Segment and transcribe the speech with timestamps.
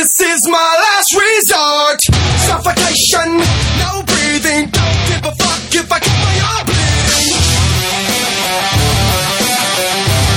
[0.00, 2.00] This is my last resort.
[2.48, 3.36] Suffocation,
[3.84, 4.70] no breathing.
[4.72, 7.36] Don't give a fuck if I cut my arm bleeding.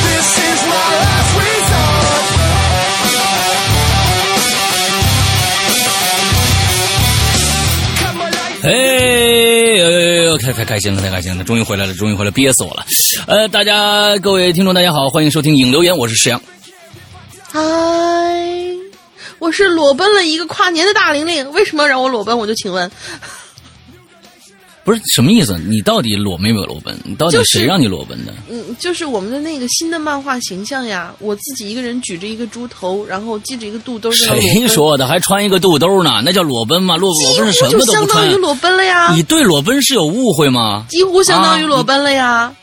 [0.04, 2.26] This is my last resort.
[8.02, 8.68] Cut my life.
[8.68, 12.86] 哎，开开开心了，太开心了，终于回来了，终于回来，憋死我了。
[13.28, 16.42] 呃，大家各位听众，大家好，欢迎收听影留言，我是石阳。
[17.50, 17.62] 嗨，
[19.44, 22.38] 我是裸奔了一个跨年的大玲玲，为什么让我裸奔？
[22.40, 22.90] 我就请问，
[24.86, 25.60] 不是什么意思？
[25.68, 26.98] 你到底裸没有裸奔？
[27.04, 28.34] 你到底谁让你裸奔的？
[28.50, 34.66] 嗯，就是我们的那个新的漫画形象呀，我自己一个人举着一个猪头，然后系着一个肚兜，谁？
[34.66, 35.06] 说的？
[35.06, 36.22] 还穿一个肚兜呢？
[36.24, 36.96] 那叫裸奔吗？
[36.96, 38.36] 裸裸奔是什么都不穿相当于。
[38.36, 40.86] 裸奔了呀，你对裸奔是有误会吗？
[40.88, 42.56] 几乎相当于裸奔了呀。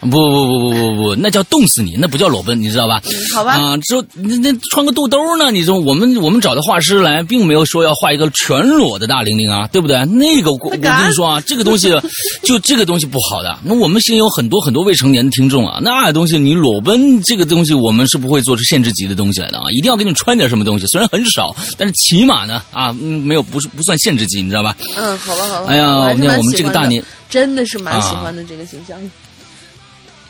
[0.00, 3.02] 不不不不不不，那叫冻死你，那不叫裸奔，你知道吧？
[3.34, 5.50] 好吧啊，之后那那穿个肚兜呢？
[5.50, 10.04] 你说我们我们找的画师来，并没有说要画一个全裸的大玲玲啊，对不对？
[10.06, 11.88] 那个我我跟你说啊，这个东西
[12.44, 13.58] 就这个东西不好的。
[13.64, 24.76] 那我们现在有很多很多未成年的听众啊，那东西你裸奔这个东西，我们是不会做出限制级的东西来的啊，一定要给你穿点什么东西，虽然很少，但是起码呢啊，嗯没有不是不算限制级，你知道吧？
[24.96, 25.66] 嗯，好吧，好吧。
[25.68, 28.96] 哎呀我们这个大年真的是蛮喜啊欢的这个形象。
[28.96, 29.10] 啊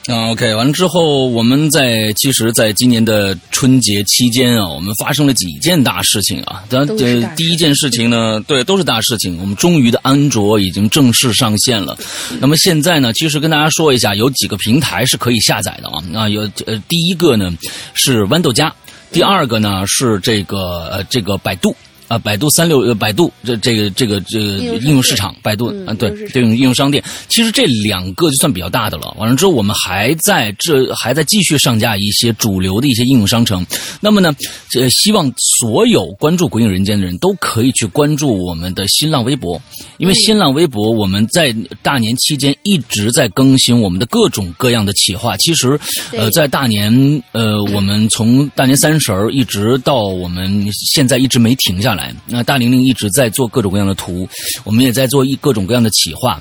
[0.09, 6.65] ，OK，完了之后，我们在其实，在今年的春节期间啊，我们发生了几件大事情啊。
[6.70, 9.39] 当都是大事呃，第一件事情呢， 对，都是大事情。
[9.39, 11.98] 我们终于的安卓已经正式上线了。
[12.41, 16.03] 那么现在呢，其实跟大家说一下，有几个平台是可以下载的啊。
[16.22, 17.53] 啊，有呃，第一个呢
[17.93, 18.72] 是豌豆荚，
[19.12, 21.77] 第二个呢是这个呃这个百度。
[22.09, 24.45] 啊，百度三六呃，百度这这个这个这个
[24.78, 29.15] 应用市场，百度嗯啊，对这种应用商店，其实这两个就算比较大的了。
[29.19, 33.65] 完了之后，我们还在这还在继续上架一些主流的一些应用商城。
[34.00, 34.34] 那么呢，
[34.75, 39.61] 呃希望所有关注《鬼影人间》的人都可以去关注我们的新浪微博，
[39.98, 45.37] 因为新浪微博我们在大年期间一直在更新我们的各种各样的企划。
[45.37, 45.78] 其实，
[46.12, 51.97] 呃，在大年呃，我们从大年三十儿一直到我们现在一直没停下来。
[51.98, 54.28] 来那大玲玲一直在做各种各样的图，
[54.62, 56.41] 我们也在做一各种各样的企划。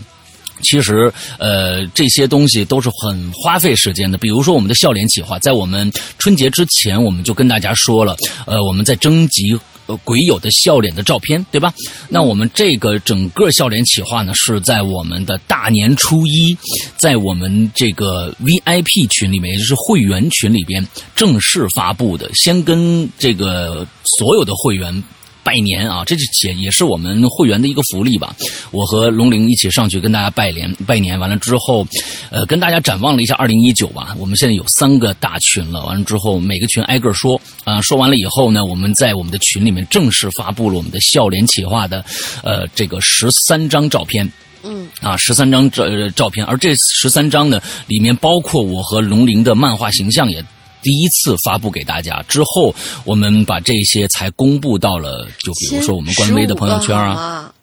[0.64, 4.18] 其实，呃，这些东西都是很花费时间的。
[4.18, 8.16] 比如说，我们的笑脸企划，在我们春节之前，我们就跟大家说了，
[8.48, 11.72] 呃，我们在征集呃鬼友的笑脸的照片，对吧？
[12.10, 16.58] 那我们这个整个笑脸企划呢，是在我们的大年初一，
[16.98, 20.84] 在我们这个 VIP 群里面，也就是会员群里边
[21.16, 22.28] 正式发布的。
[22.34, 23.86] 先跟这个
[24.18, 25.04] 所有的会员。
[25.48, 28.36] 拜年啊，这是也也是我们会员的一个福利吧。
[28.72, 31.88] 我和龙玲一起上去跟大家拜年，拜年完了之后，
[32.30, 34.14] 呃，跟大家展望了一下二零一九吧。
[34.20, 42.04] 我们现在有三个大群了，完了之后每个群挨个说啊、说完了以后呢，我们在我们的群里面正式发布了我们的笑脸企划的
[42.44, 44.30] 呃这个十三张照片。
[44.64, 50.44] 嗯，啊，十三张照照片，而这十三张呢，里面包括我和龙鳞的漫画形象也。
[50.88, 57.54] 第一次发布给大家之后，我们把这些才公布到了，就比如说我们官微的朋友圈啊，啊，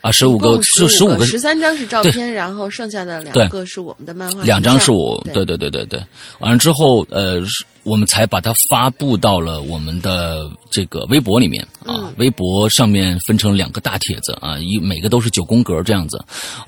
[0.00, 6.02] 啊，十五个就十五个十三张是照片，然后剩下的两个是我们的漫画，两张是我，对对对对对对。
[6.38, 7.42] 完了之后，呃，
[7.82, 12.10] 我们才把它发布到了我们的这个微博里面啊。
[12.16, 16.18] 微博上面分成两个大帖子啊，一每个都是九宫格这样子。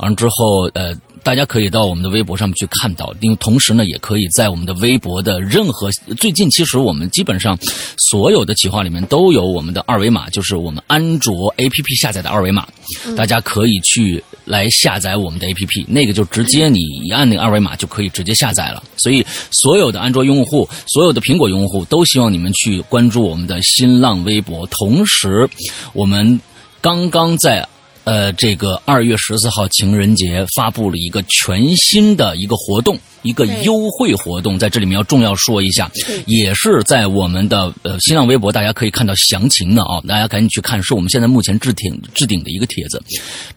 [0.00, 3.14] 完了之后，呃，大家可以到我们的微博上面去看到。
[3.20, 7.58] 因为同时呢，也可以在我们的微博的任何最近，其实我们基本上
[7.96, 12.66] 所有的企划里面都有我们的二维码，就是我们安卓 APP 下载的二维码，
[13.16, 18.82] 大家可以去来下载我们的 APP，那个就直接你一按那个二维码就可以直接下载了。
[18.96, 25.48] 所以所有的安卓用户，所有的苹果用户都希望你们去关注我们的新浪微博，同时
[25.92, 26.40] 我们
[26.80, 27.68] 刚刚在。
[28.04, 35.88] 呃，这个二月十四号情人节发布了一个全新的一个活动，一个优惠活动，在这里面要重要说一下，
[36.26, 43.00] 也是在我们的呃新浪微博，大家可以看到详情的啊，大家赶紧去看，是我们现在目前置顶置顶的一个帖子。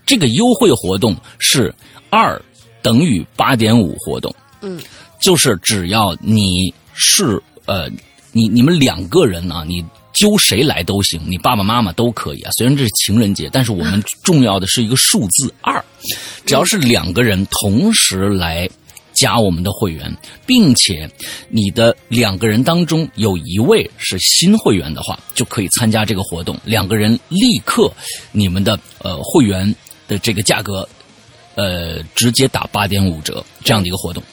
[0.05, 1.73] 这个优惠活动是
[2.11, 2.39] 二
[2.83, 4.79] 等于八点五活动，嗯，
[5.19, 7.89] 就是只要你是呃
[8.31, 9.83] 你你们两个人啊，你。
[10.15, 12.51] 揪谁来都行，你爸爸妈妈都可以啊。
[12.57, 15.83] 虽然这是情人节，但是我们重要的是一个数字二，
[16.45, 18.69] 只要是两个人同时来
[19.11, 20.15] 加我们的会员，
[20.45, 21.09] 并且
[21.49, 26.57] 你的两个人当中有一位是新会员的话，就可以参加这个活动。
[26.63, 27.91] 两个人立刻
[28.31, 29.75] 你们的呃会员
[30.07, 30.87] 的这个价格，
[31.55, 34.23] 呃直接打八点五折这样的一个活动。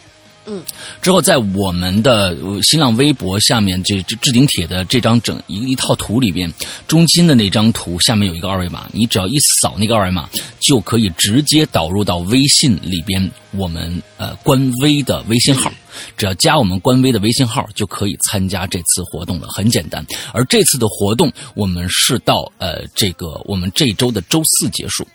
[0.45, 0.61] 嗯，
[1.01, 6.53] 之后在我们的呃新浪微博下面这这置顶帖的这张整一一套图里边，
[6.89, 10.29] 中心的那张图下面有一个二维码，你只要一扫那个二维码，
[10.59, 15.71] 就可以直接导入到微信里边我们呃官微的微信号，
[16.17, 20.05] 只要加我们官微的微信号就可以参加这次活动了，很简单。
[20.33, 25.07] 而这次的活动我们是到呃这个我们这周的周四结束。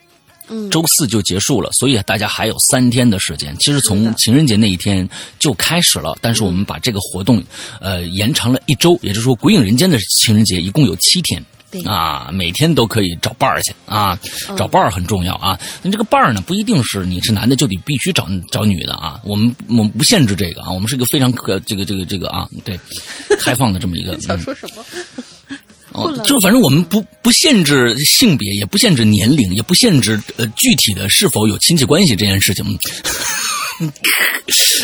[0.49, 3.55] 嗯，周四就结束了，所以大家还有三天的时间。
[3.59, 5.07] 其实从情人节那一天
[5.39, 7.43] 就开始了，但是我们把这个活动，
[7.81, 11.43] 呃，延长了一周，也就是说，鬼影人间的情人节一共有七天。
[11.85, 14.17] 啊，每天都可以找伴儿去啊，
[14.55, 15.59] 找伴儿很重要啊。
[15.83, 19.19] 那这个伴儿呢，不一定是你是男的就得必须找找女的啊。
[19.25, 22.79] 我们我们不限制这个啊，我们是一个非常可这个这个这个啊，对，
[23.41, 24.17] 开放的这么一个。
[24.21, 24.83] 想嗯说什么？
[25.97, 32.63] 哦，就反正我们不不限制性别，也不限制年龄，也不限制呃具体的是否有亲戚关系这件事情。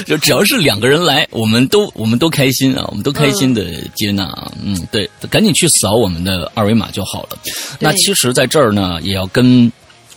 [0.06, 3.66] 就只要是两个人来，我们都我们都开心啊，我们都开心的
[3.96, 7.38] 接纳啊，嗯，对，赶紧去扫我们的二维码就好了。
[7.80, 9.72] 那其实，在这儿呢，也要跟。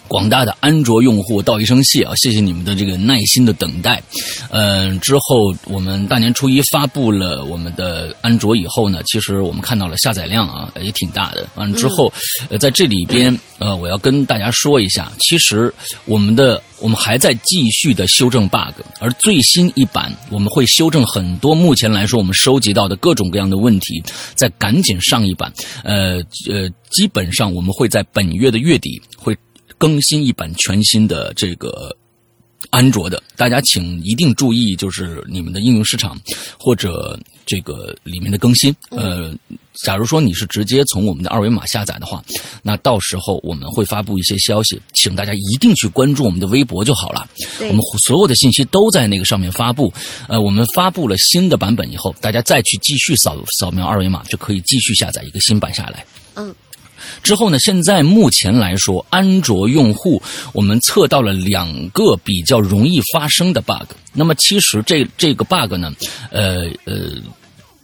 [0.08, 2.12] 广大的安卓用户道一声谢啊！
[2.16, 4.02] 谢谢你们的这个耐心的等待。
[4.50, 11.46] 嗯、之后我们大年初一发布了我们的安卓以后呢，其实我们看到了下载量啊也挺大的。
[11.54, 12.12] 完了之后，
[12.48, 15.72] 呃，在这里边呃，我要跟大家说一下，其实
[16.04, 24.02] 我们的我们还在继续的修正 bug，而最新一版我们会修正很多目前来说我们收集到的各种各样的问题，
[24.34, 25.52] 再赶紧上一版。
[25.82, 29.36] 呃呃，基本上我们会在本月的月底会。
[29.78, 31.94] 更新一版全新的这个
[32.70, 36.18] 安卓的，大家请一定注意，就是你们的应用市场
[36.58, 38.74] 或者这个里面的更新。
[38.90, 39.32] 呃，
[39.84, 42.24] 假如说你是直接从我们的二维码下载的话，
[42.62, 47.28] 那到时候我们会发布一些消息，请大家一定去关注我们的微博就好了。
[47.60, 49.92] 我们所有的信息都在那个上面发布。
[50.26, 56.04] 呃，我们发布了新的版本以后，大家再去继续扫扫描二维码，就可以继续下载一个新版下来。
[56.34, 56.52] 嗯。
[57.26, 63.88] 之后呢，现在目前来说，安卓用户我们测到了两个比较容易发生的 bug。
[64.12, 65.92] 那么其实这这个 bug 呢，
[66.30, 67.10] 呃呃，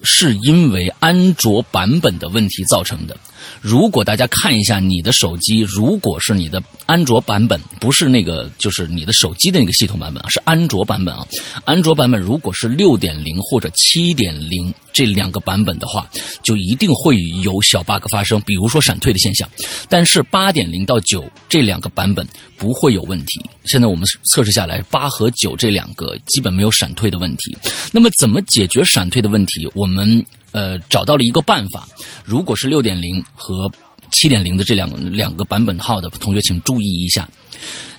[0.05, 3.17] 是因为安卓版本的问题造成的。
[3.61, 11.27] 如果大家看一下你的手机，如果是你的安卓版本，不是那个就是你的手机的那个系统版本啊，是安卓版本啊。
[11.65, 16.09] 安卓版本如果是六点零或者七点零这两个版本的话，
[16.43, 19.49] 就一定会有小 bug 发生，比如说闪退的现象。
[19.89, 23.41] 但是八点零到九这两个版本不会有问题。
[23.65, 27.57] 现在我们测试下来，八和九这两个基本没有闪退的问题。
[27.93, 29.71] 那么怎么解决闪退的问题？
[29.75, 31.89] 我们呃找到了一个办法。
[32.25, 33.71] 如果是六点零和
[34.11, 37.29] 七点零的这两两个版本号的同学，请注意一下，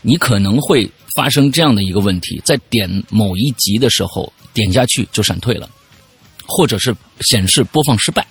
[0.01, 5.69] 你可能会发生这样的一个问题：在点某一集的时候，点下去就闪退了，
[6.45, 8.25] 或者是显示播放失败。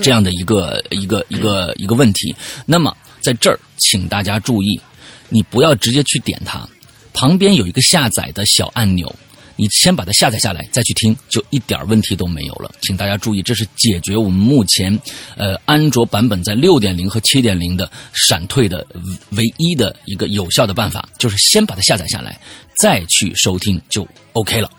[0.00, 2.32] 这样的一个一个一个一个问题。
[2.64, 4.80] 那么在这儿，请大家注意，
[5.28, 6.68] 你不要直接去点它，
[7.12, 9.12] 旁边有一个下载的小按钮，
[9.56, 12.70] 你先把它下载下来，再去听，就一点问题都没有了。
[12.82, 14.98] 请大家注意，这是解决我们目前
[15.36, 18.86] 呃安卓版本在六点零和七点零的闪退的
[19.30, 22.38] 唯一的一个有效的办法，就是先把它下载下来，
[22.78, 24.70] 再去收听就 OK 了。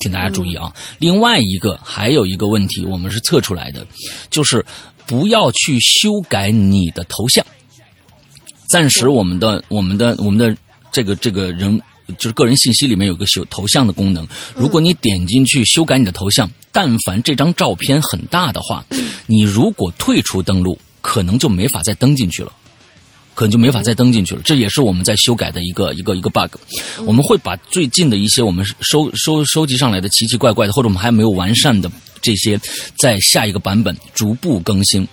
[0.00, 0.72] 请大家注意啊！
[1.00, 3.84] 另外一个还有一个问题，我们是测出来的，
[4.30, 4.64] 就是
[5.08, 7.44] 不要去修改你的头像。
[8.68, 10.56] 暂时我们的我们的我们的
[10.92, 11.80] 这个这个人
[12.16, 18.84] 就是个人信息里面有个修头像的功能，如果你点进去修改你的头像，但凡这张照片很大的话，
[19.26, 22.52] 你如果退出登录，可能就没法再登进去了。
[23.34, 26.56] 可能就没法再登进去了，这也是我们在修改的一个一个一个 bug。
[27.06, 31.88] 我们会把最近的一些我们收收收集上来的奇奇怪怪的，或者我们还没有完善的
[32.20, 32.60] 这些，
[32.98, 35.06] 在下一个版本逐步更新。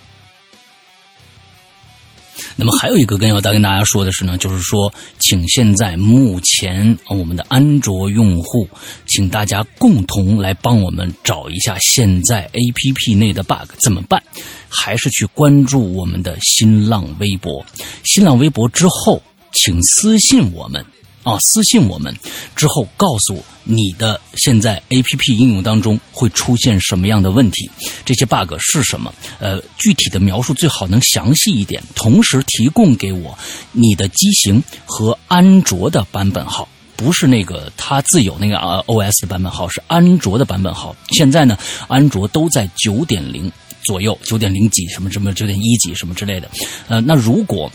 [2.54, 8.68] 那么还有一个跟要跟大家说的是呢，就是说，请现在目前我们的安卓用户，
[9.06, 14.22] 请大家共同来帮我们找一下现在 APP 内的 bug 怎么办？
[14.68, 17.64] 还是去关注我们的新浪微博，
[18.04, 19.22] 新浪微博之后，
[19.52, 20.84] 请私信我们。
[21.26, 22.16] 啊，私信我们
[22.54, 27.68] 之后告诉你的现在 A P P 应用当中会出现什么样的问题，
[28.04, 29.12] 这些 bug 是什么？
[29.40, 33.36] 呃，具体的描述最好能详细一点，同时提供给我
[33.72, 36.68] 你的机型和安卓的版本号。
[36.94, 40.94] 不是那个它自有那个啊 O S 的版本号，是安卓的版本号。
[41.10, 43.50] 现在呢，安卓都在九点零
[43.82, 46.48] 左右，九点零几什么什么九点一几什么之类的。
[46.86, 47.70] 呃，那如果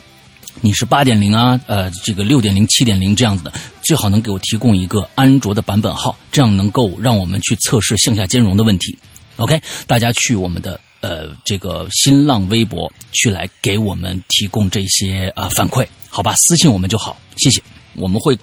[0.59, 8.97] 你是八点零啊，呃，这个六点零、七点零这样子的，最好能给我提供一个安卓的版本号，这样能够让我们去测试向下兼容的问题。
[9.37, 16.35] OK，大家去我们的呃这个新浪微博去来给我们提供这些啊、反馈，好吧？
[16.35, 17.61] 私信我们就好，谢谢。
[17.95, 18.37] 我们会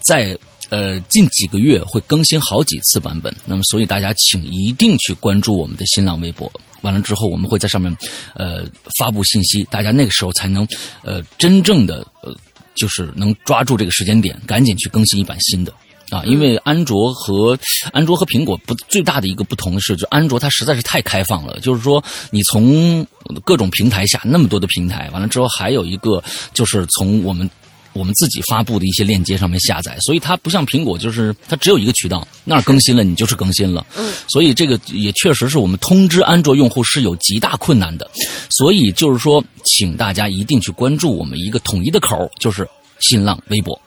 [0.00, 0.36] 在
[0.70, 6.50] 呃近几个月会更新好几次版本，那么所以大家请一定去关注我们的新浪微博。
[6.82, 7.96] 完了之后，我们会在上面
[8.34, 8.64] 呃
[8.98, 10.66] 发布信息，大家那个时候才能
[11.02, 12.34] 呃真正的呃
[12.74, 15.72] 就是能抓住这个时间点，赶紧去更新一版新的。
[16.10, 17.56] 啊，因为安卓和
[17.92, 23.06] 安卓和苹果不最大的一个不同是，就安卓它实在是太开放了，就是说你从
[23.44, 26.20] 各种平台下那么多的平台，完了之后还有一个
[26.52, 27.48] 就是从我们
[27.92, 33.86] 我们自己发布的一些链接上面下载，所以它不像苹果，就是它只有一个渠道，那儿更新了你就是更新了。
[33.96, 38.10] 嗯，所以这个也确实是我们通知安卓用户是有极大困难的，
[38.50, 42.68] 所以就是说，请大家一定去关注我们一个统一的口，就是
[43.00, 43.80] 新浪微博。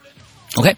[0.55, 0.75] OK。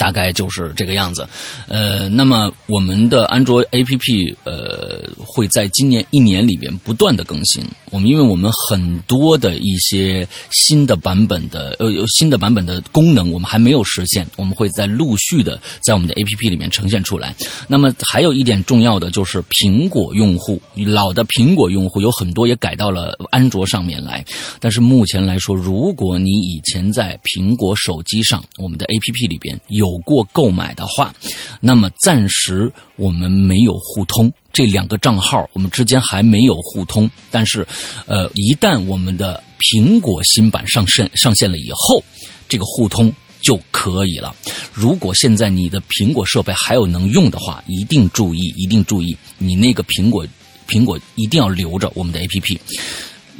[0.00, 1.28] 大概就是这个样子，
[1.68, 7.62] 呃，那么我们的安卓 APP 呃会在今年一年里边不断的更新。
[7.90, 17.34] 我们因为我们很多的一些新的版本的呃有新的版本的功能我们还没有实现，我们会在陆续的在我们的 APP 里面呈现出来。
[17.68, 24.24] 那么还有一点重要的就是苹果用户，老的苹果用户有很多也改到了安卓上面来，
[24.60, 31.12] 但是目前来说，如果你以前在苹果手机上我们的 APP 里边有有过购买的话，
[31.60, 37.10] 那么暂时我们没有互通，这两个账号我们之间还没有互通。
[37.30, 37.66] 但是，
[38.06, 42.02] 呃，一旦我们的苹果新版上线上线了以后，
[42.48, 44.34] 这个互通就可以了。
[44.72, 50.24] 如果现在你的苹果设备还有能用的话，一定注意，一定注意，你那个苹果
[50.68, 52.58] 苹果一定要留着我们的 APP。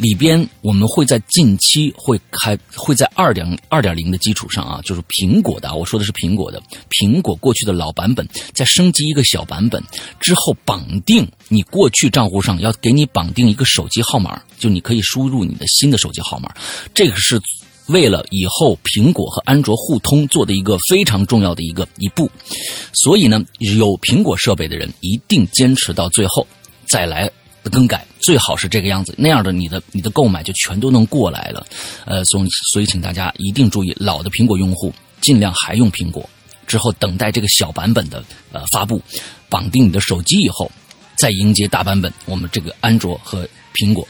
[0.01, 9.83] 里边我们会在近期会开，会在二点二点零的基础上啊，就是苹果的，我说的是苹果的，苹果过去的老版本再升级一个小版本
[10.19, 16.51] 之后，绑定你过去账户上要给你绑定一个手机号码，就你可以输入你的新的手机号码，
[16.95, 17.39] 这个是
[17.89, 22.31] 为了以后苹果和安卓互通做的一个非常重要的一个一步，
[22.95, 26.47] 所以呢，有苹果设备的人一定坚持到最后
[26.87, 27.31] 再来。
[27.69, 31.67] 更改最好是这个样子，那样的你的你的购买就全都能过来了。
[32.07, 36.29] 呃，所以所以请大家一定注意，老的苹果用户尽量还用苹果，
[36.67, 39.03] 之后等待这个小版本的呃发布，
[39.49, 40.71] 绑定你的手机以后，
[41.17, 44.07] 再迎接大版本，我们这个安卓和苹果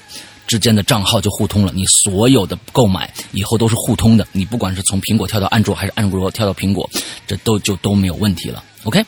[0.47, 1.73] 之间的账号就互通了。
[1.75, 6.88] 你所有的购买以后都是互通的，你不管是从苹果跳到安卓，还是安卓跳到苹果，
[7.26, 8.62] 这都就都没有问题了。
[8.85, 9.04] OK，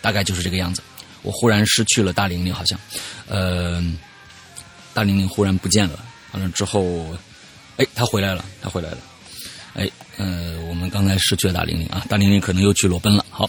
[0.00, 0.82] 大概就是这个样子。
[1.22, 2.78] 我忽然失去了大玲玲，好像，
[3.28, 3.82] 呃，
[4.94, 5.98] 大玲玲忽然不见了。
[6.32, 7.06] 完了之后，
[7.76, 8.98] 哎，她回来了，她回来了。
[9.74, 13.24] 哎，呃，我们刚才失去了大玲玲啊，大玲玲可能又去裸奔了。
[13.30, 13.48] 好，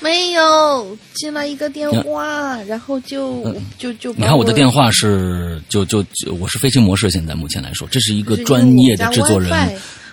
[0.00, 9.50] 没有进来一个电话，然后就就就你看我的电话是就就就我是飞行模式，现在目前来说，这是一个专业的制作人。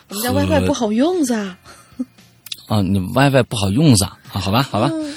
[0.10, 1.36] 我们家 WiFi 不好用噻。
[2.68, 4.06] 啊，你 WiFi 不好用噻？
[4.32, 4.90] 啊，好吧，好吧。
[4.94, 5.14] 嗯，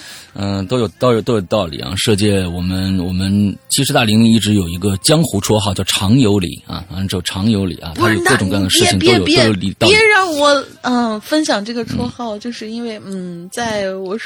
[0.68, 1.92] 都有都有都有道理啊！
[1.96, 9.74] 世界，我们我们其实大玲玲一直有一个江湖绰号叫常有理啊，完了之后常有理啊，他有各种各样的事情都有都有理。
[9.78, 14.16] 别让我嗯分享这个绰号，就是因为嗯，在我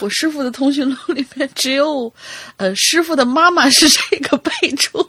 [0.00, 2.12] 我师傅的通讯录里面只有
[2.56, 5.06] 呃师傅的妈妈是这个备注，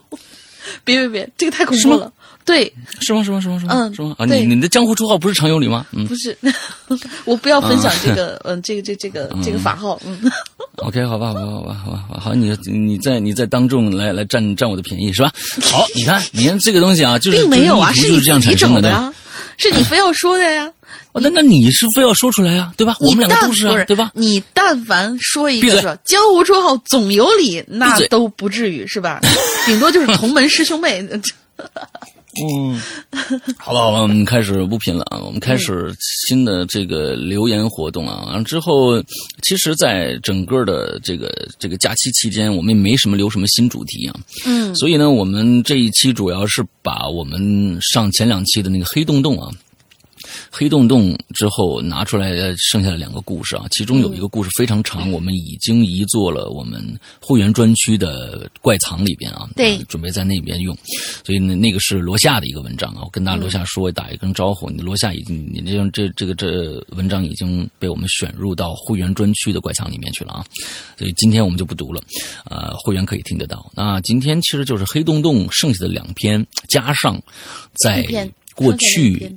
[0.84, 2.12] 别别别，这个太恐怖了。
[2.44, 3.24] 对，是吗？
[3.24, 3.40] 是吗？
[3.40, 3.58] 是吗？
[3.58, 3.72] 是吗？
[3.74, 4.14] 嗯，是吗？
[4.18, 5.86] 啊，你你的江湖绰号不是常有理吗？
[5.92, 6.36] 嗯，不是，
[7.24, 10.18] 我不要分享这个，嗯，这个这这个这个法号，嗯。
[10.78, 15.32] OK，好吧，好吧，好吧，好吧，好，你你在你在当众来来占占我的便宜是吧？
[15.62, 19.12] 好，你看，你看这个东西啊，就是并没有啊，是你这样产生的呀，
[19.56, 20.70] 是你非要说的呀。
[21.16, 22.96] 那那你是非要说出来呀，对吧？
[22.98, 24.10] 我们两个都是啊，对吧？
[24.14, 29.20] 你但凡说一个江湖绰号总有理，那都不至于是吧？
[29.64, 31.08] 顶多就是同门师兄妹。
[32.42, 32.82] 嗯，
[33.58, 35.18] 好了好了，我们开始不品了啊！
[35.24, 38.24] 我们开始新的这个留言活动啊！
[38.26, 39.00] 完了之后，
[39.42, 44.16] 其实，在整个的这个这个假期期间，我们也没什么留什么新主题啊。
[44.46, 49.48] 嗯，所以呢，我们这一期主要是把我们上前两期的那个黑洞洞啊。
[50.50, 56.82] 黑洞洞之后拿出来剩下的两个故事啊，其中有一个故事非常长，我们已经移做了我们
[57.20, 60.76] 会员专区的怪藏里边啊，对，准备在那边用，
[61.24, 70.44] 所以那那个是罗夏的一个文章啊，我跟大家罗夏说打一声招呼，你罗夏已经你这这这个这文章已经被我们选入到会员专区的怪藏里面去了啊，
[70.98, 72.02] 所以今天我们就不读了，
[72.44, 73.70] 呃，会员可以听得到。
[73.74, 77.20] 那今天其实就是黑洞洞剩下的两篇加上
[77.82, 78.04] 在
[78.54, 79.36] 过去。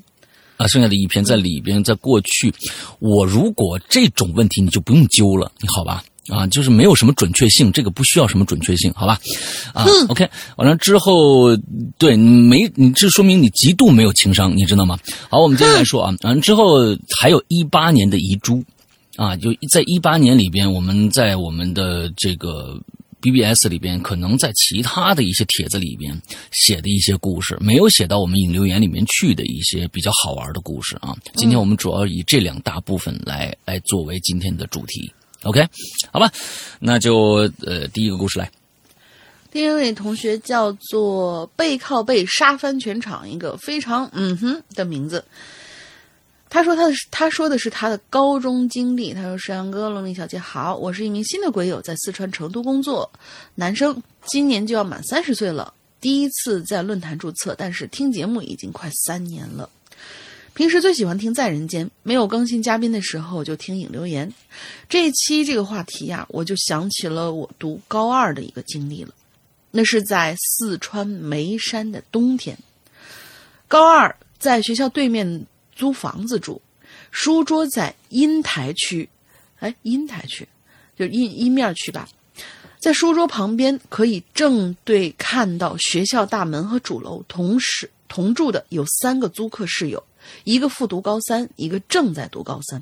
[0.58, 2.54] 啊，剩下的一篇在里边，在过去，
[3.00, 6.04] 我如果这种问题你就不用揪了，你好吧？
[6.30, 9.18] 啊，就是没有什么准确性，这个不需要什么准确性，好吧？
[9.74, 11.56] 啊，OK，完了之后，
[11.98, 15.00] 对，没，你这说明你极度没有情商，你知道吗？
[15.30, 16.80] 好，我们接着来说啊，完了之后
[17.18, 18.62] 还有一八年的遗珠，
[19.16, 22.78] 啊，就在一八年里边，我们在我们的这个
[23.22, 26.20] BBS 里边，可能在其他的一些帖子里边
[26.52, 31.16] 写的一些故事，没有写到我们引流言里面去的一些比较好玩的故事啊。
[31.36, 35.12] 今天我们主要以这两大部分来来作为今天的主题。
[35.44, 35.66] OK，
[36.12, 36.32] 好吧，
[36.80, 38.52] 那就呃第一个故事来。
[39.50, 45.24] 第一位同学叫做背靠背杀翻全场，一个非常嗯哼的名字。
[46.50, 49.14] 他说他的他说的是他的高中经历。
[49.14, 53.12] 他说：“石阳哥，龙鳞小姐好，我是一名新的鬼友，在四川成都工作，
[53.56, 59.70] 男生，今年就要满三十岁了，第一次在论坛注册，但是听节目已经快三年了。
[60.54, 64.34] 平时最喜欢听在人间，没有更新嘉宾的时候就听影留言。
[64.90, 69.14] 这一期这个话题呀、我就想起了我读高二的一个经历了。
[69.70, 72.58] 那是在四川眉山的冬天。
[73.68, 75.46] 高二在学校对面
[75.78, 76.60] 租房子住，
[77.12, 79.08] 书桌在阴台区，
[79.60, 80.48] 哎，阴台区
[80.98, 82.10] 就是阴阴面区吧。
[82.80, 90.04] 在书桌旁边可以正对看到学校大门和主楼，同时同住的有三个租客室友，
[90.44, 92.82] 一个复读高三，一个正在读高三，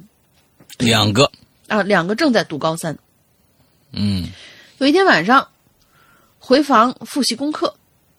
[0.78, 1.32] 两个，
[1.68, 2.98] 啊，两个正在读高三。
[3.92, 4.28] 嗯
[4.80, 5.48] 有一天晚上，
[6.40, 7.74] 回房复习功课，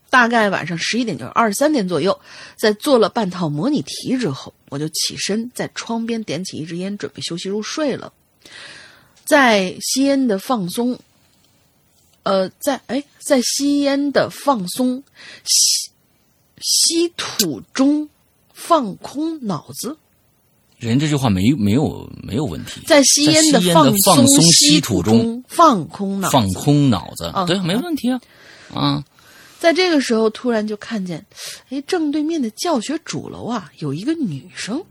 [0.08, 2.18] 大概晚上十一点，就是二十三点左右，
[2.56, 8.12] 在做了半套模拟题之后，我就起身在窗边点起一支烟，准备休息入睡了。
[9.24, 10.98] 在吸烟的放松，
[12.22, 15.02] 呃，在哎，在吸烟的放松，
[15.44, 15.90] 吸
[16.62, 18.08] 吸吐中
[18.54, 19.98] 放空脑子，
[20.78, 27.46] 人这句话没没有没有问题，在吸烟的放松吸吸吐中中放空脑子，放空脑子，嗯。
[27.46, 28.20] 对，没问题啊，
[28.72, 29.04] 啊，
[29.58, 31.24] 在这个时候，突然就看见，
[31.70, 34.82] 哎，正对面的教学主楼啊，有一个女生。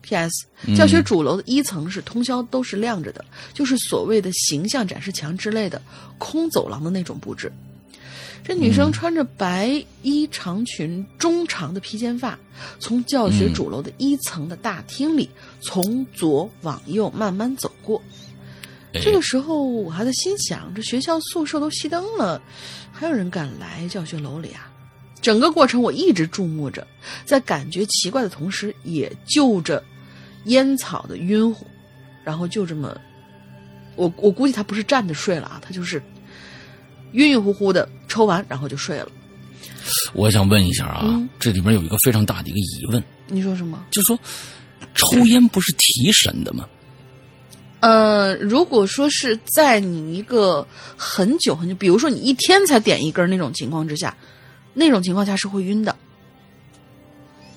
[0.00, 0.46] P.S.
[0.76, 3.24] 教学主楼的一层是通宵都是亮着的，
[3.54, 5.80] 就是所谓的形象展示墙之类的
[6.18, 7.52] 空走廊的那种布置。
[8.44, 12.36] 这女生穿着白衣长裙，中长的披肩发，
[12.80, 18.02] 从教学主楼的一层的大厅里从左往右慢慢走过。
[18.92, 22.42] 哎这个时候我还在心想，这学校宿舍都熄灯了，
[22.92, 24.70] 还有人敢来教学楼里啊？
[25.20, 26.86] 整个过程我一直注目着，
[27.24, 29.82] 在感觉奇怪的同时，也就着
[30.46, 31.66] 烟草的晕乎，
[32.24, 32.96] 然后就这么，
[33.94, 36.02] 我我估计他不是站着睡了啊，他就是
[37.12, 39.08] 晕晕乎乎的抽完，然后就睡了。
[40.12, 43.84] 我想问一下啊，嗯这里面有一个非常大的一个疑问，你说什么？
[43.92, 44.18] 就说，
[44.94, 46.68] 抽烟不是提神的吗？
[47.82, 50.66] 呃，如果说是在你一个
[50.96, 54.16] 很久很久，比如说你一天才点一根儿那种情况之下，
[54.72, 55.94] 那种情况下是会晕的。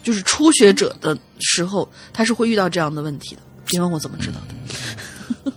[0.01, 3.41] 就是初学者的时候，他是会遇到这样的问题的。
[3.65, 5.51] 别问我怎么知道的。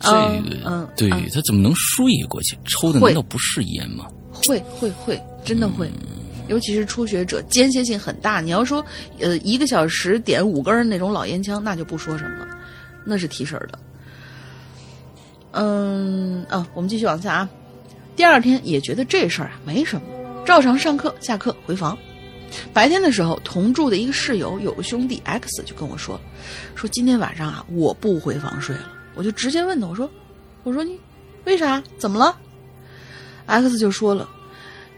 [0.00, 2.56] 这个，嗯对嗯他怎么能睡过去？
[2.64, 4.06] 抽的会难道不是烟吗？
[4.32, 5.90] 会会会，真的会，
[6.48, 8.40] 尤其是初学者，间歇性很大。
[8.40, 8.84] 你要说，
[9.20, 12.53] 呃，一个小时点五根儿那种老烟枪，那就不说什么了，
[13.04, 13.78] 那是提神儿的。
[15.52, 17.48] 嗯啊，我们继续往下啊。
[18.16, 20.06] 第二天也觉得这事儿啊没什么，
[20.44, 21.96] 照常上课，下课回房。
[22.72, 26.20] 白天的时候，同住的一个室友有个兄弟 X 就跟我说，
[26.74, 28.92] 说今天晚上啊我不回房睡了。
[29.14, 30.10] 我就直接问他，我说，
[30.62, 30.98] 我说你
[31.44, 31.82] 为啥？
[31.98, 32.36] 怎么了
[33.46, 34.28] ？X 就说了，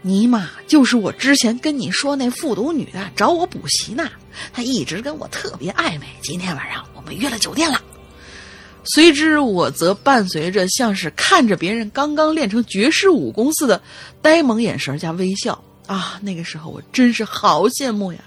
[0.01, 4.09] 尼玛，就是我之前跟你说那复读女的找我补习呢，
[4.53, 6.07] 她一直跟我特别暧昧。
[6.21, 7.81] 今天晚上我们约了酒店了。
[8.93, 13.81] 随之我则伴随着像是看着别人刚刚练成绝世武功似的
[14.21, 16.19] 呆萌眼神加微笑啊！
[16.21, 18.19] 那个时候我真是好羡慕呀。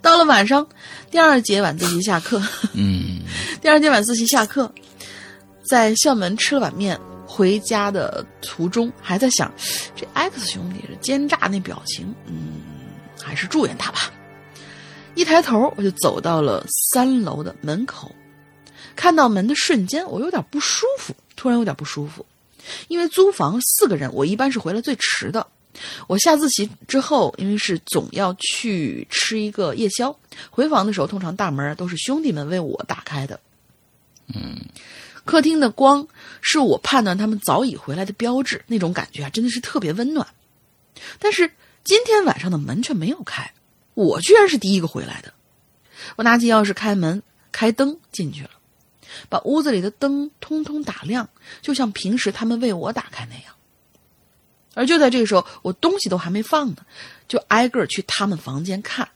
[0.00, 0.66] 到了晚上，
[1.10, 2.40] 第二节晚自习下课，
[2.72, 3.20] 嗯，
[3.60, 4.72] 第二节晚自习下课，
[5.64, 9.52] 在校门吃了碗面，回家的途中还在想，
[9.96, 12.60] 这 X 兄弟这奸诈那表情，嗯，
[13.20, 14.12] 还是祝愿他吧。
[15.16, 18.14] 一抬头，我就走到了三楼的门口，
[18.98, 22.26] 看到门的瞬间，我有点不舒服，突然有点不舒服，
[22.88, 25.46] 因为租房四个人，我一般是回来最迟的。
[26.08, 30.18] 我下自习之后，因为是总要去吃一个夜宵，
[30.50, 33.38] 回房的时候通常大门都是兄弟们为我打开的。
[34.34, 34.58] 嗯，
[35.24, 36.04] 客厅的光
[36.40, 40.26] 是我判断他们早已回来的标志，那种感觉啊，真的是特别温暖。
[41.20, 41.48] 但是
[41.84, 43.52] 今天晚上的门却没有开，
[43.94, 45.32] 我居然是第一个回来的。
[46.16, 48.50] 我拿起钥匙开门，开灯进去了，
[49.28, 51.28] 把屋子里的灯通通打亮，
[51.62, 53.54] 就像平时他们为我打开那样。
[54.74, 56.76] 而就在这个时候，我东西都还没放呢，
[57.26, 59.08] 就挨个去他们房间看。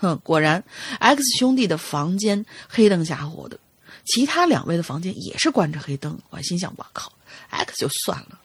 [0.00, 0.64] 哼，果然
[0.98, 3.58] ，X 兄弟的房间黑灯瞎火的，
[4.04, 6.18] 其他两位的房间也是关着黑灯。
[6.30, 7.12] 我心想，我靠
[7.50, 8.40] ，X 就算了，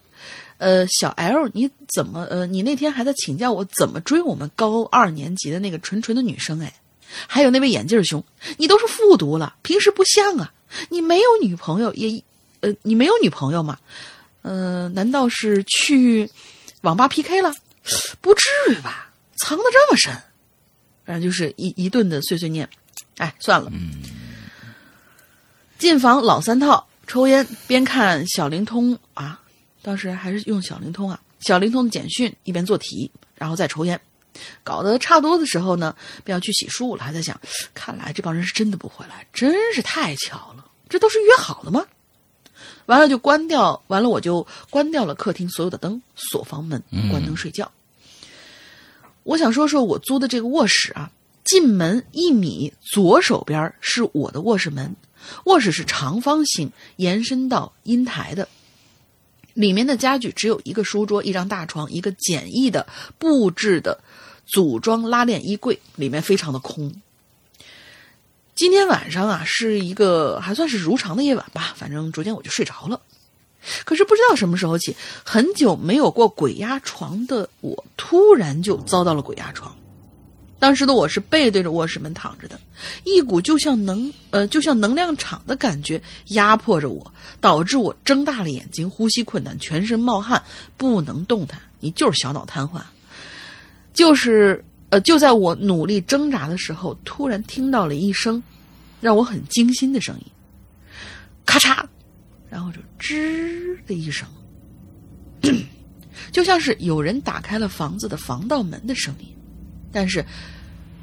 [0.57, 6.73] 呃，小 L 你怎么呃，你那天还在请教我怎么追我们高二年级的那个纯纯的女生哎？
[7.27, 8.23] 还有那位眼镜兄，
[8.57, 10.51] 你都是复读了，平时不像啊，
[10.89, 12.23] 你没有女朋友也，
[12.61, 13.77] 呃，你没有女朋友吗？
[14.41, 16.29] 呃，难道是去
[16.81, 17.53] 网吧 PK 了？
[18.21, 20.13] 不至于吧，藏的这么深。
[21.05, 22.67] 反正就是一一顿的碎碎念，
[23.17, 23.71] 哎，算了。
[25.77, 29.39] 进房老三套，抽烟边看小灵通啊，
[29.81, 33.99] 当时还是用小灵通啊，小灵通的简讯一边做题，然后再抽烟，
[34.63, 37.03] 搞得差不多的时候呢，便要去洗漱了。
[37.03, 37.39] 还在想，
[37.73, 40.65] 看来这帮人是真的不回来，真是太巧了。
[40.89, 41.85] 这都是约好的吗？
[42.85, 47.71] 完了就关掉，完了我就关掉了客厅所有的灯，锁房门，关灯睡觉。
[49.23, 51.11] 我想说说我租的这个卧室啊，
[51.43, 54.95] 进门一米，左手边是我的卧室门，
[55.45, 58.47] 卧室是长方形，延伸到阴台的。
[59.55, 62.85] 里面的家具只有一个书桌、一张大床、一个简易的
[63.17, 63.99] 布置的
[64.45, 66.93] 组装拉链衣柜，里面非常的空。
[68.53, 73.01] 今天晚上啊，是一个还算是如常的夜晚吧，反正逐渐我就睡着了。
[73.83, 79.75] 可是不知道什么时候起，很久没有过鬼压床的我，突然就遭到了鬼压床。
[80.57, 82.57] 当时的我是背对着卧室门躺着的，
[83.03, 90.41] 一股就像能呃就像能量场的感觉压迫着我，导致我睁大了眼睛，呼吸困难，全身冒汗，
[90.77, 91.59] 不能动弹。
[91.81, 92.81] 你就是小脑瘫痪。
[93.95, 98.43] 就是呃就在我努力挣扎的时候，突然听到了一声
[99.01, 100.25] 让我很惊心的声音，
[101.45, 101.83] 咔嚓。
[102.47, 104.25] 然后就吱的一声，
[106.31, 109.27] 就像是有人打开了房子的防盗门的声音，
[109.91, 110.23] 但是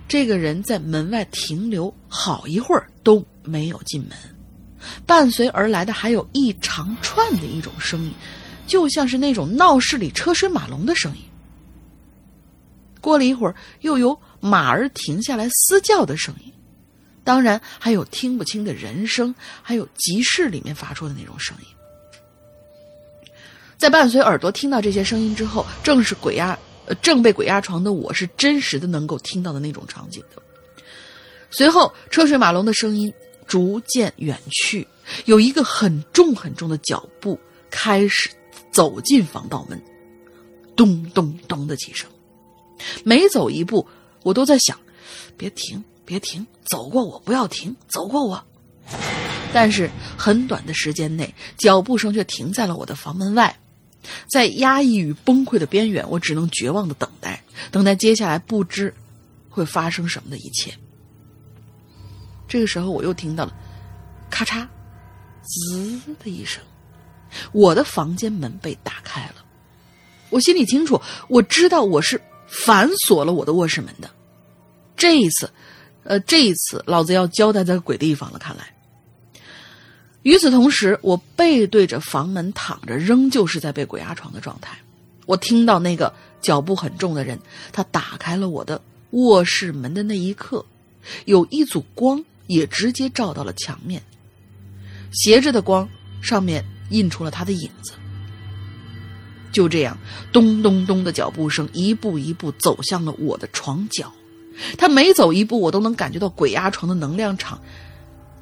[0.09, 4.17] 这个人在门外停留好一会儿都没有进门，
[5.05, 8.13] 伴随而来的还有一长串的一种声音，
[8.67, 11.23] 就像是那种闹市里车水马龙的声音。
[13.03, 16.51] 过了一会儿，又有马儿停下来嘶叫的声音。
[17.25, 21.67] 当然还有听不清的人声，还有集市里面发出的那种声音。
[23.77, 30.41] 在伴随耳朵听到这些声音之后，正是鬼压，呃，正被鬼压床的我是真实的能够听到的那种场景的。
[31.51, 33.13] 随后车水马龙的声音
[33.47, 34.87] 逐渐远去，
[35.25, 37.39] 有一个很重很重的脚步
[37.71, 38.31] 开始
[38.73, 39.83] 走进防盗门，
[40.77, 42.09] 咚咚咚的几声。
[43.05, 43.87] 每走一步，
[44.23, 44.79] 我都在想，
[45.37, 45.83] 别停。
[46.05, 48.45] 别停，走过我，不要停，走过我。
[49.53, 53.57] 但是很短的时间内，脚步声却停在了我的房门外，
[54.29, 58.93] 在压抑与崩溃的边缘，我只能绝望的等待，等待接下来不知
[59.49, 60.75] 会发生什么的一切。
[62.49, 63.55] 这个时候，我又听到了
[64.29, 64.67] 咔嚓、
[65.45, 66.61] 滋的一声，
[67.53, 69.37] 我的房间门被打开了。
[70.31, 72.21] 我心里清楚，我知道我是
[72.53, 74.11] 反锁了我的卧室门的。
[74.97, 75.51] 这一次。
[76.05, 78.37] 呃，这一次老子要交代在鬼地方了。
[78.37, 78.75] 看来，
[80.23, 84.77] 与此同时，我背对着房门躺着，仍旧是在被鬼压床的状态。
[85.27, 87.39] 我听到那个脚步很重的人，
[87.71, 90.67] 他打开了我的卧室门的那一刻，
[91.27, 94.03] 有一组光也直接照到了墙面，
[95.13, 95.89] 斜着的光
[96.21, 97.93] 上面印出了他的影子。
[99.53, 99.97] 就这样，
[100.33, 104.13] 咚咚咚的脚步声一步一步走向了我的床角。
[104.77, 107.61] 他每走一步，我都能感觉到鬼压床的能量场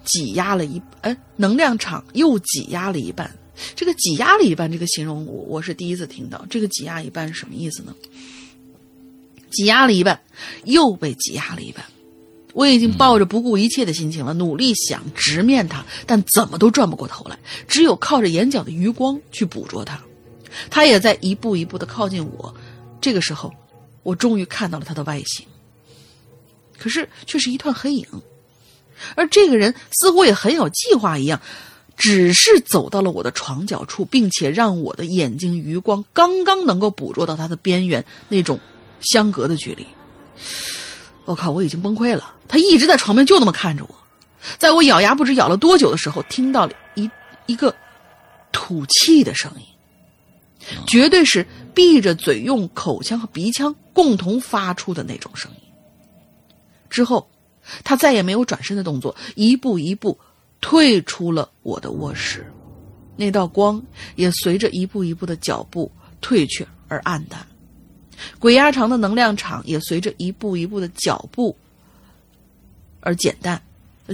[0.04, 3.30] 挤压了一，哎，能量场又挤压了一半。
[3.76, 6.46] 这个挤压了一半，这个形容我我是第一次听到。
[6.48, 7.94] 这个挤压一半是什么意思呢？
[9.50, 10.20] 挤压了一半，
[10.64, 11.84] 又被挤压了一半。
[12.52, 20.00] 我已经抱着不顾一切的心情了，努力想直面它，但怎么都转不过头来，只有靠着眼角的余光去捕捉它。
[20.70, 22.54] 他也在一步一步的靠近我。
[23.00, 23.52] 这个时候，
[24.02, 25.46] 我终于看到了他的外形。
[26.78, 28.06] 可是却是一团黑影，
[29.14, 31.40] 而这个人似乎也很有计划一样，
[31.96, 38.58] 只是走到了我的床角处，并且让我的眼睛余光刚刚能够捕捉到他的边缘那种
[39.00, 39.86] 相隔的距离。
[41.26, 41.50] 我靠！
[41.50, 42.34] 我已经崩溃了。
[42.48, 43.94] 他一直在床边就那么看着我，
[44.58, 47.08] 在我咬牙不知咬了多久的时候，听到了一
[47.44, 47.76] 一个
[48.52, 49.66] 吐气的声音，
[50.86, 55.58] 绝对是闭着嘴用口腔和鼻腔共同发出的那种声音。
[56.88, 57.28] 之后，
[57.84, 60.18] 他再也没有转身的动作，一步一步
[60.60, 62.46] 退出了我的卧室。
[63.16, 63.82] 那道光
[64.16, 67.46] 也随着一步一步的脚步退去而暗淡，
[68.38, 71.56] 鬼压床的能量场也随着一步一步的脚步
[73.00, 73.60] 而减淡、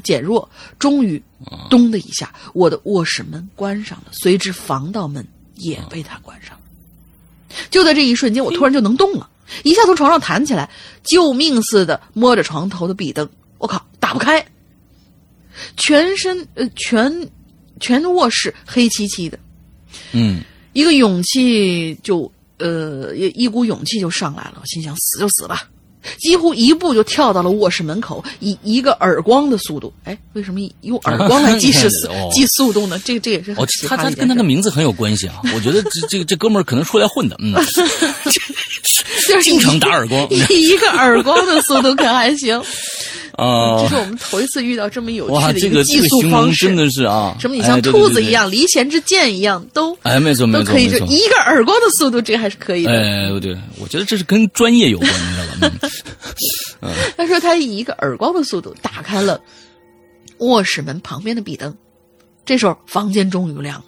[0.03, 0.49] 减弱。
[0.79, 1.23] 终于，
[1.71, 6.62] 咚的一下，我的卧室门关上了，随之防盗门也被他关上了。
[7.71, 9.29] 就在这一瞬间，我突然就能动了，
[9.64, 10.71] 一下从床上弹起来，
[11.03, 13.29] 救命似的摸着床头的壁灯。
[13.59, 14.45] 我靠，打不开，
[15.77, 17.31] 全身呃全
[17.81, 19.38] 全卧室黑漆漆的，
[20.12, 20.42] 嗯，
[20.75, 25.69] 一个勇气就呃一一股勇气就上来了，我心想死就死吧，
[26.19, 31.90] 几乎一步就跳到了卧室门口，以一个耳光的速度，哎，为什么用耳光来 计时
[32.33, 33.01] 计速度呢？
[33.05, 33.55] 这个这也是
[33.87, 35.40] 他他跟他的名字很有关系啊。
[35.55, 37.53] 我觉得这这个这哥们儿可能出来混的，嗯，
[39.27, 40.38] 就是经常打耳光以
[40.69, 42.61] 一个耳光的速度可还行。
[43.37, 46.66] 啊这是我们头一次遇到这么有，趣的这个这一计个形容速方式。
[46.69, 47.55] 真的是啊，什么？
[47.55, 50.88] 你哎像兔子一样，离弦之箭一样，都哎，没错没错都可以。
[50.88, 52.92] 就一个耳光的速度，这个还是可以的。
[52.92, 55.88] 哎，对，我觉得这是跟专业有关，你知道吧？
[56.81, 59.41] 嗯 他说他以一个耳光的速度打开了
[60.39, 61.75] 卧室门旁边的壁灯，
[62.45, 63.87] 这时候房间终于亮了。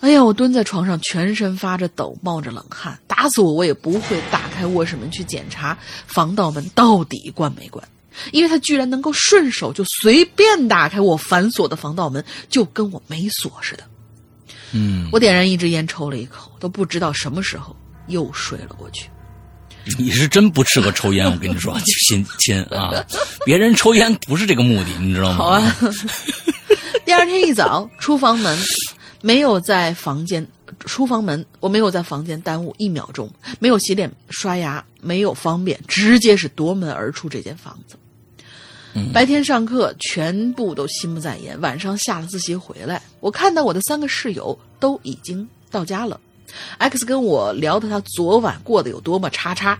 [0.00, 7.82] 哎呀，我蹲在床上，全身发着抖，冒着冷汗，打死我我也不会打开卧室门去检查防盗门到底关没关，
[8.30, 13.84] 因为他居然能够顺手就随便打开我反锁的防盗门，就跟我没锁似的。
[14.72, 17.74] 嗯，我点燃一支烟，抽了一口，都不知道什么时候
[18.08, 19.08] 又睡了过去。
[19.98, 23.04] 你是真不适合抽烟，我跟你说，亲亲啊，
[23.44, 25.34] 别人抽烟不是这个目的，你知道吗？
[25.34, 25.76] 好啊。
[27.04, 28.58] 第二天一早，出房门
[29.20, 30.46] 没有在房间，
[30.80, 37.96] 出房门我没有在房间耽误一秒钟，没有洗脸刷牙，没有方便，直接是夺门而出这间房子。
[39.12, 46.18] 白天上课全部都心不在焉，晚上下了自习回来，我看到我的三个室友都已经到家了。
[46.78, 49.78] X 跟我聊的他昨晚过得有多么叉叉，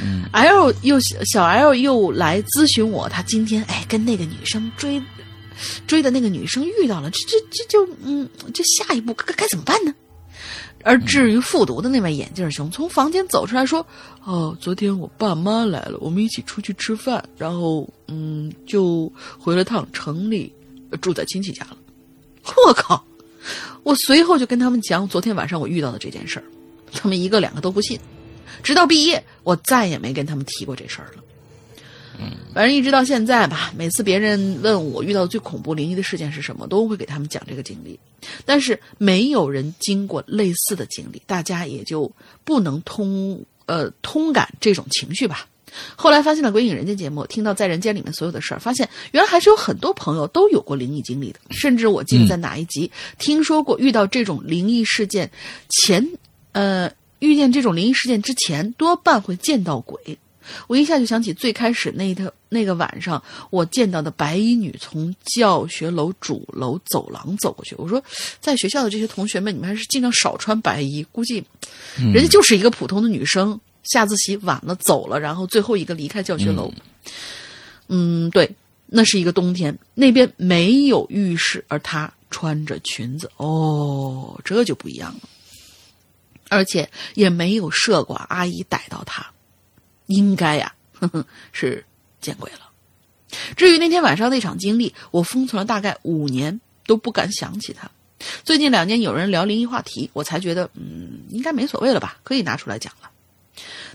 [0.00, 5.02] 嗯，L 又小 L 又来咨询我，他今天哎跟那个女生追
[5.86, 9.94] 追的那个女生遇到了，这这这就嗯，这下一步该该怎么办呢？
[10.84, 13.84] 而至于复读的那位眼镜熊，从房间走出来说
[14.22, 20.52] ：“哦，昨天我爸妈来了，我们一起出去吃饭，然后嗯，就回了趟城里，
[20.90, 21.76] 呃住在亲戚家了。”
[22.68, 23.04] 我靠！
[23.86, 26.44] 我随后就跟他们讲昨天晚上我遇到的这件事儿，
[26.90, 27.96] 他们一个两个都不信。
[28.60, 31.22] 直到毕业，我再也没跟他们提过这事儿了。
[32.52, 37.96] 反正一直到现在吧，每次别人问我遇到最恐怖灵异的事件是什么，都会给他们讲这个经历。
[38.44, 42.10] 但是没有人经过类似的经历，大家也就
[42.42, 45.46] 不能通呃通感这种情绪吧。
[45.94, 51.40] 后来发现了《鬼影人间》节目，听到在人间里面所有的事儿，发现原来还是有很多朋友都有过灵异经历的。
[51.50, 55.30] 甚至我记得在哪一集、听说过，遇到这种灵异事件
[55.68, 56.08] 前，
[56.52, 60.18] 呃，遇见这种灵异事件之前，多半会见到鬼。
[60.66, 67.74] 我一下就想起最开始那一个那个晚上，我见到的白衣女从教学楼主楼走廊走过去。
[67.78, 68.02] 我说，
[68.40, 71.44] 在学校的这些同学们，你们还是尽量少穿白衣，估计
[71.96, 76.72] 人家就是一个普通的女生，下自习晚了走了，然后最后一个离开教学楼。
[77.88, 78.50] 嗯，对，
[78.86, 85.20] 那是一个冬天，那边没有浴室，而她穿着裙子，哦，这就不一样了。
[86.48, 89.26] 而且也没有社管阿姨逮到她。
[90.06, 91.84] 应该呀、呵呵，是
[92.20, 92.60] 见鬼了。
[93.56, 97.90] 至于那天晚上那场经历，我封存了大概五年，都不敢想起它。
[98.44, 103.10] 最近两年有人聊灵异话题，我才觉得，嗯，应该没所谓了吧，可以拿出来讲了。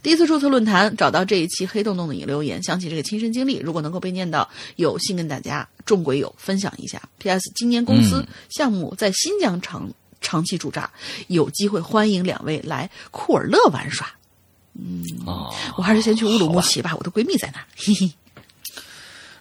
[0.03, 7.01] 第一次注册论坛找到这一期黑洞洞的引留言，想起这个亲身经历，如果能够被念到，有幸跟大家众鬼友分享一下。
[7.19, 7.51] P.S.
[7.55, 10.91] 今年公司项目在新疆长长期驻扎，
[11.27, 14.11] 有机会欢迎两位来库尔勒玩耍。
[15.25, 17.65] 啊，我还是先去乌鲁木齐吧，我的闺蜜在那儿。
[17.75, 18.11] 嘿嘿，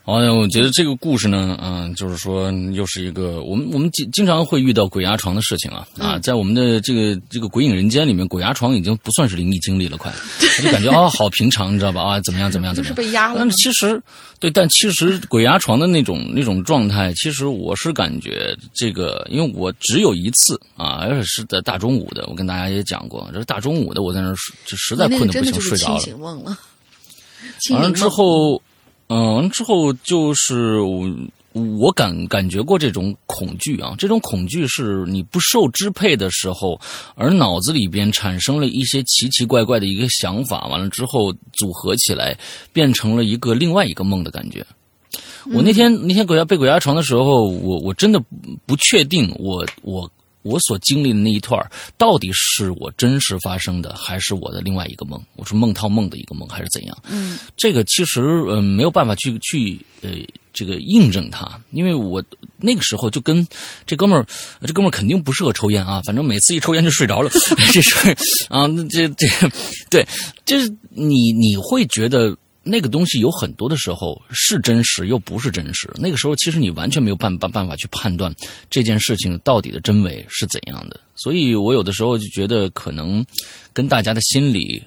[0.06, 10.12] 哎呀，我觉得这个故事呢，嗯、就是说又是一个我们我们经经常会遇到鬼压床的事情啊啊，嗯在我们的这个这个鬼影人间里面，鬼压床已经不算是灵异经历了，快，
[10.58, 12.02] 我就感觉啊、 好平常，你知道吧？
[12.02, 12.94] 啊，怎么样怎么样怎么样？
[12.96, 14.02] 就是被压了但其实
[14.40, 24.34] 对，但其实鬼压床的那种那种状态，其实我是感觉这个，因为我只有一次啊，而且是在大中午的，我跟大家也讲过，这是大中午的，我在那儿
[24.66, 26.00] 就实在困得不行，睡着了。
[26.00, 26.58] 清醒梦了。
[27.70, 28.60] 完了之后，
[29.12, 31.11] 嗯，之后就是我
[31.53, 36.81] 我感感觉过这种恐惧啊，这种恐惧是你不受支配的时候，
[37.16, 42.38] 而脑子里边产生了一些奇奇怪怪的一个想法，完了之后组合起来，
[42.73, 44.64] 变成了一个另外一个梦的感觉。
[45.53, 48.23] 我那天那天鬼压被鬼压床的时候，我我真的
[48.64, 50.09] 不确定我我
[50.42, 51.61] 我所经历的那一段
[51.98, 55.20] 到底是我真实发生的，还是我的另外一个梦？
[55.37, 56.96] 我是梦套梦的一个梦，还是怎样？
[57.11, 60.11] 嗯，这个其实呃没有办法去去呃
[60.53, 62.22] 这个印证它，因为我
[62.57, 63.46] 那个时候就跟
[63.87, 64.26] 这哥们儿，
[64.66, 67.31] 这哥们儿肯定不适合抽烟啊，反正每次一抽烟就睡着了，
[67.72, 67.94] 这是
[68.48, 69.29] 啊，这这
[69.90, 70.07] 对，
[70.46, 72.37] 就是你你会觉得。
[72.70, 78.33] 那个东西有很多的时候是真实又不是真实，那个时候其实你完全没有办办办法去判断
[78.70, 83.26] 这件事情到底的真伪是怎样的，所以我有的时候就觉得可能
[83.72, 84.80] 跟大家的心理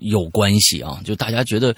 [0.00, 1.74] 有关系啊，就大家觉得，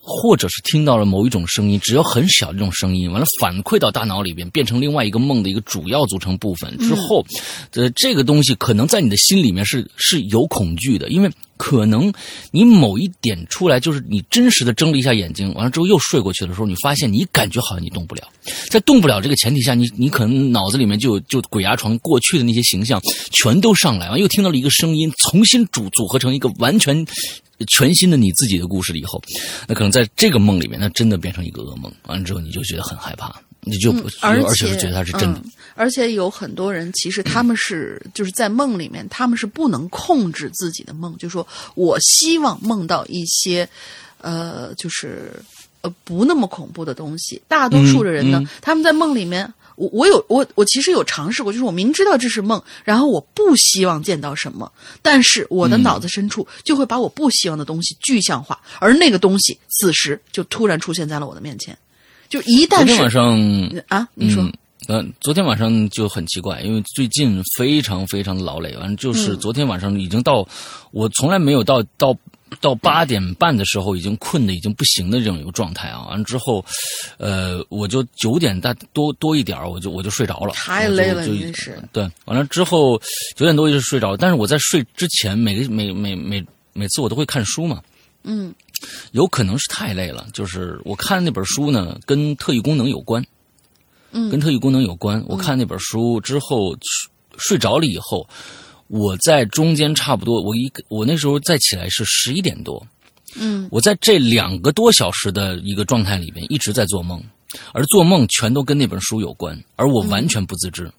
[0.00, 7.24] 或者是听到了某一种声音，只要很小的这种声音，完了反馈到大脑里边，变成另外一个梦的一个主要组成部分之后，
[7.72, 11.30] 呃，这个东西可能在你的心里面是是有恐惧的，因为。
[11.58, 12.12] 可能
[12.50, 18.22] 你某一点出来，就是你真实的睁了一下眼睛，完了之后又睡过去的时候，你发现你感觉好像你动不了，
[18.68, 27.06] 在动不了这个前提下，你你可能脑子里面就就鬼压床过去的那些形象全都上来，完又听到了一个声音，重新组组合成一个完全
[27.66, 29.22] 全新的你自己的故事了以后，
[29.66, 33.34] 那可能在这个梦里面，那真的变成一个噩梦，完了之后你就觉得很害怕。
[33.64, 35.40] 你就而且是觉得它是真的，
[35.76, 41.46] 而且有很多人其实他们是就是在梦里面，他们是不能控制自己的梦，就说
[41.76, 43.68] 我希望梦到一些，
[44.20, 45.40] 呃，就是
[45.82, 47.40] 呃不那么恐怖的东西。
[47.46, 61.76] 大多数的人呢，他们在梦里面，我我有我我其实有尝试过，就是我明知道这是梦，然后我不希望见到什么，但是我的脑子深处就会把我不希望的东西具象化，而那个东西此时就突然出现在了我的面前。
[62.28, 64.42] 就一旦昨天晚上啊，你说，
[64.88, 70.48] 嗯，昨天晚上就很奇怪，因为最近非常非常的劳累，完了就是昨天晚上已经到，
[70.92, 72.16] 我从来没有到到
[72.60, 76.64] 到八点半的时候已经困的已经不行的这种一个状态啊，完了之后，
[77.18, 81.82] 呃，我就九点大多多一点我就我就睡着了，太累了，真是。
[81.92, 83.00] 对，完了之后
[83.36, 87.82] 九点多就睡着，但是我在睡之前每个每每每每次我都会看书嘛，
[88.24, 88.54] 嗯。
[89.12, 93.24] 有可能是太累了，就是我看那本书呢，跟特异功能有关，
[94.10, 95.24] 嗯，跟特异功能有关。
[95.28, 96.76] 我看那本书之后
[97.38, 98.28] 睡着了以后，
[98.92, 102.86] 我在中间差不多，我一我那时候再起来是十一点多，
[103.36, 107.22] 嗯，我在这两个多小时的一个状态里边一直在做梦，
[107.72, 110.92] 而做梦全都跟那本书有关，而我完全不自知，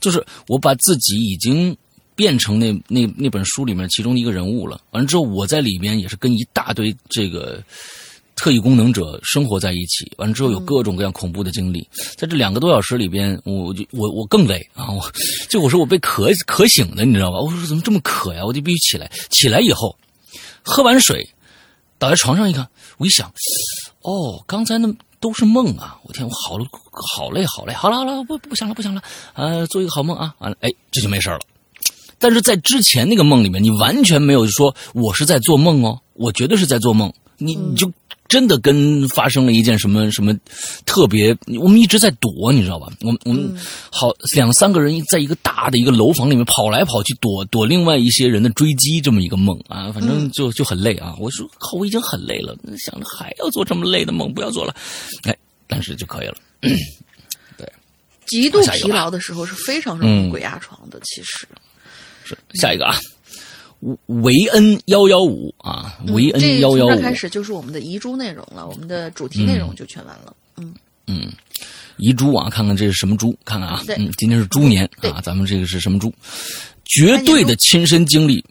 [0.00, 1.76] 就是我把自己已经。
[2.16, 4.80] 变成那那那本书里面其中的一个人物了。
[4.92, 7.62] 完了之后，我在里边也是跟一大堆这个
[8.36, 10.12] 特异功能者生活在一起。
[10.18, 11.88] 完了之后，有各种各样恐怖的经历。
[12.16, 14.90] 在这两个多小时里边，我就我我更累啊！
[14.90, 15.02] 我
[15.48, 17.40] 就我说我被渴渴醒的，你知道吧？
[17.40, 18.44] 我说怎么这么渴呀？
[18.44, 19.10] 我就必须起来。
[19.30, 19.96] 起来以后，
[20.62, 21.28] 喝完水，
[21.98, 22.68] 倒在床上一看，
[22.98, 23.32] 我一想，
[24.02, 25.98] 哦，刚才那都是梦啊！
[26.04, 27.72] 我天，我好了，好累，好累。
[27.72, 29.02] 好了好了，不不想了，不想了。
[29.34, 30.34] 呃，做一个好梦啊！
[30.38, 31.40] 完了，哎，这就没事了。
[32.18, 37.12] 但是在之前那个梦里面，你完全没有说我是在做梦哦，我绝对是在做梦。
[37.38, 37.92] 你你就
[38.28, 40.36] 真的跟发生了一件什么什么
[40.84, 42.88] 特别，我们一直在躲，你知道吧？
[43.02, 43.56] 我们我们
[43.90, 51.14] 好两三个人在一个大的一个楼房里面跑来跑去躲躲另外一些人的追击，这么一个梦啊，反正就就很累啊。
[51.18, 54.74] 我说靠，我已经很累了，想着还要做这么累的梦，不要做了。
[55.24, 55.36] 哎，
[55.66, 56.36] 但是就可以了。
[57.56, 57.72] 对，
[58.26, 61.46] 极度疲劳的时候是非常容易鬼压床的，其实。
[62.28, 62.98] 是下一个啊，
[64.06, 67.00] 维恩幺幺五啊，维恩幺幺五。
[67.00, 70.34] 开始就是我们的遗珠内容了，我们的主题内容就全完了。
[70.56, 70.74] 嗯
[71.06, 71.30] 嗯，
[71.98, 73.36] 遗珠啊，看看这是什么珠？
[73.44, 76.12] 看看啊，嗯，今天是猪年啊，咱们这个是什么猪？
[76.84, 78.44] 绝对的亲身经历，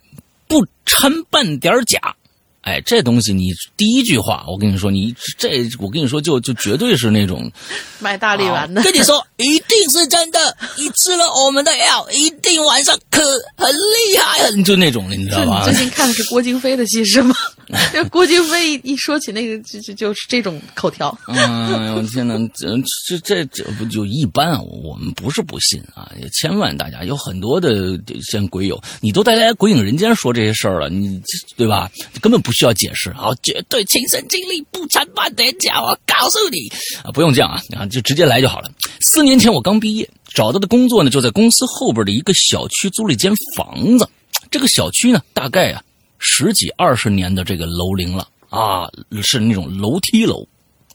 [0.48, 2.16] 不掺半点假。
[2.66, 7.52] 哎，这东西你第一句话，我跟你说，你这我跟你说，就就绝对是那种
[8.00, 8.82] 卖大力丸的。
[8.82, 10.58] 跟你说，一定是真的。
[10.76, 13.22] 你吃了我们的药，一定晚上可
[13.56, 15.64] 很厉害，就那种的，你知道吧？
[15.64, 17.36] 最近看的是郭京飞的戏是吗？
[17.94, 21.16] 就郭京飞一说起那个，就就就是这种口条。
[21.28, 24.60] 哎呦天哪，这这这不就一般啊？
[24.62, 31.22] 我们不是不信啊，也千万大家有很多的像鬼友，你都带来鬼影人间说这些事儿了，你
[31.56, 31.88] 对吧？
[32.20, 32.56] 根本不。
[32.56, 33.36] 需要解释啊！
[33.44, 35.82] 绝对亲身经历，不掺半点假。
[35.82, 36.72] 我告诉你
[37.04, 38.72] 啊，不用这样啊，啊，就直接来就好了。
[39.12, 44.08] 四年前我刚毕业，找到的工作呢，就在公司后边的一个小区租了一间房子。
[44.50, 45.84] 这个小区呢，大概啊
[46.18, 48.90] 十几二十年的这个楼龄了啊，
[49.22, 50.48] 是那种楼梯楼。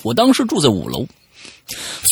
[0.02, 1.06] 我当时住在五楼，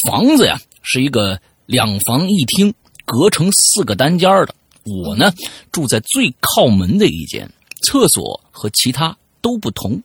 [0.04, 2.72] 房子呀是一个两房一厅，
[3.04, 4.54] 隔成四个单间的。
[4.84, 5.32] 我呢
[5.72, 7.50] 住在最靠门的一间，
[7.82, 10.02] 厕所和其他都不同。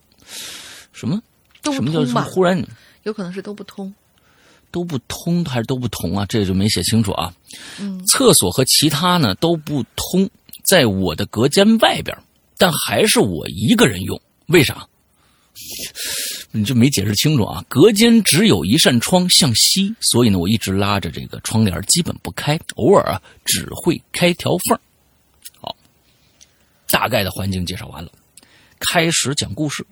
[0.92, 1.22] 什么？
[1.62, 2.62] 都不什么叫通吧忽然
[3.04, 3.94] 有可能是都不通。
[4.70, 6.26] 都不通还是都不同啊？
[6.28, 7.32] 这就没写清楚啊。
[7.78, 10.28] 嗯，厕所和其他呢都不通，
[10.64, 12.16] 在我的隔间外边，
[12.56, 14.20] 但还是我一个人用。
[14.46, 14.86] 为啥？
[16.50, 17.64] 你就没解释清楚啊！
[17.68, 24.78] 隔间只有一扇窗向西，所以呢，我一直拉着这个窗帘，基本不开，偶尔啊只会开条缝。
[25.60, 25.74] 好，
[26.90, 28.10] 大概的环境介绍完了，
[28.78, 29.84] 开始讲故事。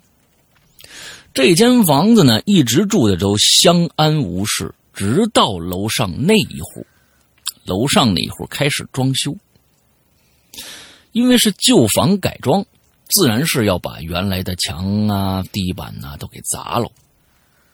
[1.35, 6.87] 这间房子呢，一直住的都相安无事，直到楼上那一户。
[7.65, 9.37] 楼上那一户开始装修，
[11.13, 12.65] 因为是旧房改装，
[13.09, 16.91] 自然是要把原来的墙啊、地板呐、都给砸了。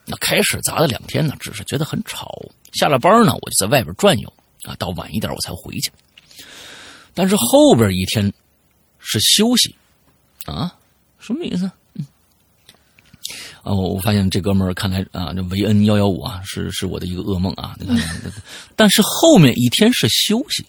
[0.05, 2.31] 那开始砸了两天呢，只是觉得很吵。
[2.73, 4.33] 下了班呢，我就在外边转悠
[4.65, 5.91] 啊，到晚一点我才回去。
[7.15, 8.33] 但是后边一天
[8.99, 9.75] 是休息
[10.47, 10.75] 啊，
[11.19, 11.71] 什么意思？
[13.63, 17.77] 啊，我我发现这哥们儿看来啊，这维恩幺幺五啊，是是我的一个噩梦啊。
[18.77, 20.65] 但是后面一天是休息，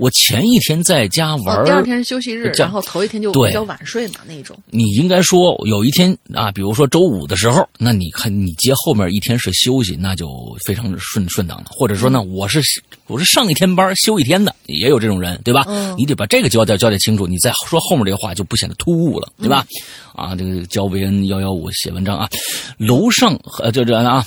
[0.00, 4.56] 我前一天在家玩、哦，第二天休息日，然后头一天就比较晚睡嘛那种。
[4.70, 10.26] 你应该说有一天啊，比如说周五的时候，那你看你接后面一天是休息，那就
[10.64, 11.66] 非常顺顺当了。
[11.68, 12.62] 或者说呢，我是
[13.08, 15.66] 我是上一天班休一天的，也有这种人，对吧？
[15.68, 19.66] 嗯你得把这个交代交代清楚，你再说后面这个话就不显得突兀了，对吧？
[20.14, 22.26] 啊，这个教维恩幺幺五写文章啊，
[22.78, 24.24] 楼上呃这这啊，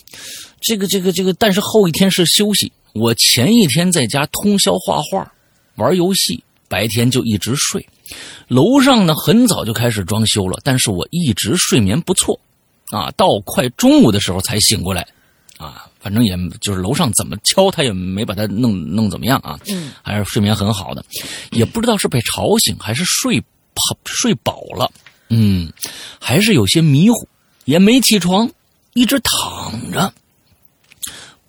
[0.62, 5.33] 这个这个这个，但是后一天是休息，我前一天在家通宵画画、
[5.76, 7.88] 玩游戏，白天就一直睡。
[8.48, 12.40] 楼上呢很早就开始装修了，但是我一直睡眠不错，
[12.92, 15.08] 啊，到快中午的时候才醒过来，
[15.58, 21.04] 啊，反正也就是楼上怎么敲他也没把他弄弄怎么样啊，嗯，还是睡眠很好的，
[21.52, 23.40] 也不知道是被吵醒还是睡
[23.74, 24.92] 饱睡饱了，
[25.30, 25.72] 嗯，
[26.20, 27.28] 还是有些迷糊，
[27.66, 28.52] 也没起床，
[28.94, 30.14] 一直躺着，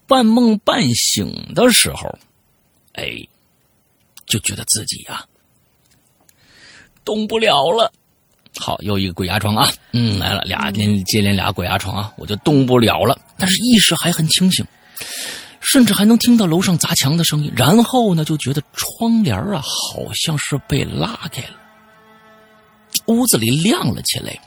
[0.06, 2.18] 半梦半醒的时候，
[2.92, 3.26] 哎，
[4.26, 5.24] 就觉得自己呀、
[7.04, 7.92] 动不了了。
[8.56, 9.68] 好，又一个鬼压床啊！
[9.92, 14.64] 嗯，来了，俩连接连俩鬼压床啊，我就动不了了，但是意识还很清醒，
[15.60, 17.52] 甚至还能听到楼上砸墙的声音。
[17.56, 21.56] 然后呢，就觉得窗帘啊，好像是被拉开了，
[23.06, 24.38] 屋子里亮了起来。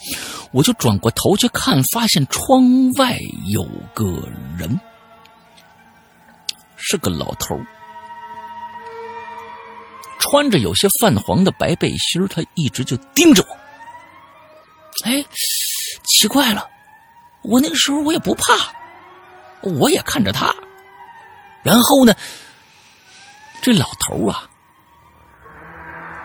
[0.53, 4.05] 我就转过头去看，发现窗外有个
[4.57, 4.79] 人，
[6.77, 7.67] 是个老头儿
[10.29, 13.57] 穿着有些泛黄的白背心他一直就盯着我。
[15.05, 15.23] 哎，
[16.03, 16.67] 奇怪了，
[17.43, 18.53] 我那个时候我也不怕，
[19.61, 20.53] 我也看着他。
[21.63, 22.13] 然后呢，
[23.61, 24.49] 这老头啊，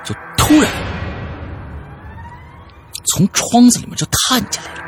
[0.05, 0.71] 就突然
[3.05, 4.83] 从窗子里面就探进来了。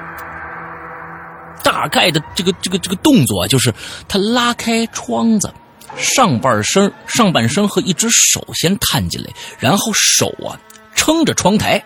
[1.62, 3.72] 大概的这个这个这个动作啊，就是
[4.08, 5.52] 他拉开窗子，
[5.96, 10.58] 上半身上半身和一只手先探进来，然后手啊
[10.94, 11.82] 撑着窗台，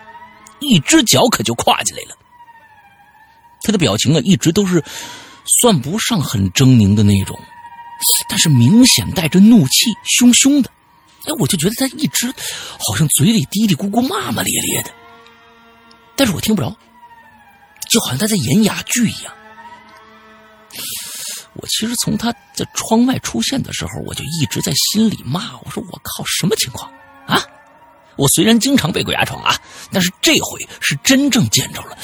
[0.59, 2.17] 一只脚可就跨进来了。
[3.61, 4.83] 他的表情啊，一直都是
[5.61, 7.37] 算不上很狰狞的那种，
[8.29, 10.69] 但是明显带着怒气，凶凶的。
[11.25, 12.33] 哎，我就觉得他一直
[12.79, 14.91] 好像嘴里嘀嘀咕咕、骂骂咧咧的，
[16.15, 16.75] 但是我听不着，
[17.89, 19.33] 就好像他在演哑剧一样。
[21.61, 26.89] 我其实从他在窗外出现的时候，我就一直在心里骂：“我说我靠，什么情况
[27.27, 27.45] 啊？
[28.15, 29.55] 我虽然经常被鬼压床啊，
[29.91, 31.97] 但是这回是真正见着了，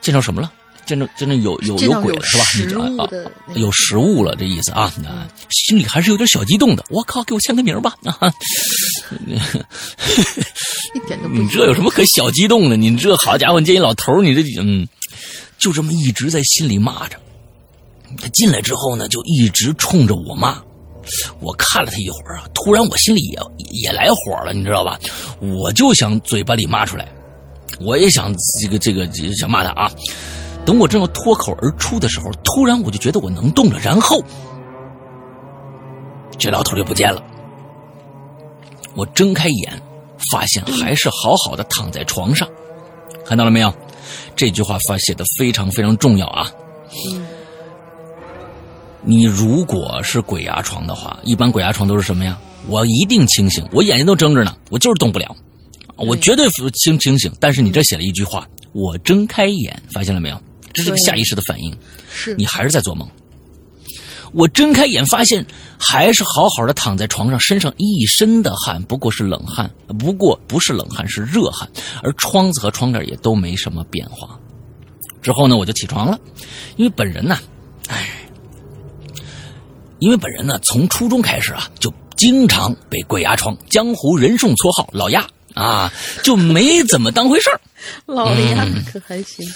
[0.00, 0.52] 见着什么了？
[0.86, 3.08] 见着真的有有有鬼了是吧？
[3.54, 4.92] 有食物了，这意思啊？
[5.06, 6.84] 啊，心里还是有点小激动的。
[6.90, 7.94] 我靠，给我签个名吧！
[8.04, 8.30] 啊，
[10.94, 11.34] 一点都不。
[11.34, 12.76] 你这有什么可小激动的？
[12.76, 14.86] 你这好家伙，你见一老头你这嗯，
[15.58, 17.18] 就这么一直在心里骂着。
[18.20, 20.62] 他进来之后呢，就一直冲着我骂。
[21.40, 23.38] 我看了他一会儿啊，突然我心里也
[23.70, 24.98] 也来火了，你知道吧？
[25.40, 27.06] 我就想嘴巴里骂出来，
[27.80, 29.90] 我也想这个这个想骂他啊。
[30.64, 34.22] 等我正要脱口而出的时候，突然我就觉得我能动了，然后
[36.38, 37.22] 这老头就不见了。
[38.94, 39.82] 我睁开眼，
[40.30, 42.48] 发现还是好好的躺在床上，
[43.26, 43.72] 看到了没有？
[44.36, 46.50] 这句话发写的非常非常重要啊！
[49.06, 52.38] 你如果是鬼压床的话，一般鬼压床都是什么呀？
[52.66, 55.36] 我一定清醒，我眼睛都睁着呢，我就是动不了，
[55.96, 57.30] 我绝对清清醒。
[57.38, 60.40] 但是你这写了一句话，我睁开眼，发现了没有？
[60.72, 61.76] 这是个下意识的反应，
[62.10, 63.06] 是你还是在做梦。
[64.32, 65.44] 我睁开眼，发现
[65.78, 71.68] 还是好好的躺在床上，身上一身的汗，不过是冷汗，不过不是冷汗，是热汗，
[72.02, 74.40] 而窗子和窗帘也都没什么变化。
[75.22, 76.18] 之后呢，我就起床了，
[76.76, 77.38] 因为本人呢，
[77.88, 78.08] 哎，
[79.98, 85.92] 因为本人呢，从初中开始啊，就经常被鬼压床，江湖人送绰号“老鸭”啊，
[86.22, 87.60] 就没怎么当回事儿。
[88.06, 89.46] 老鸭可还行，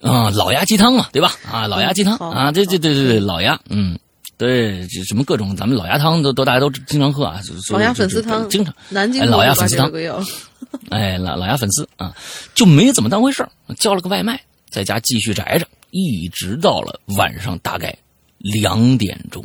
[0.00, 1.32] 啊、老鸭鸡汤嘛，对吧？
[1.50, 3.98] 啊，老鸭鸡汤好啊，对对对对对，老鸭，嗯，
[4.36, 9.90] 对，这什么各种，咱们老鸭汤都都大家都经常喝啊，老鸭粉丝汤，经常，南京哎老鸭粉丝汤。
[10.90, 12.14] 哎，老老鸭粉丝啊，
[12.54, 17.96] 就没怎么当回事儿叫了个外卖，在家继续宅着，一直到了晚上大概
[18.38, 19.44] 两点钟。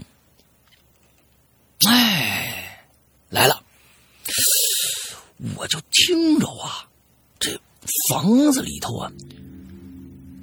[1.88, 2.86] 哎，
[3.30, 3.62] 来了，
[5.56, 6.86] 我就听着啊，
[7.40, 7.60] 这
[8.10, 9.12] 房子里头啊，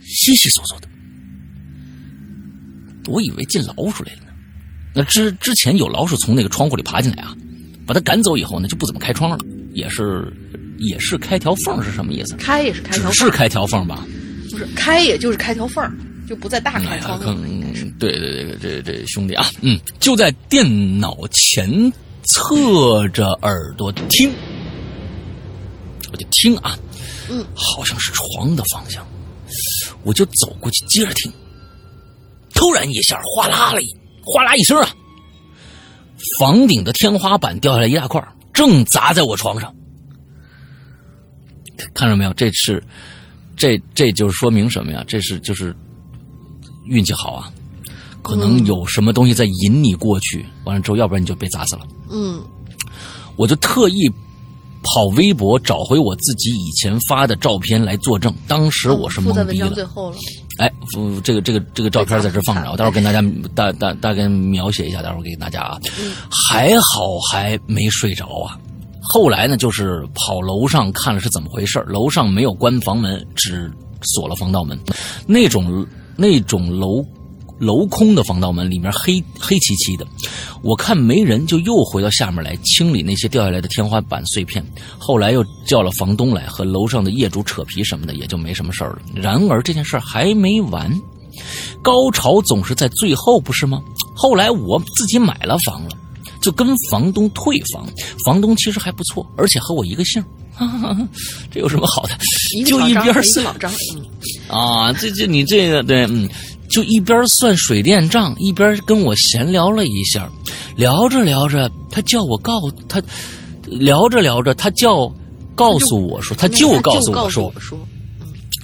[0.03, 0.89] 稀稀索索的，
[3.07, 4.27] 我以为进老鼠来了呢。
[4.95, 7.35] 那之之前有老鼠从那个窗户里爬进来啊，
[7.87, 9.39] 把它赶走以后呢，就不怎么开窗了，
[9.73, 10.33] 也是
[10.79, 12.35] 也是开条缝是什么意思？
[12.37, 14.05] 开也是开条缝，只是开条缝吧？
[14.51, 15.93] 不是开也就是开条缝儿，
[16.31, 17.25] 就不在大哎呀开窗，了。
[17.25, 24.33] 更应该是对对对，这这兄弟啊，嗯，就在电脑前侧着耳朵听，
[26.13, 26.79] 我就听啊，
[27.29, 29.05] 嗯，好像是床的方向，
[30.05, 31.33] 我就走过去接着听，
[32.55, 34.89] 突然一下哗啦了一哗啦一声啊，
[36.39, 39.75] 房顶的天花板掉下来一大块，正砸在我床上，
[41.93, 42.33] 看着没有？
[42.35, 42.81] 这是
[43.57, 45.05] 这这就是说明什么呀？
[45.09, 45.75] 这是就是
[46.91, 47.51] 运气好啊，
[48.21, 51.83] 可能有什么东西在引你过去，完了之后，要不然你就被砸死了。
[52.11, 52.43] 嗯，
[53.37, 54.11] 我就特意
[54.83, 59.71] 跑微博找回我自己以前发的照片来作证，当时我是懵逼了。
[59.71, 60.17] 最后了。
[60.59, 60.71] 哎，
[61.23, 63.23] 这个这个这个照片在这放着，我待会儿跟大家
[63.55, 65.79] 大大大概描写一下，待会儿给大家啊。
[66.31, 68.59] 还好还没睡着啊。
[69.01, 73.73] 后来呢，就是跑楼上看了是怎么回事儿楼上没有关房门，只
[74.03, 74.79] 锁了防盗门。
[75.27, 75.87] 那种
[76.21, 77.03] 那种楼
[77.59, 80.07] 镂空的防盗门里面黑黑漆漆的，
[80.63, 84.65] 我看没人，就又回到下面来清理那些掉下来的天花板碎片。
[84.99, 88.99] 后来又叫了房东来和楼上的业主扯皮什么的，也就没什么事儿了。
[89.15, 90.91] 然而这件事儿还没完，
[91.83, 93.83] 高潮总是在最后，不是吗？
[94.15, 95.91] 后来我自己买了房了，
[96.41, 97.87] 就跟房东退房，
[98.25, 100.23] 房东其实还不错，而且和我一个姓。
[100.53, 101.09] 哈哈哈哈
[101.51, 102.11] 这有什么好的？
[102.67, 104.05] 就一边算个老张，嗯，
[104.51, 106.29] 啊，这这你这个对，嗯，
[106.69, 110.29] 就一边算水电账，一边跟我闲聊了一下，
[110.77, 113.01] 聊着聊着，他叫我告他，
[113.65, 115.07] 聊着聊着，他叫
[115.55, 117.79] 告诉我说，他就告诉我说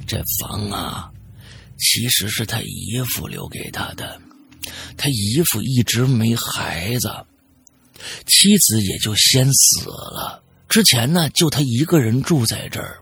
[0.06, 1.08] 这房啊，
[1.78, 4.20] 其实是他姨父留给他的，
[4.96, 7.08] 他姨父一直没孩子，
[8.26, 10.42] 妻子也就先死了。
[10.68, 12.98] 之前呢，就他一个人住在这儿。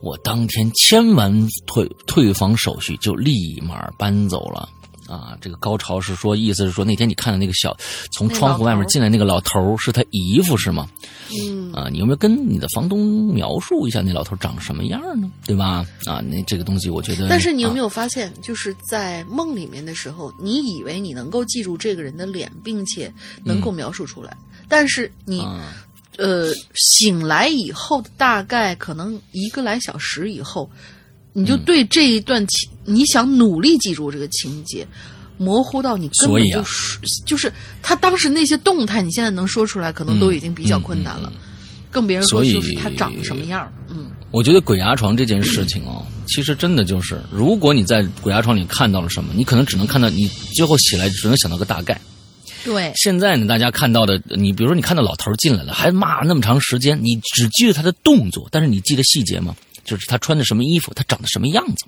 [0.00, 4.68] 我当天签完退退房手续，就立马搬走了。
[5.08, 7.74] 啊，这个高潮是说，意思是说那天你看到那个小
[8.12, 10.86] 从窗户外面进来那个老头儿是他姨夫是吗？
[11.42, 15.30] 嗯，啊，你有没有跟你的房东描述一下那老头长什么样呢？
[15.46, 15.86] 对吧？
[16.04, 17.88] 啊，那这个东西我觉得，但是你有没有？
[17.88, 23.10] 发现，就是在梦里面的时候，你以为你能够记住这个人的脸，并且
[23.42, 24.36] 能够描述出来，
[24.68, 25.72] 但是你、啊
[26.18, 30.70] 呃醒来以后，大概可能一个来小时以后，
[31.32, 34.86] 你嗯就对这一段情，你想努力记住这个情节。
[35.40, 41.32] 模糊到你根本就是、就是他当时那些动态，你现在能说出来，可能都已经比较困难了，
[41.92, 43.72] 更别说就是他长什么样儿。
[43.88, 52.00] 嗯，我觉得鬼压床这件事情哦，其实真的就是，如果你在鬼压床里看到了什么，你可能只能看到你最后起来只能想到个大概。
[52.64, 59.56] 对，现在呢，大家看到的，你比如说你看到老头进来了，还骂那么长时间，你只记得他的动作，但是你记得细节吗？
[59.84, 61.86] 就是他穿的什么衣服，他长得什么样子。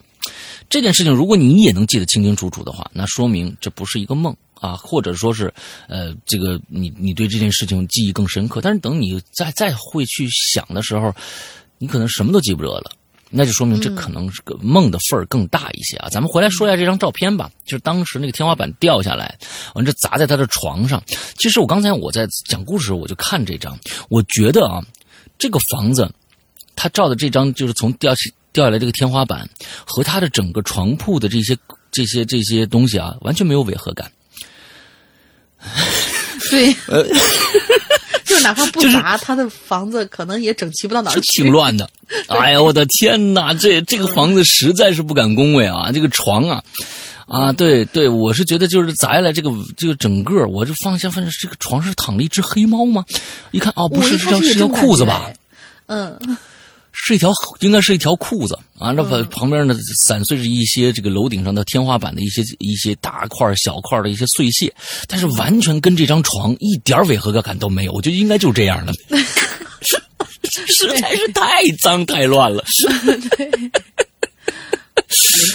[0.70, 5.52] 这件事情，如果你也能记得清清楚楚的话，那说明这不是一个梦啊，或者说是，
[5.88, 8.60] 呃，这个你你对这件事情记忆更深刻。
[8.62, 11.14] 但是等你再再会去想的时候，
[11.78, 12.92] 你可能什么都记不得了。
[13.32, 16.08] 那就说明这可能是个梦的份儿更大一些啊！
[16.10, 19.38] 咱们回来说一下这张照片吧，就是当时那个天花板掉下来，
[19.74, 21.00] 完这砸在他的床上。
[21.38, 23.78] 其实我刚才我在讲故事的时候，我就看这张，
[24.08, 24.82] 我觉得啊，
[25.38, 26.12] 这个房子，
[26.74, 28.20] 他照的这张就是从掉下
[28.52, 29.48] 掉下来这个天花板
[29.86, 31.56] 和他的整个床铺的这些
[31.92, 34.10] 这些这些东西啊，完全没有违和感。
[36.50, 36.74] 对，
[38.40, 41.42] 就哪怕不砸，他的房子可能也整齐不到哪儿去。
[41.42, 41.88] 挺乱的。
[42.28, 45.92] 哎呀，我的天哪，这这个房子实在是不敢恭维啊！
[45.92, 46.62] 这个床啊，
[47.26, 53.04] 啊，对对，我是觉得就是砸下来这个这个整个，我就放下，发现这个床上躺了一只黑猫吗？
[53.52, 55.30] 一看哦，不是，是条是条裤子吧？
[55.86, 56.18] 嗯，
[56.92, 58.90] 是一条，应该是一条裤子啊。
[58.92, 59.74] 那旁旁边呢，
[60.04, 64.74] 散碎着一些这个楼顶上的天花板的一些一些大块小块的一些碎屑，
[65.06, 67.92] 但是完全跟这张床一点违和感都没有。
[67.92, 68.92] 我觉得应该就是这样的，
[70.50, 72.64] 实在是太脏太乱了。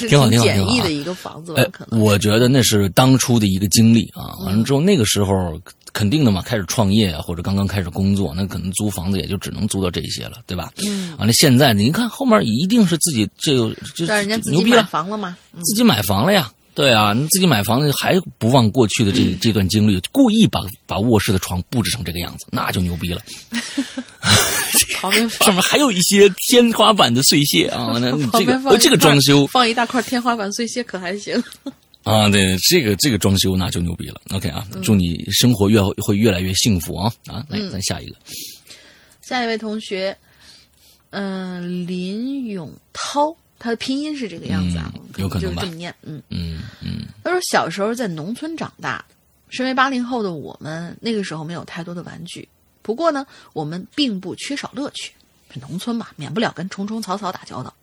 [0.08, 2.00] 挺好挺好挺好的一个房子吧哎，可，能。
[2.00, 4.36] 我觉得那是当初的一个经历啊。
[4.46, 5.60] 完了之后，那个时候
[5.94, 10.72] 肯定的嘛，开始创业啊，或者刚刚开始工作，那可能租房子也就只能租到这些了，对吧？
[10.86, 11.16] 嗯。
[11.18, 16.52] 完了，现在你看后面一定是自己这个这让人家自己买牛逼了，房了嘛，嗯自己买房了呀。
[16.74, 23.22] 对啊，你自己买房子还不忘过去的这这段经历，故意把把卧室的床布置成这个样子，那就牛逼了。
[24.96, 31.42] 旁边放上面还有一些天花板的碎屑啊，那 这个这个装修放一大块天花板碎屑可还行？
[32.04, 34.22] 啊，对，这个这个装修那就牛逼了。
[34.32, 37.44] OK 啊，祝你生活越会越来越幸福啊啊！
[37.50, 38.16] 来，咱下一个，
[39.22, 40.16] 下一位同学，
[41.10, 46.22] 嗯、林永涛，他的拼音是这个样子啊，嗯有可能吧就是这么念，嗯。
[46.30, 49.04] 嗯嗯他说小时候在农村长大，
[49.50, 52.48] 身为八零后的我们，那个时候没有太多的玩具。
[52.86, 55.12] 不过呢，我们并不缺少乐趣。
[55.50, 57.74] 这农村嘛，免不了跟虫虫草草打交道。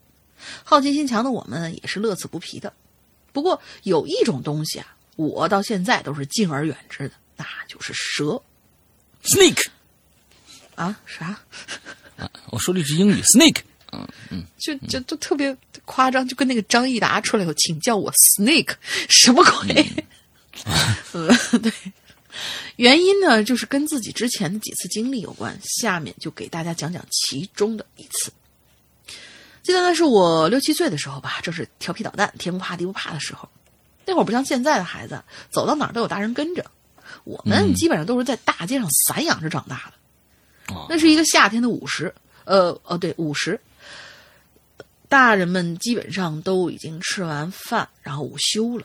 [0.63, 2.73] 好奇心强的我们也是乐此不疲的。
[3.33, 8.41] 不过有一种东西啊，我到现在都是敬而远之的，那就是蛇
[9.25, 9.67] ，snake，
[10.77, 10.97] 啊！
[11.05, 11.41] 啥？
[12.51, 13.63] 我说了一句英语，snake，
[14.31, 18.75] 嗯就就就特别夸张，就跟那个张益达出来以后，请叫我 Snake，
[19.09, 20.07] 什么鬼？
[21.13, 21.29] 呃，
[21.59, 21.73] 对，
[22.77, 25.59] 原因呢，就是跟自己之前的几次经历有关。
[25.63, 28.33] 下面就给大家讲讲其中的一次。
[29.63, 33.49] 记得那是我六七岁的时候吧，正是调皮捣蛋、天不怕地不怕的时候。
[34.05, 36.65] 那会儿不像现在的孩子，走到哪儿都有大人跟着，
[37.23, 40.75] 我们基本上都是在大街上散养着长大的。
[40.75, 42.13] 哦那是一个夏天的午时，
[42.45, 43.61] 呃，哦，对，午时，
[45.09, 48.85] 大人们基本上都已经吃完饭，然后午休了。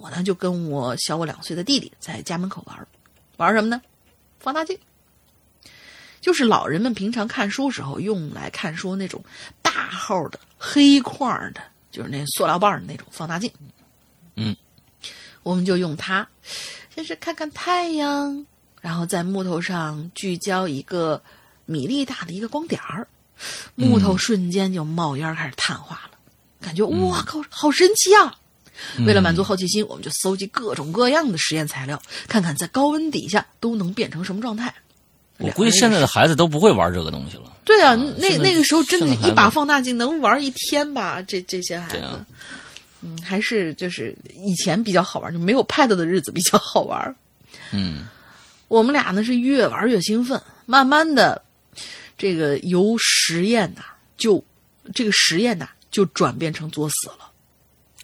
[0.00, 2.86] 我呢就跟我小我两岁的弟弟在家门口玩儿，
[3.36, 3.80] 玩什么呢？
[4.38, 4.78] 放大镜，
[6.20, 9.24] 就是老人们平常看书时候用来看书那种
[9.62, 13.50] 大号的黑框的，就是那塑料棒儿的那种放大镜。
[14.34, 14.56] 嗯，
[15.42, 16.26] 我们就用它，
[16.94, 18.46] 先是看看太阳，
[18.80, 21.22] 然后在木头上聚焦一个
[21.66, 23.06] 米粒大的一个光点儿，
[23.74, 26.18] 木头瞬间就冒烟开始碳化了，
[26.60, 28.38] 感觉哇靠，好神奇啊！
[29.06, 34.72] 为了满足好奇心，我们就搜集各种各样的实验材料，看看在高温底下都能变成什么状态。
[35.38, 37.44] 我估计现在的孩子都不会玩这个东西了。
[37.64, 41.20] 对啊，啊那那个时候真的，一把放大镜能玩一天吧？
[41.22, 42.24] 这这些孩子，啊
[43.00, 47.16] 嗯，还是就是以前比较好玩，就没有 Pad 的日子比较好玩。
[47.72, 48.06] 嗯
[48.68, 51.42] 我们俩呢是越玩越兴奋，慢慢的，
[52.16, 53.82] 这个由实验呐、
[54.16, 54.42] 就
[54.94, 57.31] 这个实验呐、就转变成作死了。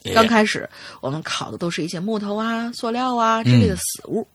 [0.05, 0.68] 哎刚开始
[1.01, 4.26] 我们烤的都是一些木头啊、塑料啊之类的死物，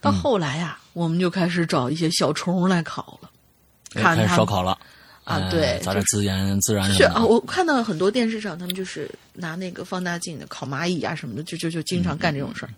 [0.00, 3.30] 到后来呀、我们就开始找一些小虫来烤了。
[3.94, 4.78] 看烧烤了
[5.24, 7.24] 哎啊对就是砸点孜然孜然是啊。
[7.24, 12.70] 我看到很多电视上，他们就是拿那个放大镜的烤蚂蚁啊什么的，就就就经常干这种事儿。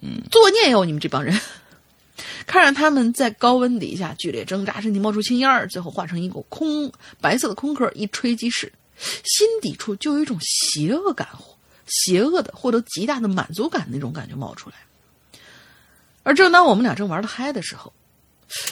[0.00, 1.36] 嗯，作孽哟，你们这帮人！
[2.46, 11.28] 看着他们在高温底下剧烈挣扎，身体冒出青烟儿，最后化成一股空白色的空壳，一吹即逝，心底处就有一种邪恶感，
[11.86, 14.76] 邪恶的获得极大的满足感那种感觉冒出来。
[16.22, 17.92] 而正当我们俩正玩的嗨的时候，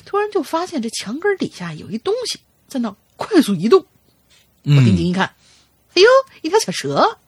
[0.04, 3.86] 突然就发现这墙根底下有一东西在那快速移动。
[4.62, 5.34] 我定睛一看，
[5.94, 6.08] 哎呦，
[6.42, 7.18] 一条小蛇！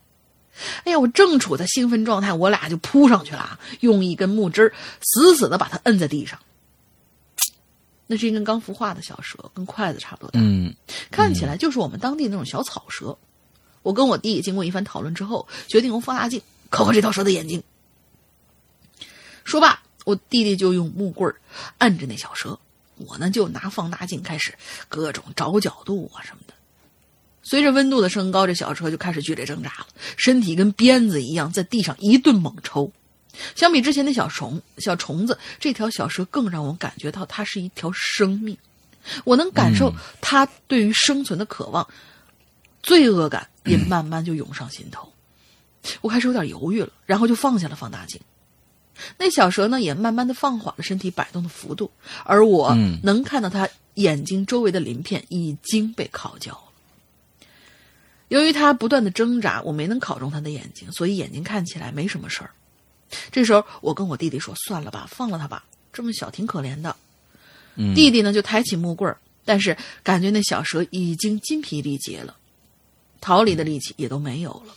[0.84, 4.72] 哎呀，我正处在兴奋状态，我俩就扑上去了，用一根木枝
[5.03, 6.38] 死死的把它摁在地上。
[8.07, 10.74] 那是一根刚孵化的小蛇，跟筷子差不多大，嗯
[11.11, 13.16] 看起来就是我们当地那种小草蛇。
[13.82, 16.40] 我跟我弟经过一番讨论之后，决定用放大镜
[16.70, 17.62] 抠抠这条蛇的眼睛。
[19.44, 21.36] 说罢，我弟弟就用木棍儿
[21.78, 22.59] 按着那小蛇，
[22.96, 24.54] 我呢就拿放大镜开始
[24.88, 26.54] 各种找角度啊什么的。
[27.42, 29.86] 随着温度的升高，这小蛇就开始剧烈挣扎了，
[30.16, 32.90] 身体跟鞭子一样在地上一顿猛抽。
[33.55, 38.57] 相比之前的小虫、小虫子，这条小蛇更让我感觉到它是一条生命。
[39.24, 41.87] 我能感受它对于生存的渴望，
[42.82, 45.12] 罪恶感也慢慢就涌上心头。
[46.01, 48.20] 我开始有点犹豫了，然后就放下了放大镜。
[49.18, 51.91] 那小蛇呢，也慢慢的放缓了身体摆动的幅度，
[52.24, 56.62] 而我嗯能看到它眼睛周围的鳞片已经被烤焦了。
[58.28, 62.51] 由于它不断的挣扎，我没能考中它的眼睛，所以眼睛看起来没什么事儿。
[63.30, 66.94] 这时候，我跟我弟弟说：“算了吧，放了他吧，这么小挺可怜的。”
[67.76, 72.36] 嗯弟弟呢就抬起木棍儿，但是感觉那小蛇已经筋疲力竭了，
[73.20, 74.74] 逃离的力气也都没有了。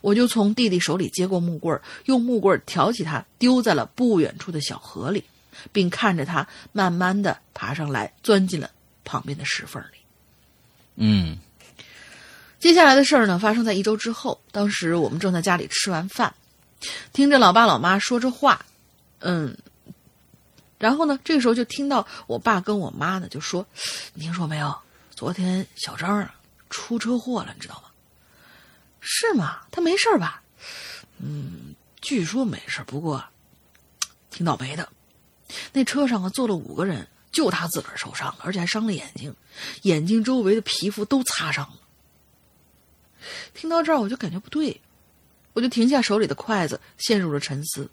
[0.00, 5.24] 我就从弟弟手里接过木棍儿，用木棍儿挑起它，丢在了不远处的小河里，
[5.72, 8.70] 并看着它慢慢的爬上来，钻进了
[9.04, 9.98] 旁边的石缝里。
[10.96, 11.38] 嗯
[12.58, 14.40] 接下来的事儿呢，发生在一周之后。
[14.50, 16.34] 当时我们正在家里吃完饭，
[17.12, 18.64] 听着老爸老妈说着话，
[19.20, 19.56] 嗯，
[20.78, 23.66] 然后呢，这个时候就听到我爸跟我妈呢就说
[24.14, 24.76] ：“你听说没有？
[25.10, 26.34] 昨天小张啊
[26.68, 27.88] 出车祸了，你知道吗
[29.00, 29.60] ？”“是吗？
[29.70, 30.42] 他没事吧
[31.18, 33.24] ？”“嗯，据说没事，不过
[34.30, 34.88] 挺倒霉的。
[35.72, 39.34] 那车上啊坐了五个人，就他自个儿受伤了，而且还伤了眼睛，
[39.82, 41.76] 眼睛周围的皮肤都擦伤了。”
[43.54, 44.80] 听到这儿，我就感觉不对，
[45.56, 47.88] 我就停下手里的筷子，陷入了沉思，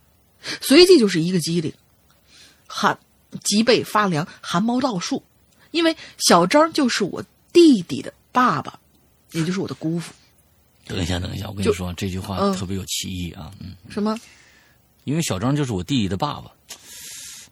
[0.60, 1.72] 随即就是一个机灵，
[2.68, 3.00] 汗
[3.42, 5.24] 脊背发凉，汗毛倒竖，
[5.72, 8.78] 因为小张就是我弟弟的爸爸，
[9.32, 10.14] 也就是我的姑父。
[10.86, 14.20] 等一下，等一下，我跟你说这句话嗯特别有歧义啊，嗯，什么？
[15.06, 16.52] 因为小张就是我弟弟的爸爸，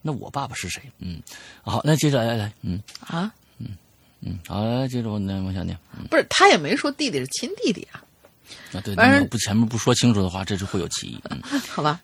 [0.01, 0.81] 那我爸爸是谁？
[0.99, 1.23] 嗯，
[1.61, 3.33] 好，那接着来来来，嗯啊？
[3.59, 3.77] 嗯
[4.19, 8.03] 嗯，好，来接着我来往下念，嗯不是，他也没说弟弟是亲弟弟啊，
[8.73, 11.99] 啊，对，反正不前面不说清楚的话，这就会有歧义，嗯 好吧？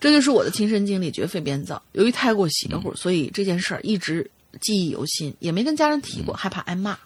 [0.00, 1.82] 这就是我的亲身经历，绝非编造。
[1.92, 6.98] 由于太过邪乎，所以这件事儿一直记忆犹新，也没跟家人提过，害怕挨骂。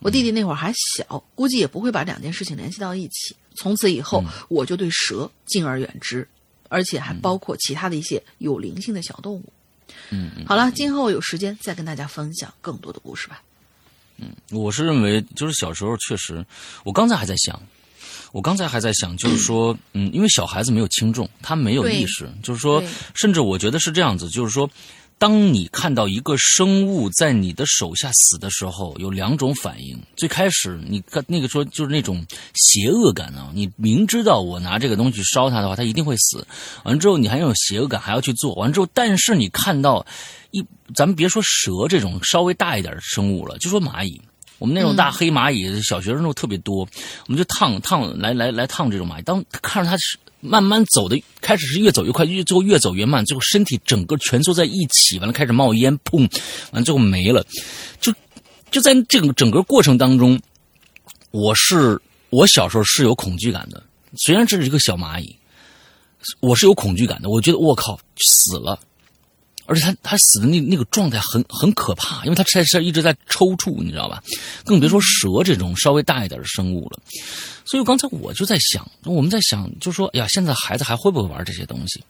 [0.00, 3.36] 我弟弟那会儿还小，估计也不会把两件事情联系到一起。
[3.56, 6.26] 从此以后，我就对蛇敬而远之，
[6.68, 9.44] 而且还包括其他的一些有灵性的小动物。
[10.10, 10.44] 嗯嗯。
[10.46, 13.42] 好了，今后有时间再跟大家分享更多的故事吧。
[14.16, 16.44] 嗯我是认为，就是小时候确实，
[16.84, 17.60] 我刚才还在想，
[18.34, 22.82] 我刚才还在想，就是说，嗯，因为小孩子没有轻重，他没有意识，就是说，
[23.14, 24.68] 甚至我觉得是这样子，就是说，
[25.18, 29.96] 当你看到一个生物在你的手下死的时候，有两种反应。
[30.16, 36.44] 最开始你看那个说就是那种邪恶感啊，你明知道我拿这个东西烧它的话，它一定会死。
[36.82, 38.52] 完了之后，你还有邪恶感，还要去做。
[38.56, 40.04] 完了之后，但是你看到
[40.50, 40.60] 一，
[40.92, 44.20] 咱们别说蛇这种稍微大一点的生物了，就说蚂蚁。
[44.58, 46.88] 我们那种大黑蚂蚁，小学生都特别多，
[47.26, 49.22] 我们就烫烫来来来烫这种蚂蚁。
[49.22, 56.20] 当看着它是慢慢走的，开始是越走越快，越最后越走越慢，最后身体整个蜷缩在一起，完了开始冒烟，砰，
[56.72, 57.44] 完了最后没了。
[58.00, 58.12] 就
[58.70, 60.40] 就在这个整个过程当中，
[61.30, 62.00] 我是
[62.30, 63.82] 我小时候是有恐惧感的，
[64.16, 65.36] 虽然这是一个小蚂蚁，
[66.40, 67.28] 我是有恐惧感的。
[67.28, 68.78] 我觉得我靠死了，
[69.66, 74.22] 而且他他死的那那个状态很很可怕，因为他在是一直在抽搐，你知道吧？
[74.64, 76.98] 更别说蛇这种稍微大一点的生物了。
[77.64, 82.02] 所以刚才我就在想，我们在想，就说，哎呀，现在孩子还会不会玩这些东西？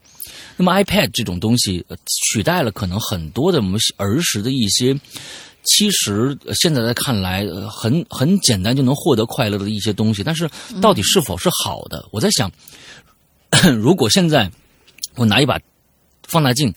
[0.57, 4.99] 那么 iPad 这种东西、呃取代了可能很多的我们儿时的一些，
[5.63, 10.51] 其实呃现在在看来、呃、很很简单就能获得快乐的一些东西，但是
[10.83, 12.05] 到底是否是好的？
[12.11, 12.51] 我在想，
[13.81, 14.51] 如果现在
[15.15, 15.61] 我拿一把
[16.27, 16.75] 放大镜。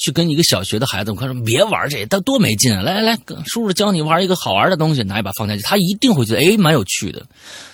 [0.00, 2.82] 去跟一个小学的孩子，我看说别玩这，他多没劲啊！
[2.82, 7.24] 来来来，叔叔教你玩一个好玩的东西，拿一把放下去，他一定会觉得哎蛮有趣的。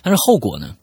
[0.03, 0.77] 但是后果呢？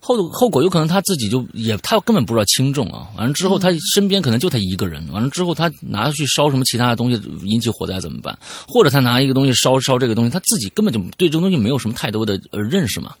[0.00, 3.08] 后后果有可能他自己就也他根本不知道轻重啊。
[3.18, 5.06] 完了之后，他身边可能就他一个人。
[5.12, 8.38] 完了之后，他拿去烧什么其他的东西引起火灾怎么办？
[8.66, 13.14] 或者他拿一个东西烧烧这个东西，他自己根本就对这个东西没有什么太多的呃认识嘛。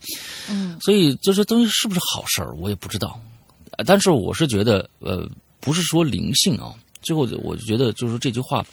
[0.48, 3.20] 嗯，所以就这东西是不是好事儿，我也不知道。
[3.76, 5.28] 呃但是我是觉得，呃，
[5.60, 6.72] 不是说灵性啊。
[7.00, 8.64] 最后，我就觉得，就是这句话，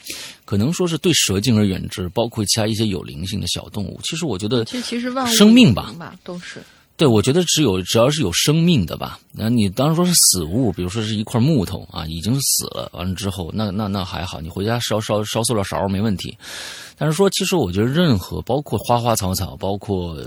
[0.45, 3.99] 可能说是对蛇敬而远之，包括其他一些有灵性的小动物。
[4.03, 6.61] 其实，我觉得其实其实万物生命吧都是。
[6.97, 16.37] 对，我觉得只有只要是有生命的吧，那你当然说是死物，比如说是一块木头啊，已经死了，完了之后，那那那还好，你回家烧烧烧塑料勺没问题。
[16.97, 20.23] 但是说，其实我觉得任何包括花花草草，包括、呃、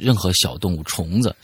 [0.00, 1.36] 任何小动物、虫子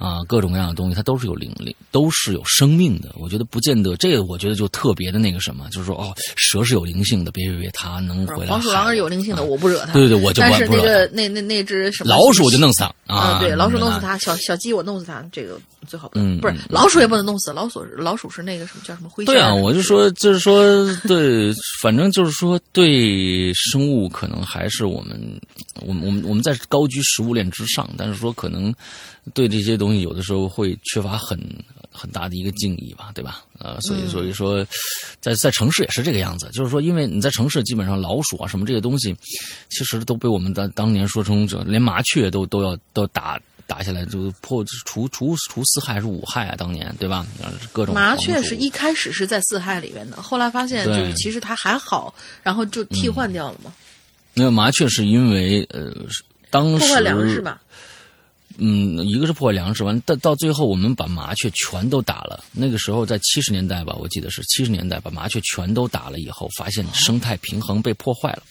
[0.00, 3.14] 啊，各种各样的东西，它都是有灵力，都是有生命的。
[3.16, 8.50] 我觉得不见得这个，我觉得就特别的那个什么，就是说哦，蛇是有灵性的，别别别，它能回来。
[8.50, 9.92] 黄鼠狼是有灵性的，我不惹它。
[9.92, 10.80] 对对对，我就不但是那。
[10.80, 13.38] 个那那那只什么老鼠我就弄死它啊！
[13.40, 14.16] 对，老鼠弄死它。
[14.16, 20.64] 小小鸡我弄死它，这个最好不嗯不是嗯老鼠也不能弄死，老鼠老鼠是那个什么叫什么灰对啊，我就说，就是说，
[21.06, 25.40] 对， 反正就是说，对生物可能还是我们，
[25.86, 28.72] 我们我们我们在高居食物链之上，但是说可能
[29.34, 31.38] 对这些东西有的时候会缺乏很
[31.90, 33.42] 很大的一个敬意吧，对吧？
[33.58, 34.66] 呃，所以所以说，
[35.20, 39.14] 在在城市也是这个样子，就是说，因为你在城市基本上老鼠啊什么这些东西，
[39.68, 46.54] 其实都被我们当当年说成这连麻雀都都要都打打下来，就破除除除四害还是五害啊？
[46.56, 47.26] 当年对吧？
[47.72, 53.72] 各种麻雀是一开始是在四害里面的，后来发现就是其实它还好，然后就替换掉了嘛，
[54.32, 55.92] 那个麻雀是因为呃，
[56.48, 57.60] 当时破坏粮食吧。
[58.58, 62.44] 嗯，一个是破坏粮食，完到到最后我们把麻雀全都打了。
[62.52, 68.42] 那个时候在七十年代吧，我记得是七十年代，把麻雀全都打了以后，发现生态平衡被破坏了，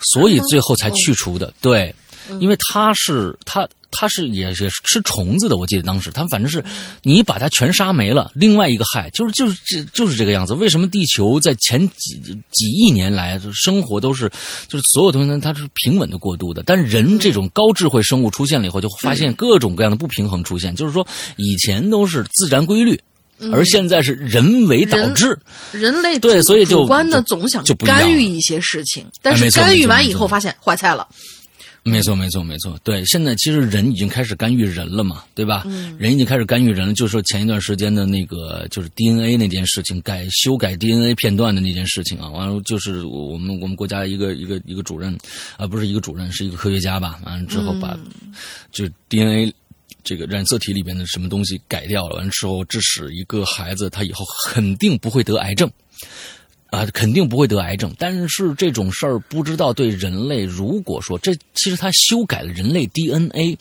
[0.00, 1.52] 所以最后才去除的。
[1.60, 1.94] 对，
[2.40, 6.64] 因为它是它它是也也是吃虫子的，我记得当时他们反正是
[7.02, 10.54] 你把它全杀没了，另外一个害就是就是这就是这个样子。
[10.54, 12.20] 为什么地球在前几
[12.50, 14.30] 几亿年来生活都是
[14.68, 23.00] 就是所有东西呢它是平稳的过渡的，但是人这种高智慧生物出现了以后，就发现各种各样的不平衡出现，就是说以前都是自然规律。
[23.52, 25.38] 而现在是人为导致，
[25.70, 31.06] 人类对所以就主观的总想就干预一些事情，但是干预完以后发现坏菜了。
[31.88, 32.78] 没错，没错，没错。
[32.84, 35.62] 对，现在其实人已经开始干预人了嘛，对吧？
[35.66, 36.94] 嗯，人已经开始干预人了。
[36.94, 45.16] 就是说前一段时间的那个，就是 DNA 那件事情，改修改 DNA 片段的那件事情啊，完了就是我们我们国家一个一个一个主任，
[45.56, 47.18] 啊、不是一个主任，是一个科学家吧？
[47.24, 47.98] 完了之后把、
[48.70, 49.52] 就 DNA
[50.04, 55.70] 这个染色体里边的什么东西改掉了，完了之后致使一个孩子他以后肯定不会得癌症。
[56.70, 63.56] 啊，肯定不会得癌症，但是这种事儿不知道对人类，如果说这其实他修改了人类 DNA，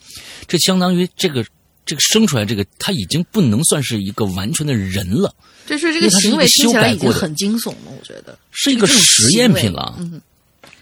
[0.45, 1.45] 这相当于这个
[1.85, 5.33] 这个生出来这个他已经不能算是一个完全的人了，
[5.65, 9.95] 就是这个个行为听起来已经很惊悚了，我觉得是一个实验品了。
[9.99, 10.21] 嗯，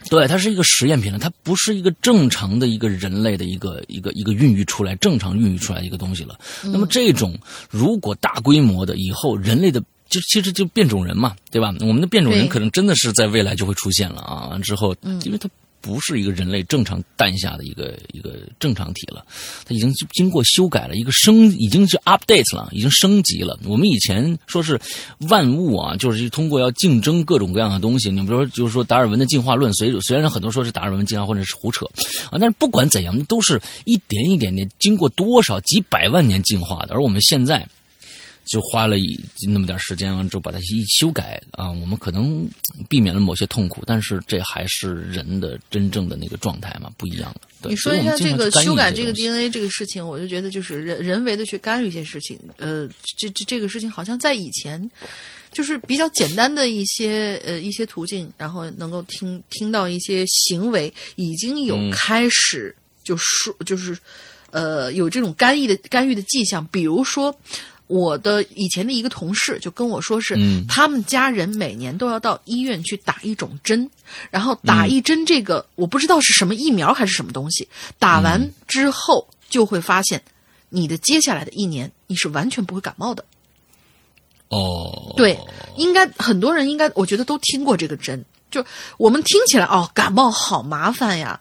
[0.09, 6.39] 对，它是一个实验品了，它不是一个正常的一个人类的一个一个一个孕育出来正常孕育出来的一个东西了。
[6.63, 7.37] 那么这种
[7.69, 9.79] 如果大规模的以后人类的。
[10.09, 11.73] 就其实就变种人嘛，对吧？
[11.81, 14.47] 我们的变种人可能真的是在未来就会出现了啊！
[14.51, 15.49] 完之后，因为它
[15.81, 19.25] 不是一个人类正常诞下的一个一个正常体了，
[19.65, 23.59] 它已经经过修改了，一个升已经是 update 了，已经升级了。
[23.65, 24.79] 我们以前说是
[25.29, 28.09] 万物啊，就是通过要竞争各种各样的东西。
[28.09, 31.85] 你比如说，就是说达尔文的进化论，虽虽然很多说是达尔文进化或者是胡扯
[32.31, 37.67] 啊，但是不管怎样，都是一点一点点经过多少几百万年进化的，而我们现在。
[38.45, 42.47] 就花了一那么点时间，完之后把它一修改啊，我们可能
[42.87, 47.41] 避免了某些痛苦，但是这还是人的真正的那个状态嘛，不一样的。
[47.61, 52.87] 对你说一下这个修改这个 DNA 这个事情，我就觉得就是人人为的去干预一些事情，呃，
[53.17, 54.89] 这这这个事情好像在以前
[55.51, 63.97] 就是比较简单的一些呃一些途径，然后能够听听到一些行为已经有嗯开始就说、就是
[64.51, 67.35] 呃有这种干预的干预的迹象，比如说。
[67.87, 70.65] 我的以前的一个同事就跟我说是，嗯。
[70.67, 73.89] 他们家人每年都要到医院去打一种针，
[74.31, 77.67] 然后打一针这个、我不知道是什么疫苗还是什么东西，
[77.99, 80.21] 打完之后就会发现，
[80.69, 83.23] 你的接下来的一年你是完全不会感冒的。
[84.49, 85.39] 哦，对，
[85.77, 88.65] 应该很多人应该我觉得都听过这个针，就
[88.97, 91.39] 我们听起来哦，感冒好麻烦呀，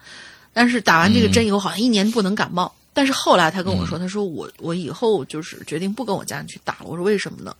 [0.53, 2.75] 但是打完这个针以后好像一年不能感冒。
[2.95, 6.87] 但是后来他跟我说，他说我我以后就是决定不跟我家人去打了。
[6.87, 7.55] 我说为什么呢？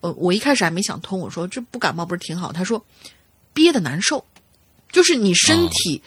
[0.00, 2.52] 呃，我一开始还没想通，我说这不感冒不是挺好？
[2.52, 2.82] 他说
[3.52, 4.24] 憋的难受，
[4.92, 6.00] 就是你身体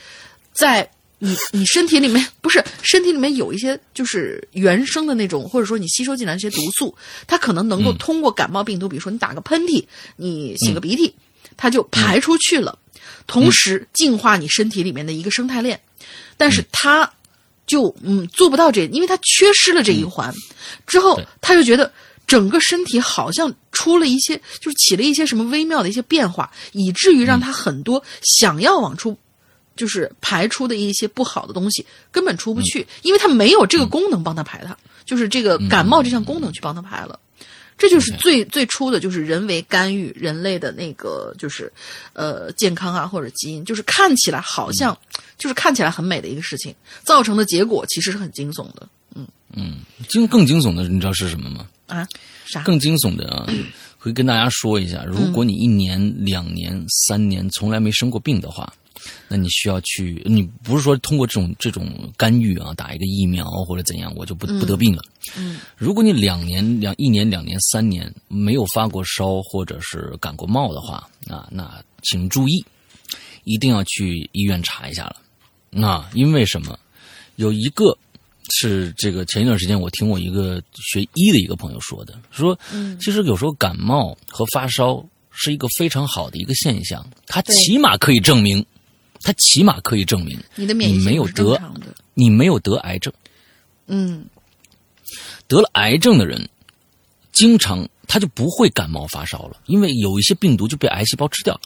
[0.54, 0.90] 在
[1.20, 6.96] 你你身体里面 不是身体里面有一些就是原生的那种，或者说你吸收进来一些毒素，
[7.28, 9.86] 它可能能够通过感冒病毒，比如说你打个喷嚏，
[10.16, 11.14] 你擤个鼻涕，
[11.58, 12.80] 它就排出去了，
[13.28, 15.82] 同时净化你身体里面的一个生态链，
[16.38, 17.12] 但是它。
[17.66, 20.34] 就嗯做不到这，因为他缺失了这一环，
[20.86, 21.92] 之后他就觉得
[22.28, 29.18] 整个身体好像出了一些，就是起了一些什么微妙的一些变化，以至于让他很多想要往出
[29.76, 37.20] 就是排出的一些不好的东西根本出不去，因为他没有这个功能帮他排他，就是这个感冒这项功能去帮他排了。
[37.78, 41.72] 这就是最最初的就是人为干预人类的那个就是，
[42.14, 44.98] 呃，健康啊或者基因，就是看起来好像、
[45.38, 51.68] 就是看起来很美的一个事情，造成的结果其实是很惊悚的嗯嗯惊更惊悚的，你知道是什么吗？
[51.88, 52.08] 啊！
[52.46, 52.62] 啥？
[52.64, 53.48] 更惊悚的啊，
[53.98, 58.72] 会跟大家说一下，如果你一年、两年、三年从来没生过病的话，
[59.28, 61.88] 那你需要去，你不是说通过这种这种
[62.18, 65.02] 干预啊，打一个疫苗或者怎样，我就不不得病了。
[65.38, 72.64] 嗯，如果你两年两一年两年三年没有发过烧或者是感过冒的话，啊，那请注意，
[73.44, 75.18] 一定要去医院查一下了。
[75.70, 76.78] 那因为什么？
[77.38, 77.98] 有一个
[78.52, 82.56] 是这个前一段时间我听我一个学医的一个朋友说的，说，
[83.02, 88.64] 其实有时候感冒和发烧是一个非常好的一个现象，它起码可以证明，
[89.24, 91.88] 它起码可以证明你的免疫没有得正常的。
[92.14, 93.12] 你没有得癌症。
[93.88, 94.26] 嗯，
[95.48, 96.48] 得了癌症的人，
[97.32, 101.62] 经常他就不会感冒发烧了，因为有一些病毒就被癌细胞吃掉了。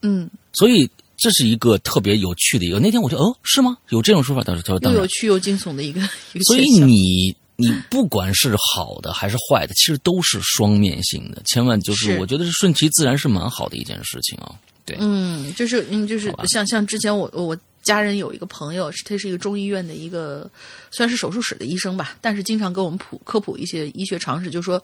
[0.00, 2.80] 嗯，所以这是一个特别有趣的一个。
[2.80, 3.76] 那天我就哦，是吗？
[3.90, 4.42] 有这种说法？
[4.42, 5.06] 当时他说又当然有。
[5.06, 6.00] 趣又惊悚的一个
[6.34, 11.40] 一个所以你你不管是好的还是坏的，其实都是双面性的。
[11.44, 14.58] 千万就是是我觉得是顺其自然是蛮好的一件事情啊。
[14.84, 20.50] 对，嗯，就是嗯，就是像像之前我我家人有一个朋友，他是一个中医院的一个，
[20.90, 24.82] 算是手术室的医生吧，但是经常给我们普科普一些医学常识，就说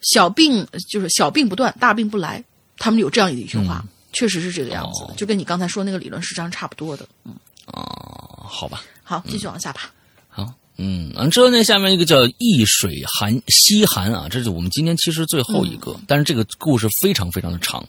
[0.00, 2.42] 小病就是小病不断，大病不来，
[2.78, 7.08] 他们有这样一句话，确实是这个样子就跟你刚才说那个理论实际上差不多的。
[7.24, 7.34] 嗯，
[7.66, 8.82] 哦，好吧。
[9.02, 9.90] 好，继续往下爬。
[10.28, 17.86] 好，嗯，完之后那，下面一个叫易水寒西寒啊，这是我们今天其实最后一个，但是这个故事非常非常的长，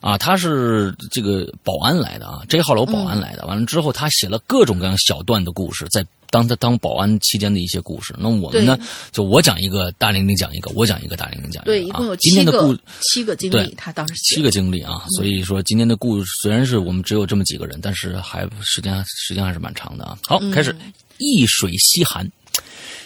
[0.00, 8.12] 啊，他是这个保安来的啊这号楼保安来的，完了之后他写了各种各样小段的故事，在当他当保安期间的一些故事。
[8.18, 8.76] 那我们呢，
[9.12, 20.18] 就我讲一个，大玲玲讲一个，我讲一个，大玲玲讲一个，对，一啊共有今天的故七个七个经历对，他当时七个经历啊，所以说今天的故事虽然是我们只有这么几个人，但是还时间时间还是蛮长的啊。
[20.24, 20.74] 好，开始，
[21.18, 22.30] 易水西寒。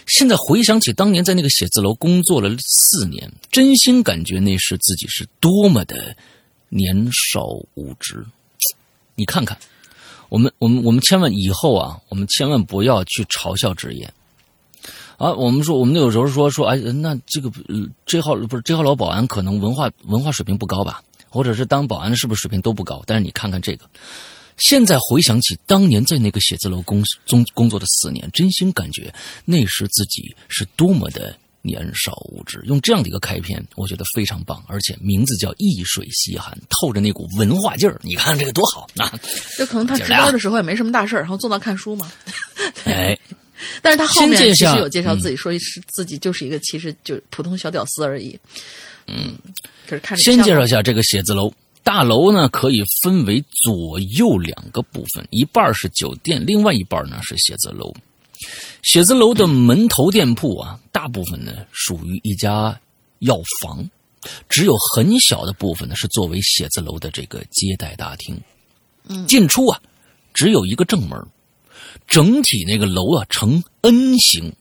[0.07, 6.17] 现在回想起当年在那个写字楼工作了四年，真心感觉那时自己是多么的
[6.69, 8.25] 年少无知。
[9.15, 9.57] 你看看，
[10.29, 14.13] 我们我们我们千万以后啊，我们千万不要去嘲笑职业。
[15.17, 17.53] 啊，我们说，我们有时候说说，哎，那这个
[18.07, 23.03] 这号不是这号老保安，可能文化文化水平不高吧，或者是当保安的是不是水平都不高？
[23.07, 23.85] 但是你看看这个，
[24.61, 29.13] 现在回想起当年在那个写字楼工工工作的四年，真心感觉
[29.45, 32.61] 那时自己是多么的年少无知。
[32.65, 37.99] 用这样的一个开篇，我觉得非常棒，而且名字叫“易水西寒”，透着那股文化劲儿。
[38.03, 39.13] 你看这个多好啊！
[39.59, 42.13] 就可能他值班的时候也没什么大事儿，然后坐那看书嘛。
[42.85, 43.19] 哎，
[43.83, 48.39] 但是他后面其实有介绍自己，说是自己就是一个其实就普通小屌丝而已。
[49.07, 49.37] 嗯，
[49.87, 51.53] 可是看先介绍一下这个写字楼。
[51.83, 57.93] 大楼呢可以分为左右两个部分，一半是酒店，另外一半呢是写字楼。
[58.83, 62.79] 写字楼的门头店铺啊，大部分呢属于一家
[63.19, 63.89] 药房，
[64.49, 68.41] 只有很小的部分呢是作为写字楼的这个接待大厅。
[69.09, 69.81] 嗯，进出啊
[70.33, 71.19] 只有一个正门，
[72.07, 74.55] 整体那个楼啊呈 N 型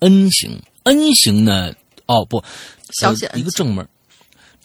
[0.00, 1.74] ，N 型，N 型呢，
[2.06, 2.44] 哦不，
[2.90, 3.88] 小写呃一个正门。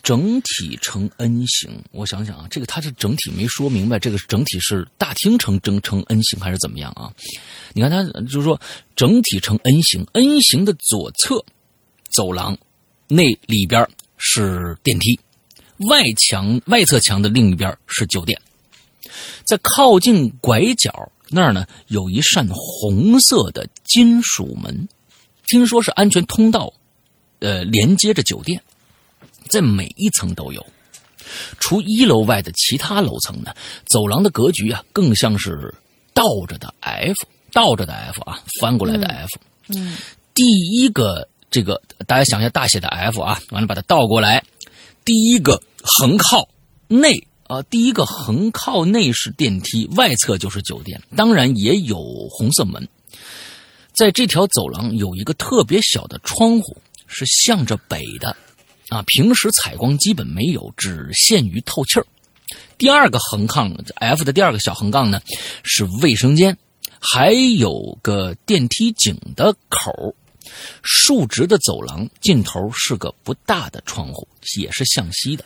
[0.04, 7.12] 整体呈 N 型，我想想啊，这个它是整体没说明白，这个整体是大厅呈呈呈 N 型还是怎么样啊？
[7.74, 8.60] 你看它就是说
[8.95, 11.43] 整体呈 N 型，N 型的左侧
[12.16, 12.58] 走廊
[13.08, 13.88] 那里边
[14.18, 15.20] 是电梯，
[15.89, 18.41] 外墙外侧墙的另一边是酒店，
[19.45, 24.88] 在靠近拐角那儿呢有一扇红色的金属门，
[25.47, 26.74] 听说是安全通道，
[27.39, 28.62] 呃，连接着酒店。
[29.52, 30.66] 在每一层都有。
[31.60, 33.54] 除一楼外的其他楼层呢，
[33.86, 35.74] 走廊的格局啊，更像是
[36.14, 39.30] 倒着的 F，倒着的 F 啊，翻过来的 F。
[39.68, 39.95] 嗯，
[40.34, 44.43] 第一个这个大家想一下大写的 F 啊，完了把它倒过来，
[45.06, 46.49] 第一个横靠
[46.88, 51.97] 内啊，第一个横靠内是电梯，外侧就是酒店，当然也有
[52.30, 52.86] 红色门。
[53.93, 56.76] 在这条走廊有一个特别小的窗户，
[57.08, 58.36] 是向着北的。
[58.92, 62.06] 啊，平时采光基本没有，只限于透气儿。
[62.78, 65.22] 第二个横杠 F 的第二个小横杠呢，
[65.64, 66.58] 是卫生间，
[67.00, 70.14] 还有个电梯井的口。
[70.84, 74.28] 竖直的走廊尽头是个不大的窗户，
[74.58, 75.46] 也是向西的。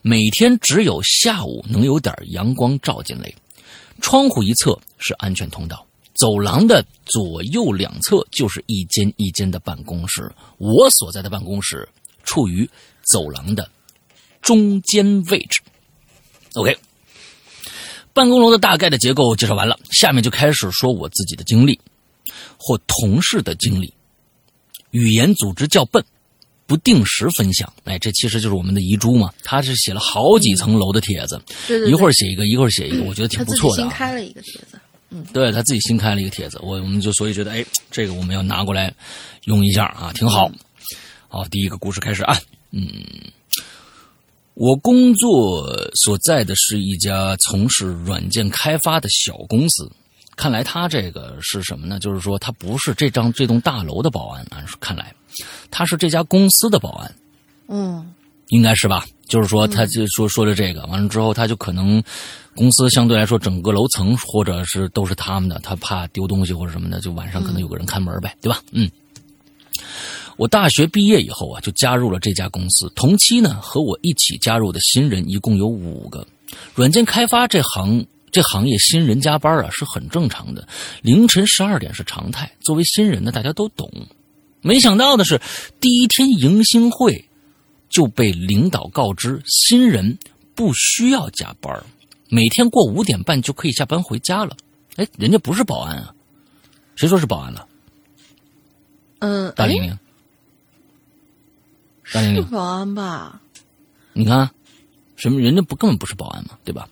[0.00, 3.30] 每天只有下午能有点阳光照进来。
[4.00, 10.32] 窗户一侧是安全通道，走廊的左右两侧就是一间一间的办公室。
[10.56, 11.86] 我所在的办公室。
[12.28, 12.68] 处于
[13.02, 13.70] 走廊的
[14.42, 15.60] 中间位置。
[16.54, 16.76] OK，
[18.12, 21.80] 办公楼的大概的结构介绍完了，下面就开始说我自己的经历
[22.58, 23.92] 或同事的经历。
[24.90, 26.04] 语言组织较笨，
[26.66, 27.72] 不定时分享。
[27.84, 29.32] 哎，这其实就是我们的遗珠嘛。
[29.42, 33.88] 他是写了好几层楼的帖子，对对对一会儿写一个，一会儿写一个，我觉得挺不错的、啊。
[33.90, 34.80] 他自己新开了一个帖子。
[35.10, 38.92] 嗯，对他自己新开了一个帖子，我我们就所以觉得，哎，这个我们要拿过来
[39.44, 40.50] 用一下啊，挺好。
[41.30, 42.34] 好，第一个故事开始啊。
[42.70, 42.90] 嗯，
[44.54, 49.90] 我工作所在的是一家从事软件开发的小公司，
[50.36, 51.98] 看来他这个是什么呢？
[51.98, 55.14] 就是说他不是这张这栋大楼的保安啊，看来
[55.70, 57.14] 他是这家公司的保安，
[57.68, 58.14] 嗯
[58.48, 59.04] 应该是吧？
[59.28, 62.02] 就是说他就说说了这个，完了之后他就可能
[62.54, 68.62] 公司相对来说整个楼层或者是都是他们的，他怕丢东西或者什么的，就晚上可能有个人看门呗，对吧？
[68.72, 68.90] 嗯。
[70.38, 72.92] 我大学毕业以后啊，就加入了这家公司。
[72.94, 76.28] 同期呢，和我一起加入的新人一共有五个。
[76.76, 80.68] 软件开发这行这行业新人加班啊是很正常的，
[81.02, 82.52] 凌晨十二点是常态。
[82.60, 83.90] 作为新人呢，大家都懂。
[84.60, 85.40] 没想到的是，
[85.80, 87.24] 第一天迎新会
[87.90, 90.18] 就被领导告知，新人
[90.54, 91.82] 不需要加班，
[92.28, 94.56] 每天过五点半就可以下班回家了。
[94.94, 96.14] 哎，人家不是保安啊，
[96.94, 97.66] 谁说是保安了？
[99.18, 99.98] 嗯，哎大玲玲，
[102.08, 103.40] 是保安吧？
[104.12, 104.50] 你看，
[105.16, 106.88] 什么人家不根本不是保安嘛，对吧？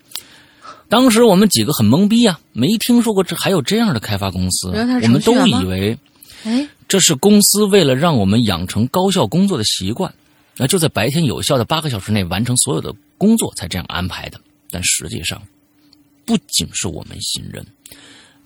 [0.88, 5.98] 当时我们几个很懵逼啊，没听说过这还有这样的开发公司，我们都以为
[6.44, 10.14] 哎，这是公司为了让我们养成高效工作的习惯，
[10.56, 14.40] 那就在白天有效的八个小时内完成所有的工作才这样安排的。
[14.70, 15.42] 但实际上，
[16.24, 17.66] 不仅是我们新人，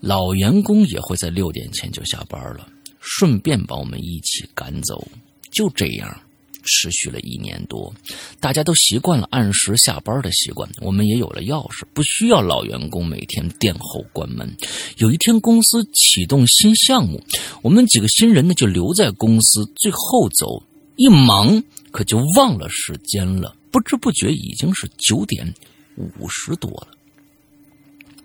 [0.00, 2.66] 老员工也会在六点前就下班了，
[3.00, 5.06] 顺便把我们一起赶走。
[5.50, 6.20] 就这样。
[6.64, 7.92] 持续了一年多，
[8.38, 14.54] 大家都习惯了按时下班的习惯，我们也有了钥匙，不需要老员工每天店后关门。
[14.96, 17.22] 有一天，公司启动新项目，
[17.62, 20.62] 我们几个新人呢就留在公司最后走，
[20.96, 25.54] 一忙可就忘了时间了，不知不觉已经是九点
[25.96, 26.88] 五十多了。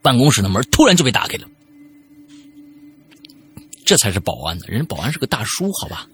[0.02, 1.48] 办公室的门突然就被打开了，
[3.84, 6.08] 这才是保安呢，人家保安是个大叔，好吧？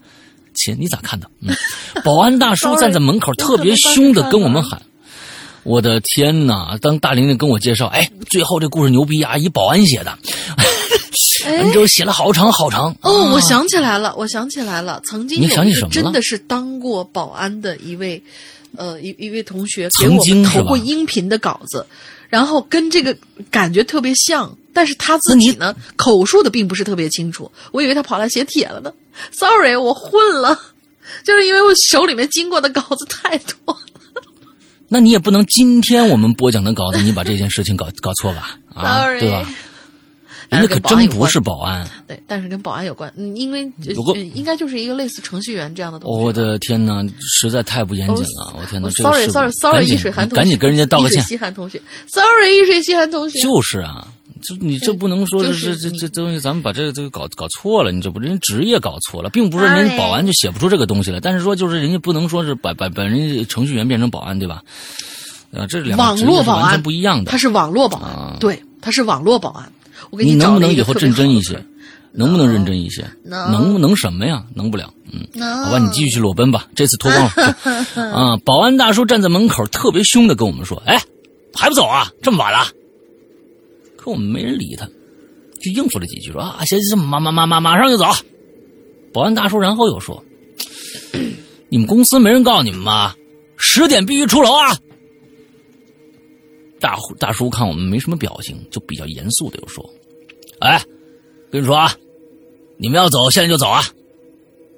[0.53, 1.29] 亲，你咋看的？
[1.41, 1.55] 嗯，
[2.03, 4.81] 保安大叔站在门口，特别凶的跟我们喊
[5.63, 10.17] ：“我的天哪！”当大玲玲跟我介绍，哎，最后这故事牛逼啊，一保安写的，
[11.57, 12.95] 完之后写了好长好长。
[13.01, 18.21] 哦，啊我想起来了，我想起来了，曾经你想起什么真的是当过保安的一位，
[18.77, 21.85] 呃，一一位同学给曾我们投过音频的稿子，
[22.29, 23.15] 然后跟这个
[23.49, 28.91] 感觉特别像，但是他自己呢口述的并不是特别清楚，我以为他跑来写帖了呢。
[29.31, 30.57] Sorry，我混了，
[31.23, 33.79] 就是因为我手里面经过的稿子太多了。
[34.87, 38.57] 那你也不能今天我们播讲的稿子，你把这件事情搞搞错吧？
[38.73, 39.49] 啊，Sorry 对吧？
[40.49, 41.89] 人家可真不是保安。
[42.05, 43.71] 对，但是跟保安有关，嗯，因为
[44.33, 46.21] 应该就是一个类似程序员这样的东西。
[46.21, 48.53] 我的天哪，实在太不严谨了！
[48.59, 51.27] 我天哪，哦这个 sorry 事 sorry 赶 sorry，紧易水寒同学，赶紧跟人家道个歉易水。
[51.29, 54.05] 西寒同学，sorry 易水西寒同学，就是啊，
[54.41, 64.61] 就你这不能说就是这这这东西，咱们把这个这个搞搞错了，你这不人职业搞错了，并不是人家保安就写不出这个东西来，但是说就是人家不能说是把把把人家程序员变成保安，对吧？
[65.55, 67.37] 啊，这两个网络保安全不一样的他。
[67.37, 69.71] 是网络保安，啊对，他是网络保安。
[70.09, 71.63] 我给你能不能以后认真一些？
[72.13, 73.05] 能不能认真一些？
[73.23, 74.43] 能能不能什么呀？
[74.53, 75.25] 能不了，嗯。
[75.65, 77.31] 好吧，你继续去裸奔吧，这次脱光了。
[78.11, 81.01] 啊，保安大叔站在门口，特别凶的跟我们说：“哎，
[81.53, 82.09] 还不走啊？
[82.21, 82.67] 这么晚了。”
[84.03, 84.87] 可我们没人理他，
[85.61, 88.05] 就应付了几句说：“啊，行行，马马马马马上就走。”
[89.13, 90.23] 保安大叔然后又说
[91.69, 93.13] ：“你们公司没人告你们吗？
[93.57, 94.75] 十点必须出楼啊！”
[96.81, 99.87] 大大叔看我们没什么表情，就比较严肃的又说
[100.61, 100.83] ：“哎，
[101.51, 101.95] 跟你说啊，
[102.77, 103.83] 你们要走现在就走啊！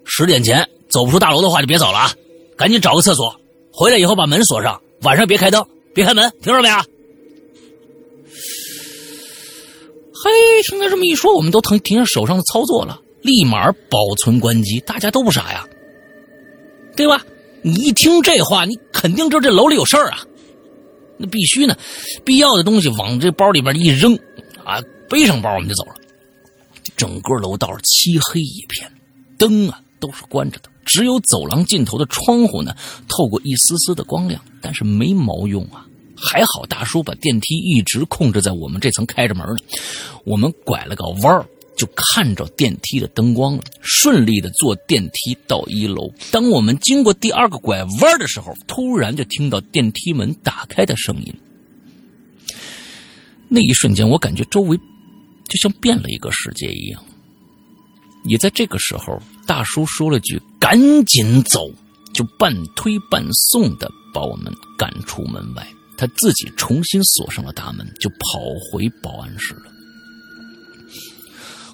[0.04, 2.14] 十点前走不出大楼的话就别走了啊！
[2.58, 3.40] 赶紧找个厕所，
[3.72, 6.86] 回来以后把门锁上，晚上别开灯，别开门，听着没啊？”
[10.24, 10.32] 嘿，
[10.64, 14.80] 听他这么一说，我们都停停下手上的操作了，立马保存关机。
[14.80, 15.68] 大家都不傻呀，
[16.96, 17.26] 对吧？
[17.62, 20.26] 你一听这话，你肯定知道这楼里有事儿啊。
[21.18, 21.76] 那必须呢，
[22.24, 24.18] 必要的东西往这包里边一扔，
[24.64, 25.96] 啊，背上包我们就走了。
[26.96, 28.90] 整个楼道漆黑一片，
[29.38, 32.74] 灯啊都是关着的，只有走廊尽头的窗户呢
[33.10, 35.86] 透过一丝丝的光亮，但是没毛用啊。
[36.16, 39.58] 还好大叔把电梯一直控制在我们这层开着门呢，
[40.26, 41.46] 我们拐了个弯儿
[41.76, 46.14] 就看着电梯的灯光了，顺利的坐电梯到一楼。
[46.32, 51.34] 当我们经过第二个拐弯的时候，突然就听到电梯门打开的声音。
[53.50, 54.78] 那一瞬间，我感觉周围
[55.50, 57.04] 就像变了一个世界一样。
[58.26, 61.70] 也在这个时候，大叔说了句“赶紧走”，
[62.14, 65.68] 就半推半送的把我们赶出门外。
[65.98, 68.40] 他自己重新锁上了大门，就跑
[68.72, 69.73] 回保安室了。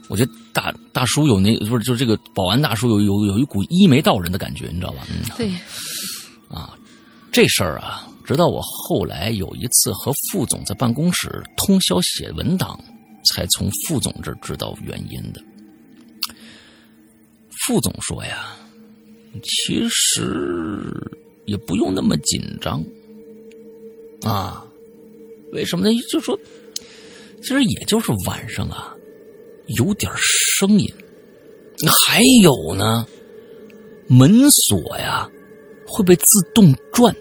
[0.10, 5.08] 我觉得大大叔有那不是就这个保安大叔有有有一股一眉道人的感觉，你知道吧？
[5.10, 5.50] 嗯，对，
[7.32, 12.78] 这事儿啊，直到我后来有一次和副总在办公室通宵写文档，
[13.32, 15.40] 才从副总这知道原因的。
[17.68, 18.56] 副总说呀，
[19.44, 20.92] 其实
[21.46, 22.84] 也不用那么紧张
[24.24, 24.66] 啊。
[25.52, 25.96] 为什么呢？
[26.12, 26.38] 就说，
[27.44, 28.96] 其实也就是晚上啊，
[29.78, 30.88] 有点声音。
[31.88, 33.06] 还有呢，
[34.08, 35.30] 门锁呀
[35.88, 37.16] 会被自动转，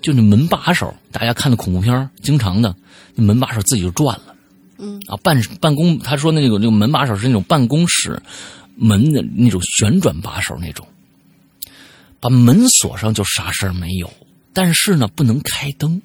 [0.00, 2.74] 就那门把手，大家看的恐怖片经常的，
[3.14, 4.34] 那门把手自己就转了。
[4.78, 8.22] 嗯啊，办办公，他说那个那个门把手是那种办公室
[8.74, 10.86] 门的那种旋转把手那种，
[12.20, 14.10] 把门锁上就啥事儿没有，
[14.52, 16.00] 但是呢不能开灯。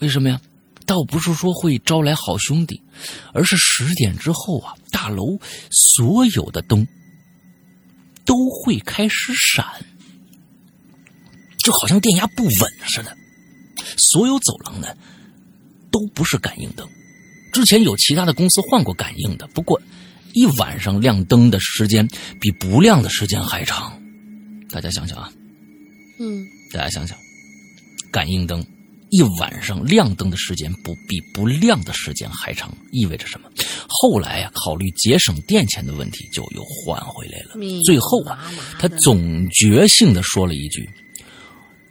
[0.00, 0.40] 为什么呀？
[0.86, 2.82] 倒不是说会招来好兄弟，
[3.32, 5.38] 而是十点之后啊，大楼
[5.70, 6.86] 所有的灯
[8.24, 9.64] 都会开始闪，
[11.58, 12.54] 就好像电压不稳
[12.86, 13.16] 似的。
[13.96, 14.88] 所有走廊呢
[15.90, 16.88] 都不是感应灯，
[17.52, 19.80] 之前有其他的公司换过感应的，不过
[20.32, 22.08] 一晚上亮灯的时间
[22.40, 24.02] 比不亮的时间还长。
[24.70, 25.32] 大家想想啊，
[26.18, 27.16] 嗯大家想想，
[28.10, 28.64] 感应灯
[29.14, 33.48] 一晚上亮灯的时间不比不亮的时间还长，意味着什么？
[33.88, 37.54] 后来啊、考虑节省电钱的问题，就又换回来了。
[37.84, 40.90] 最后啊他总觉性的说了一句：“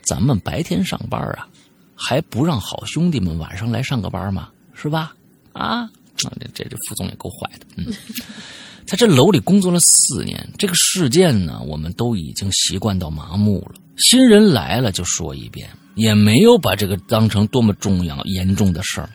[0.03, 1.47] 咱们白天上班啊，
[1.95, 4.49] 还不让好兄弟们晚上来上个班吗？
[4.73, 5.15] 是吧？
[5.53, 7.93] 啊，这这这副总也够坏的，嗯。”
[8.85, 13.75] 在这楼里工作了四年，这个事件呢，我们都已经习惯到麻木了。
[13.95, 19.09] 新人来了就说一遍，也没有把这个当成多么重要、严重的事儿。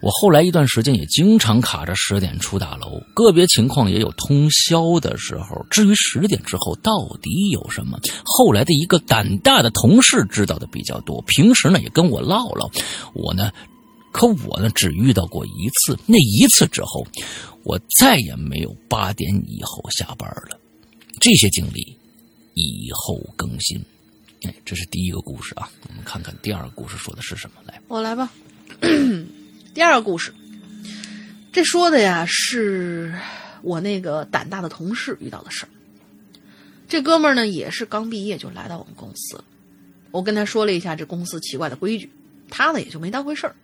[0.00, 5.64] 我后来一段时间也经常卡着十点出大楼，个别情况也有通宵的时候。
[5.70, 6.92] 至于十点之后到
[7.22, 12.68] 底有什么，后来的一个胆大的同事知道的比较多，平时呢也跟我唠唠。
[13.14, 13.52] 我呢，
[14.10, 17.06] 可我呢只遇到过一次，那一次之后，
[17.62, 20.58] 我再也没有八点以后下班了。
[21.20, 21.96] 这些经历
[22.54, 23.80] 以后更新。
[24.44, 27.56] 哎，这是第一个故事啊，我们看看第二个故事说的是什么。
[27.64, 28.30] 来，我来吧。
[29.74, 30.32] 第二个故事，
[31.52, 33.14] 这说的呀是
[33.62, 35.68] 我那个胆大的同事遇到的事儿。
[36.88, 39.42] 这哥们儿呢也是刚毕业就来到我们公司，
[40.10, 42.10] 我跟他说了一下这公司奇怪的规矩，
[42.50, 43.54] 他呢也就没当回事儿。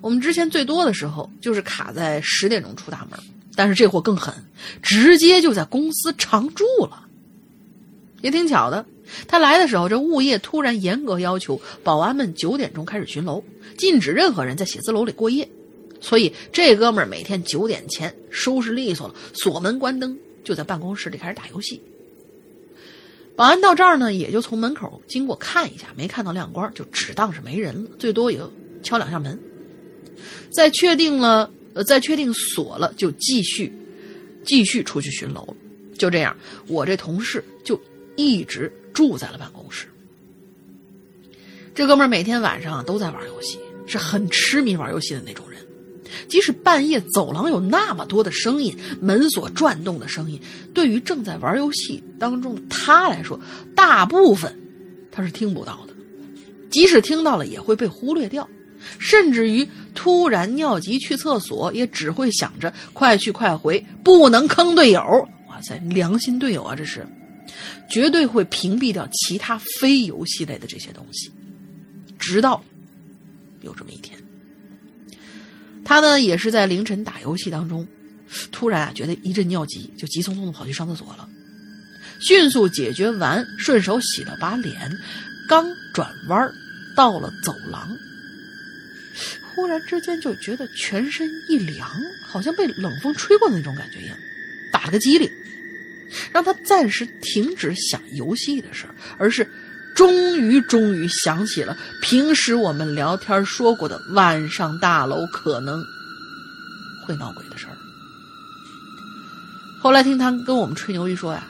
[0.00, 3.18] 我们之前最多的时候就是卡在十点钟出大门，
[3.56, 4.34] 但是这货更狠，
[4.82, 7.06] 直接就在公司常住了。
[8.20, 8.84] 也挺巧的，
[9.26, 13.42] 他来的时候，这物业突然严格要求保安们九点钟开始巡楼，
[13.76, 15.48] 禁止任何人在写字楼里过夜。
[16.00, 21.82] 所以这哥们儿每天九点前收拾利索了，锁门关灯，就在办公室里开始打游戏。
[23.34, 28.52] 保安到这儿呢，也就从门口经过看一下，没看到亮光，就只当是没人了，最多也就
[28.82, 29.38] 敲两下门。
[30.50, 33.72] 再确定了，呃，再确定锁了，就继续
[34.44, 35.56] 继续出去巡楼。
[35.96, 36.36] 就这样，
[36.66, 37.80] 我这同事就
[38.16, 39.86] 一直住在了办公室。
[41.72, 45.60] 这哥们儿每天晚上都在玩游戏，是很痴迷玩游戏的那种人。
[46.28, 50.40] 即使半夜走廊有那么多的声音，门锁转动的声音，
[50.74, 53.38] 对于正在玩游戏当中的他来说，
[53.72, 54.52] 大部分
[55.12, 55.94] 他是听不到的。
[56.68, 58.48] 即使听到了，也会被忽略掉。
[58.98, 59.64] 甚至于
[59.94, 65.00] 突然尿急去厕所，也只会想着快去快回，不能坑队友。
[65.48, 67.06] 哇塞，良心队友啊，这是，
[67.88, 71.30] 绝对会屏蔽掉其他非游戏类的这些东西。
[72.18, 72.62] 直到
[73.62, 74.18] 有这么一天，
[75.84, 77.86] 他呢也是在凌晨打游戏当中，
[78.50, 81.28] 突然啊觉得一阵尿急，就急匆匆的跑去上厕所了。
[82.20, 84.90] 迅速解决完，顺手洗了把脸，
[85.48, 86.52] 刚转弯
[86.96, 87.96] 到了走廊。
[89.54, 91.88] 忽然之间就觉得全身一凉，
[92.26, 94.16] 好像被冷风吹过的那种感觉一样，
[94.72, 95.30] 打了个激灵，
[96.32, 99.48] 让他暂时停止想游戏的事儿，而是
[99.94, 105.84] 终于终于想起了平时我们聊天说过的晚上大楼可能
[107.04, 107.76] 会闹鬼的事儿。
[109.80, 111.46] 后来听他跟我们吹牛一说呀，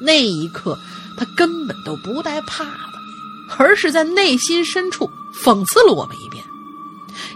[0.00, 0.78] 那一刻
[1.16, 2.98] 他根本都不带怕的，
[3.56, 5.10] 而是在内心深处
[5.44, 6.44] 讽刺了我们一遍。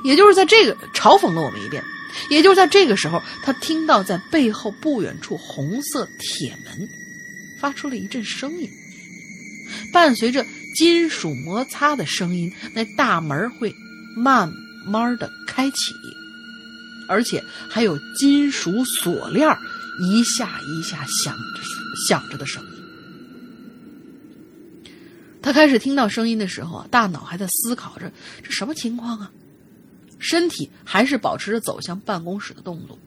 [0.03, 1.85] 也就是在这个嘲讽了我们一遍，
[2.31, 6.89] 也就是在这个时候，他听到在背后不远处红色铁门
[7.61, 8.69] 发出了一阵声音，
[9.93, 10.45] 伴随着
[10.75, 13.75] 金属摩擦的声音，那大门会
[14.17, 14.51] 慢
[14.87, 15.77] 慢的开启，
[17.09, 19.49] 而且还有金属锁链
[20.01, 21.63] 一下一下响着
[22.09, 22.69] 响着的声音。
[25.43, 28.13] 他开始听到声音的时候啊，大脑还在思考着
[28.43, 29.31] 这什么情况啊？
[30.19, 32.99] 身体还是保持着走向办公室的动作。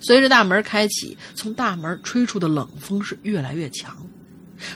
[0.00, 3.96] 随着大门开启，从大门吹出的冷风是越来越强。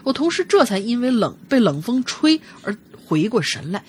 [0.03, 3.85] 我同事这才因为冷被冷风吹而回过神来，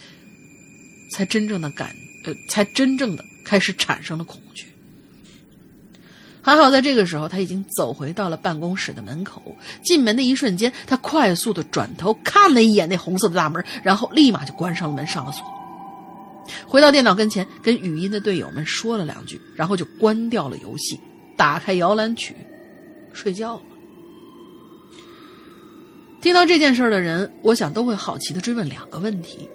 [1.12, 1.96] 才真正的感
[2.26, 4.66] 呃，才真正的开始产生了恐惧。
[6.42, 9.58] 还好在这个时候，他已经走回到了办公室的门口。
[9.84, 15.44] 进门的一瞬间，他快速的转头看了一眼那红色的大门，然后立马就关上了门，上了锁。
[16.68, 21.00] 回到电脑跟前，跟语音的队友们说了两句，然后就关掉了游戏，
[21.36, 22.36] 打开摇篮曲，
[23.14, 23.62] 睡觉了。
[26.22, 29.48] 听到这件事的人，我想都会好奇的追问两个问题：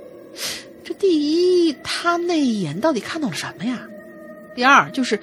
[0.84, 3.88] 这第一，他那一眼到底看到了什么呀？
[4.54, 5.20] 第二，就是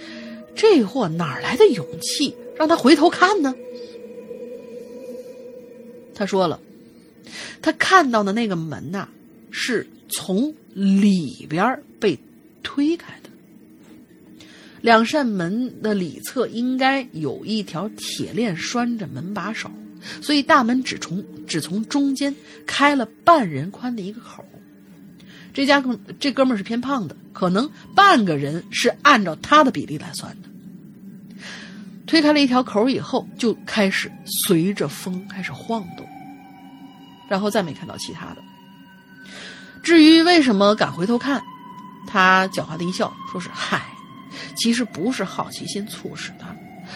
[0.56, 3.56] 这货哪来的勇气让他回头看呢？
[6.14, 6.60] 他说了，
[7.62, 9.08] 他看到的那个门呐、
[9.60, 12.18] 是从里边被
[12.62, 13.30] 推开的。
[14.82, 19.72] 两扇门的里侧应该有一条铁链拴着门把手，
[20.22, 22.34] 所以大门只从只从中间
[22.68, 24.46] 开了半人宽的一个口。
[25.54, 30.50] 这家公这哥们儿是偏胖的，可能半个人是按照他的比例来算的。
[32.06, 34.12] 推开了一条口以后，就开始
[34.46, 36.08] 随着风开始晃动，
[37.28, 38.38] 然后再没看到其他的。
[39.88, 41.42] 至于为什么敢回头看，
[42.06, 43.82] 他狡猾的一笑，说是嗨，
[44.54, 46.46] 其实不是好奇心促使的，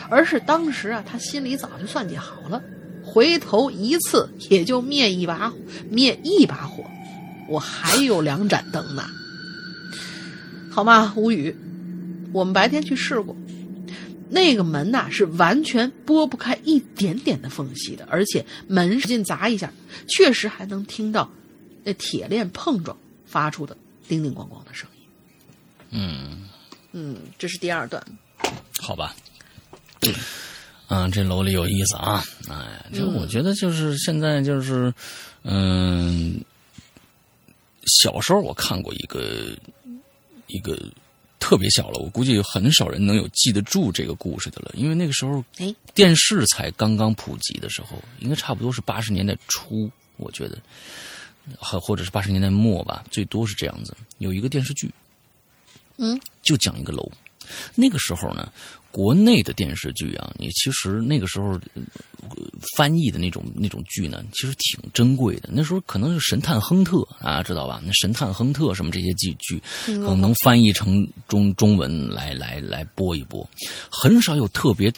[0.09, 2.61] 而是当时啊，他心里早就算计好了，
[3.01, 5.53] 回头一次也就灭一把
[5.89, 6.83] 灭一把火，
[7.47, 9.05] 我还有两盏灯呢。
[10.69, 11.55] 好嘛，无语。
[12.33, 13.33] 我们白天去试过，
[14.29, 19.71] 那个门呐、是完全拨不开一点点的缝隙的，而且门使劲砸一下，
[20.09, 21.31] 确实还能听到
[21.83, 23.75] 那铁链碰撞发出的
[24.07, 25.03] 叮叮咣咣的声音。
[25.91, 26.49] 嗯，
[26.91, 28.03] 嗯，这是第二段。
[28.79, 29.15] 好吧。
[30.87, 32.23] 嗯，这楼里有意思啊！
[32.49, 34.93] 哎，这我觉得就是现在就是，
[35.43, 36.43] 嗯，
[37.85, 39.55] 小时候我看过一个
[40.47, 40.77] 一个
[41.39, 50.57] 特别小了，我估计很少人能有记得住这个故事的了，因为那个时候哎，电视才刚刚普及的时候，应该差不多是八十年代初，我觉得，
[51.59, 53.95] 还或者是八十年代末吧，最多是这样子。
[54.19, 54.91] 有一个电视剧，
[55.97, 57.11] 嗯，就讲一个楼。
[57.75, 58.49] 那个时候呢，
[58.91, 61.61] 国内的电视剧啊，你其实那个时候、呃
[62.77, 65.49] 翻译的那种那种剧呢，其实挺珍贵的。
[65.51, 67.81] 那时候可能是《神探亨特》啊，知道吧？
[67.83, 73.45] 那《神探亨特》什么这些剧剧，可能能翻译成中中文来来来播一播，
[73.89, 74.93] 很少有特别。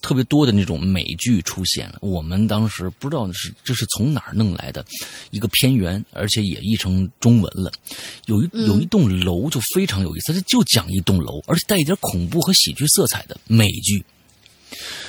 [0.00, 4.84] 特别多的那种美剧出现了，我们当时不知道是这是从哪儿弄来的
[5.30, 7.70] 一个片源，而且也译成中文了。
[8.26, 14.04] 有一有一栋楼就非常有意思，它就讲一栋楼，而且带一点恐怖和喜剧色彩的美剧。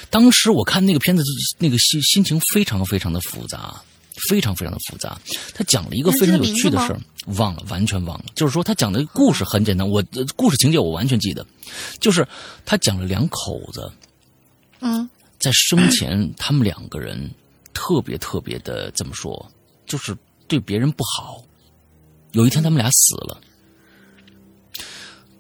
[0.10, 1.23] 当时我看那个片子，
[1.57, 3.81] 那个心心情非常非常的复杂，
[4.30, 5.19] 非常非常的复杂。
[5.53, 6.99] 他讲了一个非常有趣的事儿，
[7.38, 8.26] 忘了，完全忘了。
[8.35, 11.45] 就是说，他讲的故事很简单，我呃故事情节我完全记得，
[11.99, 12.26] 就是
[12.65, 13.91] 他讲了两口子，
[14.82, 15.10] 嗯
[15.40, 17.30] 在生前他们两个人
[17.74, 19.52] 特别特别的怎么说，
[19.86, 20.18] 就是
[20.48, 21.44] 对别人不好。
[22.32, 23.40] 有一天他们俩死了。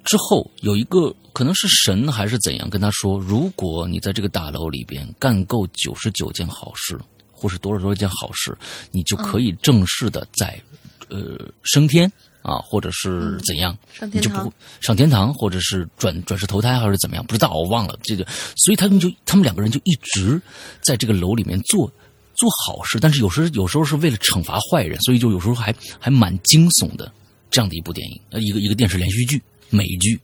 [0.03, 6.97] 之后有一个可能是神还是怎样跟他说，如果你在这个大楼里边干够九十九件好事，
[7.31, 8.57] 或是多少多少件好事，
[8.91, 10.61] 你就可以正式的在、
[11.09, 12.09] 呃升天
[12.47, 18.25] 啊，或者是怎样，上天堂你就不上天堂，或者是转转世投胎，还是怎么样，不知道我忘了这个。
[18.55, 20.41] 所以他们就他们两个人就一直
[20.81, 21.91] 在这个楼里面做
[22.35, 27.11] 做好事，但是有时有时候是为了惩罚坏人，所以就有时候还还蛮惊悚的
[27.51, 30.17] 这样的一部电影，呃，一个一个电视连续剧美剧。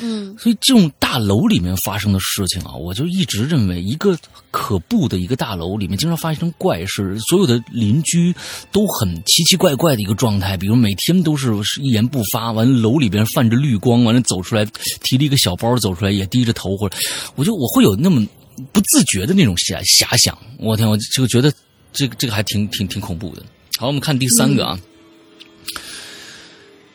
[0.00, 4.16] 嗯所以这种大楼里面发生的事情啊，我就一直认为，一个
[4.50, 8.34] 可怖的一个大楼里面经常发生怪事，所有的邻居
[8.70, 14.64] 都很奇奇怪怪的一个状态，比如每天都是一言不发，完了楼里边泛着绿光，完了走出来
[15.02, 16.96] 提了一个小包走出来也低着头，或者
[17.34, 18.26] 我就我会有那么
[18.72, 21.52] 不自觉的那种遐遐想，我天，我就觉得
[21.92, 23.42] 这个这个还挺挺挺恐怖的。
[23.78, 24.78] 好，我们看第三个啊。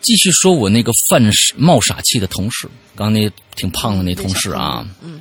[0.02, 1.22] 继续说我那个犯
[1.58, 5.20] 冒傻气的同事，刚那挺胖的那同事啊，嗯，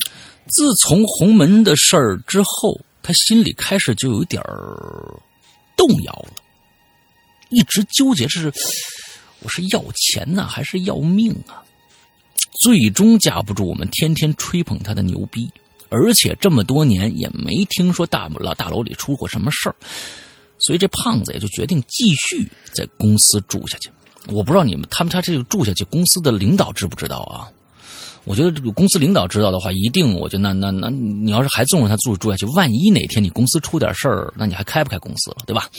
[0.48, 5.20] 自从红门的事儿之后，他心里开始就有点儿
[5.76, 6.32] 动摇了，
[7.48, 8.52] 一直纠结是
[9.40, 11.64] 我是要钱呢，还是要命啊？
[12.62, 15.50] 最终架不住我们天天吹捧他的牛逼，
[15.88, 19.74] 而且这么多年也没听说大楼大楼里出过什么事儿，
[20.58, 23.90] 所以这胖子也就决定继续在公司住下去。
[24.28, 27.48] 我不知道你们他们他这个住下去，公司的领导知不知道啊？
[28.24, 35.70] 我觉得这个公司领导知道的话，一定，我觉得那那那你要是还纵容他住住下去，万一哪天你公司出点事儿，那你还开不开公司了，对吧？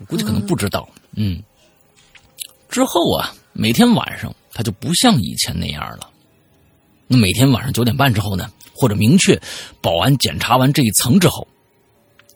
[0.00, 0.88] 我估计可能不知道。
[1.14, 1.40] 嗯，
[2.68, 6.10] 之后啊，每天晚上他就不像以前那样了。
[7.06, 9.40] 那每天晚上九点半之后呢，或者明确
[9.80, 11.46] 保安检查完这一层之后，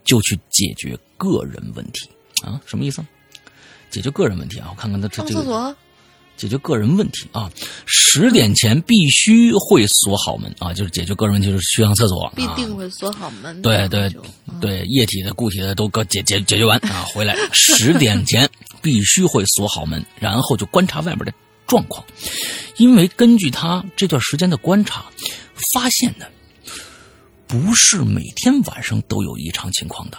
[0.05, 2.09] 就去解决个人问题
[2.45, 2.61] 啊？
[2.65, 3.05] 什么意思？
[3.93, 4.67] 解决个人问题啊？
[4.71, 5.33] 我看看他这这个。
[5.35, 5.77] 上厕所，
[6.35, 7.49] 解决个人问题啊，
[7.87, 13.61] 十点前必须会锁好门啊，就是解决个人问题，就是去上厕所，啊、必定会锁好门。
[13.63, 14.11] 对对
[14.61, 18.49] 对，液体的、固体的都各解解解决完啊，回来十点前
[18.81, 21.33] 必须会锁好门，然后就观察外面的
[21.67, 22.05] 状况，
[22.79, 25.05] 因为根据他这段时间的观察，
[25.75, 26.25] 发现呢，
[27.47, 30.19] 不是每天晚上都有异常情况的，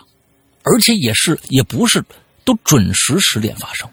[0.62, 2.04] 而且也是也不是
[2.46, 3.90] 都准时十点发生，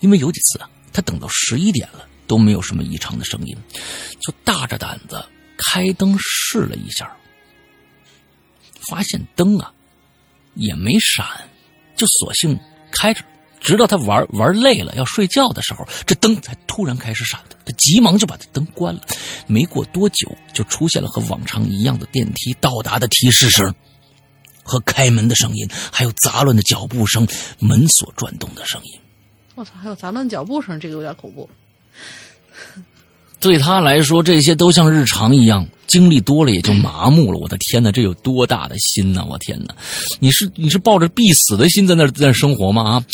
[0.00, 3.56] 因为有几次啊，他等到十一点了都没有什么异常的声音，
[4.20, 5.24] 就大着胆子
[5.56, 7.16] 开灯试了一下。
[8.88, 9.72] 发现灯啊
[10.54, 11.26] 也没闪，
[11.94, 12.58] 就索性
[12.90, 13.22] 开着，
[13.60, 17.56] 直到他玩玩累了要睡觉的时候，这灯才突然开始闪的。
[17.66, 19.02] 他急忙就把这灯关了。
[19.46, 23.74] 没过多久，就出现了和往常一样的电梯到达的提示声，
[24.68, 27.26] 和开门的声音，还有杂乱的脚步声、
[27.58, 28.92] 门锁转动的声音。
[29.54, 31.48] 我操，还有杂乱脚步声，这个有点恐怖。
[33.40, 37.38] 对他来说，这些都像日常一样，经历多了也就麻木了。
[37.38, 39.24] 我的天哪，这有多大的心呐！
[39.28, 39.74] 我天哪，
[40.18, 42.82] 你是你是抱着必死的心在那在那生活吗？
[42.82, 43.04] 啊，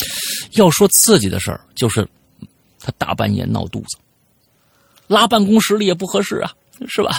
[0.53, 2.09] 要说刺激的事儿，就是
[2.81, 3.99] 他大半夜闹肚子，
[5.07, 6.51] 拉办公室里也不合适啊，
[6.89, 7.19] 是吧？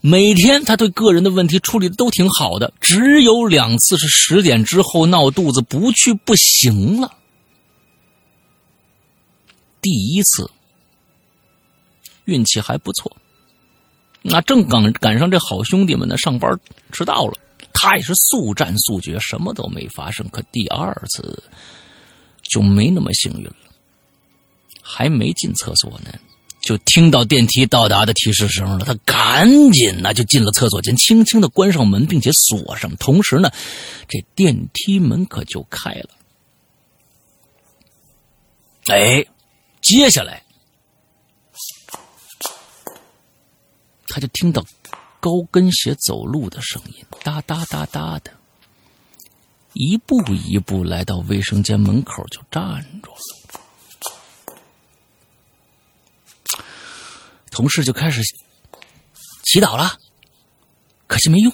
[0.00, 7.12] 每天他对个人的问题处理的都挺好的，只有两次是十点之后闹肚子，不去不行了。
[9.80, 10.50] 第一次。
[12.26, 13.10] 运气还不错，
[14.22, 16.56] 那正赶赶上这好兄弟们呢上班
[16.92, 17.36] 迟到了，
[17.72, 20.24] 他也是速战速决，什么都没发生。
[20.28, 21.42] 可第二次
[22.44, 23.56] 就没那么幸运了，
[24.80, 26.12] 还没进厕所呢，
[26.62, 28.84] 就听到电梯到达的提示声了。
[28.84, 32.96] 他赶紧呢就进了厕所间，轻轻的关上门，并且锁上。
[32.96, 33.50] 同时呢，
[34.08, 36.08] 这电梯门可就开了。
[38.86, 39.24] 哎，
[39.80, 40.42] 接下来。
[44.08, 44.62] 他就听到
[45.20, 48.30] 高跟鞋走路的声音，哒哒哒哒的，
[49.72, 53.41] 一步一步来到卫生间门口就站住了。
[57.52, 58.22] 同事就开始
[59.44, 59.96] 祈祷了，
[61.06, 61.52] 可惜没用。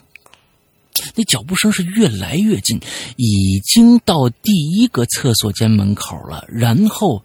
[1.15, 2.81] 那脚步声是越来越近，
[3.17, 7.23] 已经到第一个厕所间门口了，然后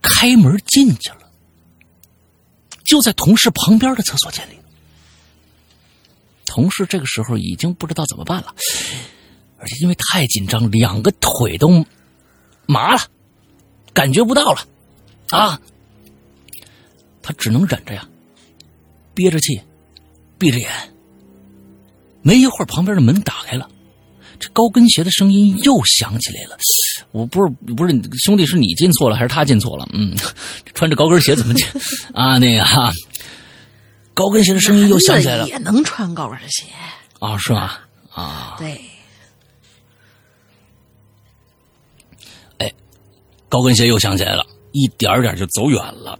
[0.00, 1.18] 开门进去了。
[2.84, 4.58] 就在同事旁边的厕所间里，
[6.44, 8.54] 同事这个时候已经不知道怎么办了，
[9.58, 11.84] 而且因为太紧张，两个腿都
[12.66, 13.00] 麻了，
[13.94, 14.66] 感觉不到了，
[15.30, 15.60] 啊，
[17.26, 18.06] 他只能忍着呀，
[19.14, 19.58] 憋着气，
[20.38, 20.70] 闭着眼。
[22.20, 23.66] 没一会儿，旁边的门打开了，
[24.38, 26.58] 这高跟鞋的声音又响起来了。
[27.12, 29.88] 我不是不是兄弟，是你进错了还是他进错了？
[29.94, 30.14] 嗯，
[30.74, 31.66] 穿着高跟鞋怎么进
[32.12, 32.36] 啊？
[32.36, 32.92] 那个哈，
[34.12, 35.48] 高跟鞋的声音又响起来了。
[35.48, 36.64] 也能穿高跟鞋
[37.20, 37.38] 啊？
[37.38, 37.72] 是吗？
[38.12, 38.80] 啊，对，
[42.58, 42.72] 哎，
[43.48, 46.18] 高跟鞋又响起来了，一点点就走远了。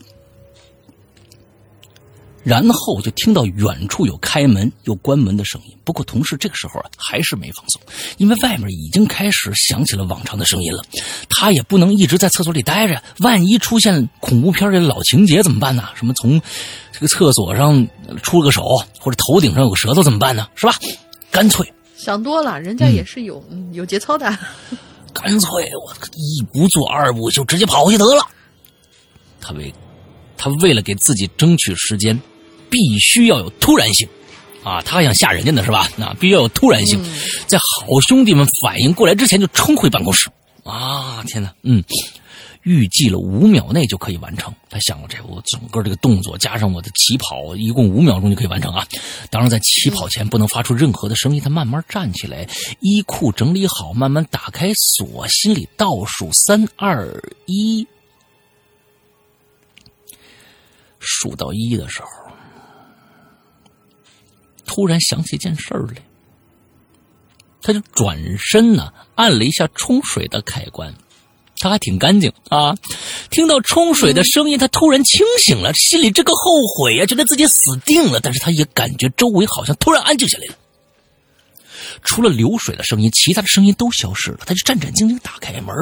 [2.44, 5.76] 然后就听到远处有开门又关门的声音。
[5.82, 7.80] 不过同事这个时候啊，还是没放松，
[8.18, 10.84] 因为外面已经开始响起了往常的声音了。
[11.28, 15.88] 他也不能一直在厕所里待着，万一出现恐怖片的老情节怎么办呢？
[15.94, 16.40] 什么从
[16.92, 17.88] 这个厕所上
[18.22, 18.62] 出了个手，
[19.00, 20.48] 或者头顶上有个舌头怎么办呢？
[20.54, 20.74] 是吧？
[21.30, 21.66] 干脆
[21.96, 23.42] 想多了，人家也是有、
[23.72, 24.38] 有节操的。
[25.12, 28.26] 干脆我一不做二不休，直接跑回去得了。
[29.40, 29.72] 他为
[30.36, 32.20] 他为了给自己争取时间。
[32.74, 34.08] 必须要有突然性，
[34.64, 35.88] 啊，他还想吓人家呢，是吧？
[35.96, 37.00] 那必须要有突然性，
[37.46, 40.28] 在好兄弟们反应过来之前就冲回办公室。
[40.64, 41.84] 啊，天哪，嗯，
[42.62, 44.52] 预计了五秒内就可以完成。
[44.68, 48.84] 他想过这，我整个这个动作加上我的起跑，一共五秒钟就可以完成啊。
[49.30, 51.40] 当然，在起跑前不能发出任何的声音。
[51.40, 52.44] 他慢慢站起来，
[52.80, 57.86] 衣裤整理好，慢慢打开锁，心里倒数三二一，
[60.98, 62.08] 数到一的时候。
[64.64, 66.02] 突然想起件事儿来，
[67.62, 70.94] 他就转身呢，按了一下冲水的开关。
[71.58, 72.76] 他还挺干净啊。
[73.30, 76.40] 听到冲水的声音，他突然清醒了，心里这个后
[76.76, 78.20] 悔呀，觉得自己死定了。
[78.20, 80.54] 但是他也感觉周围好像突然安静下来了。
[82.02, 84.38] 除了流水的声音，其他的声音都消失了。
[84.46, 85.74] 他就战战兢兢打开门，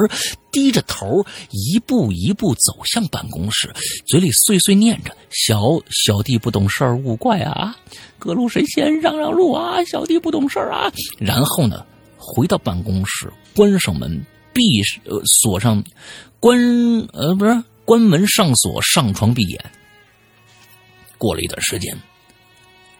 [0.51, 3.73] 低着头，一步一步走向办公室，
[4.05, 7.75] 嘴里碎碎念着：“小小弟不懂事儿，勿怪啊！
[8.19, 9.83] 各路神仙让让路啊！
[9.83, 11.85] 小弟不懂事儿啊！”然后呢，
[12.17, 14.61] 回到办公室，关上门，闭
[15.05, 15.83] 呃锁上，
[16.39, 16.57] 关
[17.11, 19.71] 呃不是关门上锁，上床闭眼。
[21.17, 21.97] 过了一段时间，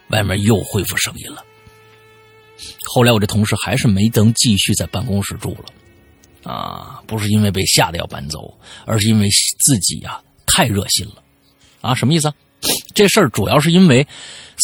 [0.09, 1.43] 外面又恢复声音了。
[2.85, 11.23] 后来我这同事还是没能继续在办公室住了，啊，不是因为被吓得要搬走，而是因为自己呀太热心了，
[11.81, 12.33] 啊，什么意思？
[12.93, 14.07] 这事儿主要是因为。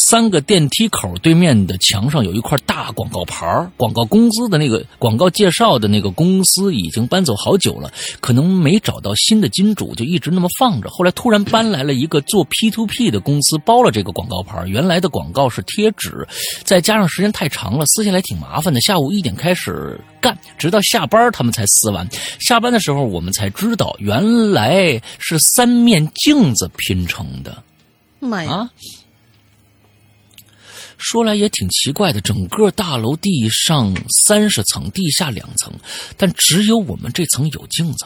[0.02, 3.46] 三个电梯口对面的墙上有一块大广告牌
[3.76, 10.90] 广告公司的那个广告介绍的那个公司已经搬走好久了，可能没找到新的金主，就一直那么放着。
[10.90, 16.26] 后来突然搬来了一个做 P to P 的公司，包了这个广告牌原来的广告是贴纸，
[16.64, 18.80] 再加上时间太长了，撕下来挺麻烦的。
[18.80, 22.08] 下午一点开始干，直到下班他们才撕完。
[22.40, 27.62] 下班的时候我们才知道，原来是三面镜子拼成的。
[28.22, 28.70] 妈呀！
[31.00, 33.96] 说来也挺奇怪的，整个大楼地上
[34.26, 35.74] 三十层，地下两层，
[36.18, 38.06] 但只有我们这层有镜子。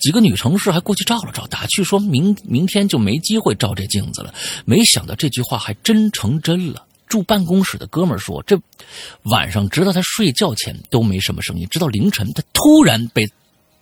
[0.00, 4.32] 几个女同事还过去照了照，打趣说明明天就没机会照这镜子了。
[4.64, 6.86] 没想到这句话还真成真了。
[7.08, 8.58] 住办公室的哥们说，这
[9.24, 13.26] 晚上直到他睡觉前都没什么声音，直到凌晨他突然被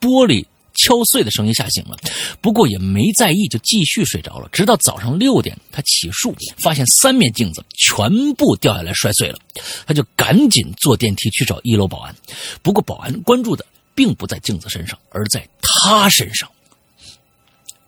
[0.00, 0.46] 玻璃。
[0.82, 1.96] 敲碎的声音吓醒了，
[2.40, 4.48] 不过也没在意，就继续睡着了。
[4.50, 9.38] 直到早上六点，他起漱，发现三面镜子全部掉下来摔碎了，
[9.86, 12.14] 他就赶紧坐电梯去找一楼保安。
[12.62, 16.50] 不过保安关注的并不在镜子身上，而在他身上。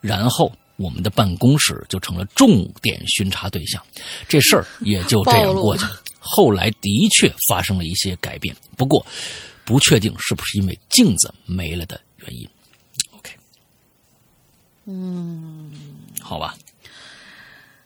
[0.00, 3.82] 然后我们的办公室就成了重点巡查对象，
[4.28, 6.02] 这事儿也就这样过去了。
[6.18, 9.04] 后来的确发生了一些改变，不过
[9.64, 12.48] 不确定是不是因为镜子没了的原因。
[14.84, 15.70] 嗯，
[16.20, 16.54] 好吧，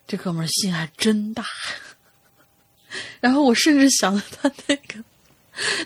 [0.06, 1.44] 这哥们儿心还真大。
[3.20, 4.94] 然后我甚至想到他那个，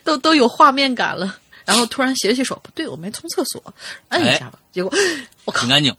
[0.05, 1.39] 都都有画面感了。
[1.65, 3.63] 然后突然写写手，不对，我没冲厕所，
[4.09, 4.59] 摁一下吧。
[4.73, 4.93] 结果
[5.45, 5.95] 我靠，挺干净，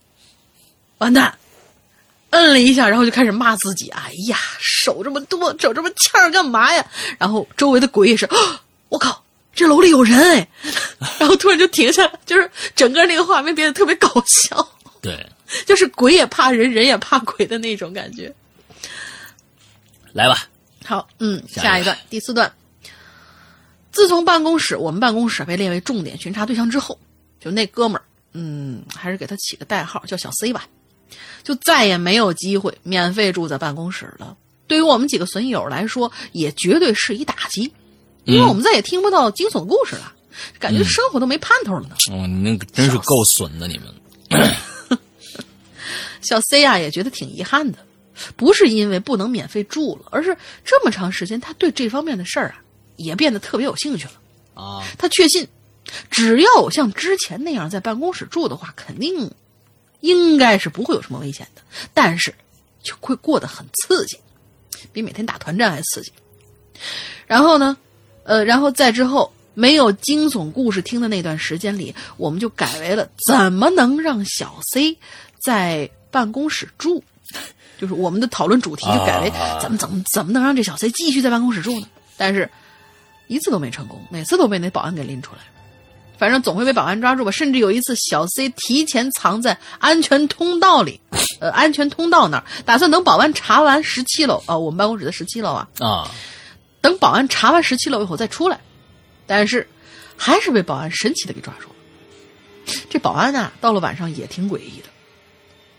[0.97, 1.37] 完蛋，
[2.31, 3.89] 摁了一下，然后就开始骂自己。
[3.89, 6.85] 哎呀，手这么多，手这么欠干嘛呀？
[7.17, 8.29] 然后周围的鬼也是，
[8.89, 9.23] 我靠，
[9.53, 10.47] 这楼里有人哎！
[11.19, 14.67] 然后突然就停下来，就是整个那个画面变得特别搞笑。
[15.01, 15.27] 对，
[15.65, 18.33] 就是鬼也怕人，人也怕鬼的那种感觉。
[20.13, 20.47] 来吧，
[20.85, 22.51] 好，嗯，下一段，第四段。
[23.91, 26.97] 自从办公室我们办公室被列为重点巡查对象之后，
[27.39, 28.03] 就那哥们儿，
[28.33, 30.65] 嗯，还是给他起个代号叫小 C 吧，
[31.43, 34.37] 就再也没有机会免费住在办公室了。
[34.67, 37.73] 对于我们几个损友来说，也绝对是一打击，
[38.23, 40.13] 因为我们再也听不到惊悚故事了，
[40.57, 41.95] 感觉生活都没盼头了呢。
[42.11, 43.93] 哦，你那个真是够损的，你们。
[46.21, 47.79] 小 C 啊也觉得挺遗憾的，
[48.35, 52.61] 不是因为不能免费住了，而是这么长时间他对这方面的事儿啊
[52.95, 54.13] 也变得特别有兴趣了。
[54.53, 55.47] 啊，他确信，
[56.09, 59.31] 只要像之前那样在办公室住的话，肯定
[60.01, 61.61] 应该是不会有什么危险的，
[61.93, 62.33] 但是
[62.83, 64.17] 就会过得很刺激，
[64.91, 66.11] 比每天打团战还刺激。
[67.25, 67.77] 然后呢，
[68.23, 74.97] 呃，然后在之后没有惊悚故事听的那段时间里，我们就改为了怎么能让小 C
[75.41, 77.03] 在办公室住，
[77.79, 81.87] 就是我们的讨论主题就改为啊怎么怎么怎么能让这小 C 继续在办公室住呢？
[82.17, 82.49] 但是
[83.27, 85.39] 一次都没成功，每次都被那保安给拎出来。
[86.17, 87.31] 反正总会被保安抓住吧。
[87.31, 91.01] 甚至有一次，小 C 提前藏在安全通道里，
[91.39, 96.11] 呃，安全通道那儿，打算等保安查完十七楼啊、我们办公室的十七楼啊，啊，
[96.79, 98.59] 等保安查完十七楼以后再出来。
[99.25, 99.67] 但是
[100.15, 101.75] 还是被保安神奇的给抓住了。
[102.91, 104.89] 这保安啊，到了晚上也挺诡异的。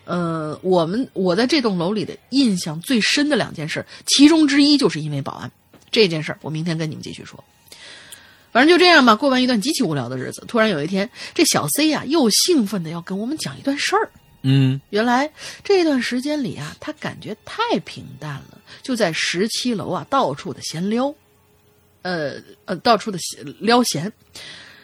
[0.04, 5.50] 呃，我们我在这栋楼里的印象最深的两件事，其中之一就是因为保安
[5.90, 7.42] 这件事儿，我明天跟你们继续说。
[8.50, 14.10] 反正就这样吧，过完一段极其无聊的日子，突然有一天，这小 C 呀、又兴奋的要跟我们讲一段事儿。
[14.42, 15.30] 嗯原来
[15.62, 21.14] 这段时间里啊，他感觉太平淡了，就在十七楼啊到处的闲撩，
[22.02, 22.34] 呃
[22.64, 24.12] 呃，到处的闲撩闲。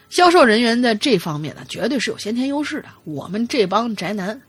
[0.09, 2.89] 销售人员在这方面呢，绝对是有先天优势的。
[3.05, 4.40] 我们这帮宅男，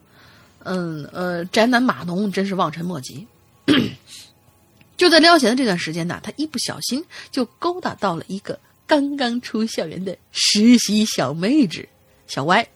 [0.72, 3.26] 嗯呃，宅男码农真是望尘莫及。
[4.96, 11.88] 就在撩闲的这段时间呢，他一不小心就勾搭到了一个刚刚出校园的实习小妹子。
[12.28, 12.68] 小歪，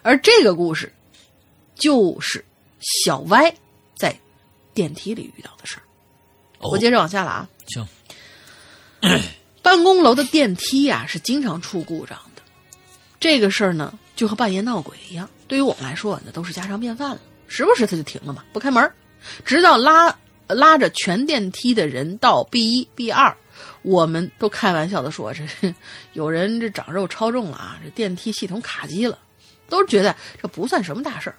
[0.00, 0.90] 而这个故事
[1.74, 2.42] 就是
[2.80, 3.54] 小歪
[3.94, 4.18] 在
[4.72, 5.82] 电梯里遇到的事儿。
[6.60, 7.48] 哦我接着往下了啊。
[7.66, 7.86] 行，
[9.60, 12.42] 办公楼的电梯呀、是经常出故障的，
[13.20, 17.20] 这个事儿呢就和半夜闹鬼一样，对于我们来说那都是家常便饭了。
[17.46, 18.90] 时不时它就停了嘛，不开门，
[19.44, 20.16] 直到拉
[20.46, 23.36] 拉着全电梯的人到 B 一、B 二，
[23.82, 25.44] 我们都开玩笑的说这
[26.14, 29.18] 有人这长肉超重了啊，这电梯系统卡机了，
[29.68, 31.36] 都觉得这不算什么大事儿。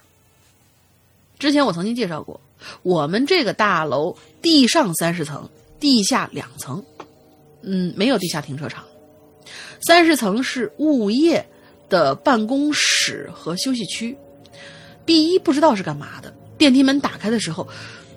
[1.40, 2.40] 之前我曾经介绍过，
[2.82, 5.50] 我们这个大楼地上三十层，
[5.80, 6.80] 地下两层，
[7.62, 8.84] 嗯，没有地下停车场。
[9.84, 11.44] 三十层是物业
[11.94, 14.18] 的办公室和休息区。
[15.04, 17.68] B 一不知道是干嘛的，电梯门打开的时候，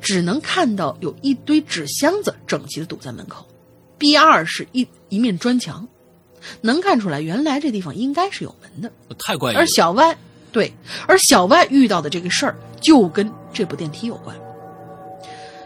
[0.02, 3.46] 只能看到有一堆纸箱子整齐的堵在门口。
[4.00, 5.88] B 二是一一面砖墙，
[6.62, 8.92] 能看出来原来这地方应该是有门的。
[9.20, 9.68] 太怪异了而。
[9.68, 10.18] 小歪
[10.52, 10.74] 对，
[11.08, 14.36] 而小歪遇到的这个事儿就跟这部电梯有关。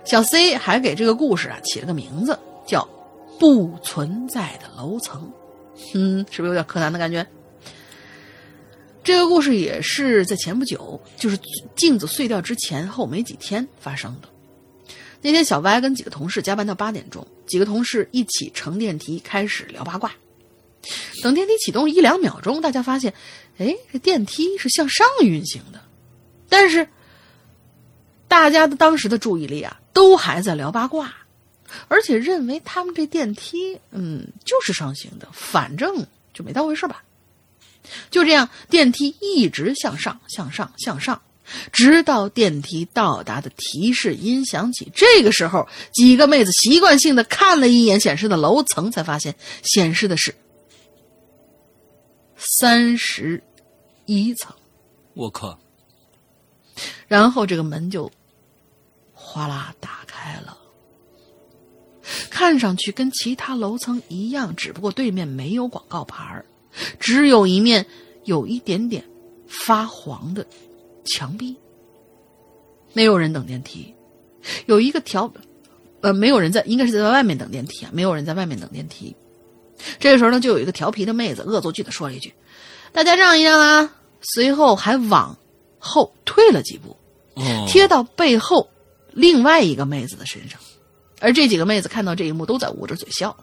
[0.03, 2.85] 小 C 还给这个故事啊起了个名字，叫
[3.39, 5.31] “不存在的楼层”。
[5.93, 7.25] 嗯，是不是有点柯南的感觉？
[9.03, 11.39] 这个故事也是在前不久，就是
[11.75, 14.29] 镜子碎掉之前后没几天发生的。
[15.23, 20.11] 那天，小歪跟几个同事加班到八点钟，几个同事一起乘电梯开始聊八卦。
[21.21, 23.13] 等电梯启动一两秒钟，大家发现，
[23.57, 25.81] 哎，这电梯是向上运行的，
[26.49, 26.87] 但是
[28.27, 31.13] 大家的当时的注意力啊，都还在聊八卦，
[31.87, 37.03] 而且认为他们这电梯，嗯，就是上行的，反正就没当回事吧。
[38.09, 41.21] 就这样，电梯一直向上，向上，向上，
[41.71, 44.91] 直到电梯到达的提示音响起。
[44.95, 50.33] 这个时候，几个妹子习惯性的看了一眼显示的楼层，才发现显示的是
[52.37, 53.43] 三十
[54.05, 54.55] 一层。
[55.13, 55.59] 我靠！
[57.07, 58.09] 然后这个门就
[59.13, 60.57] 哗啦打开了，
[62.29, 66.45] 看上去跟其他楼层一样，只不过对面没有广告牌儿
[66.99, 67.85] 只有一面
[68.25, 69.03] 有一点点
[69.47, 70.45] 发黄的
[71.05, 71.55] 墙壁。
[72.93, 73.93] 没有人等电梯，
[74.65, 75.31] 有一个调，
[76.01, 79.15] 呃，没有人在，应该是在外面等电梯啊，没有人在外面等电梯。
[79.97, 82.33] 这个时候呢，就有一个调皮的妹子恶作剧的说了一句
[82.91, 85.37] ：“大家让一让啊！”随后还往
[85.79, 86.95] 后退了几步，
[87.35, 88.69] 哦，贴到背后
[89.11, 90.59] 另外一个妹子的身上，
[91.21, 93.35] 而这几个妹子看到这一幕都在捂着嘴笑。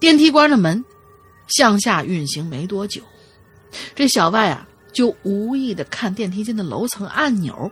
[0.00, 0.84] 电梯关了门，
[1.50, 3.02] 向下运行没多久，
[3.94, 7.70] 这小外啊就无意的看电梯间的楼层按钮，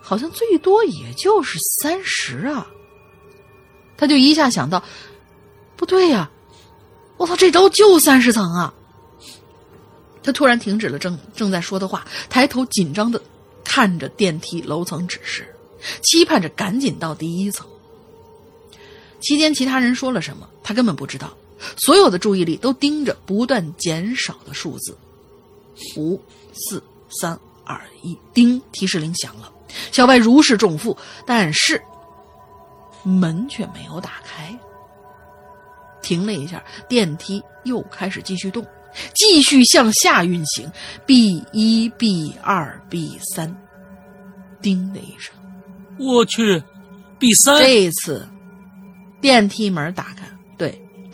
[0.00, 2.66] 好像最多也就是三十啊。
[3.96, 4.82] 他就一下想到，
[5.76, 6.30] 不对呀、
[7.16, 8.74] 我操，这楼就三十层啊！
[10.22, 13.22] 他突然停止了正正在说的话，抬头紧张的
[13.62, 15.54] 看着电梯楼层指示，
[16.02, 17.66] 期盼着赶紧到第一层。
[19.20, 21.36] 期间，其他人说了什么，他根本不知道，
[21.76, 24.96] 所有的注意力都盯着不断减少的数字。
[25.96, 26.20] 五、
[26.52, 26.82] 四、
[27.20, 28.62] 三、二、一，叮！
[28.70, 29.52] 提示铃响了，
[29.90, 30.96] 小白如释重负，
[31.26, 31.82] 但是
[33.02, 34.56] 门却没有打开。
[36.00, 38.64] 停了一下，电梯又开始继续动，
[39.14, 40.70] 继续向下运行。
[41.06, 43.54] B 一、B 二、B 三，
[44.60, 45.34] 叮的一声，
[45.98, 46.62] 我去
[47.18, 48.28] ，B 三这一次
[49.20, 50.33] 电梯门打开，对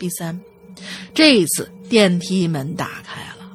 [0.01, 0.41] ，B 三，
[1.13, 3.51] 这一次电梯门打开了，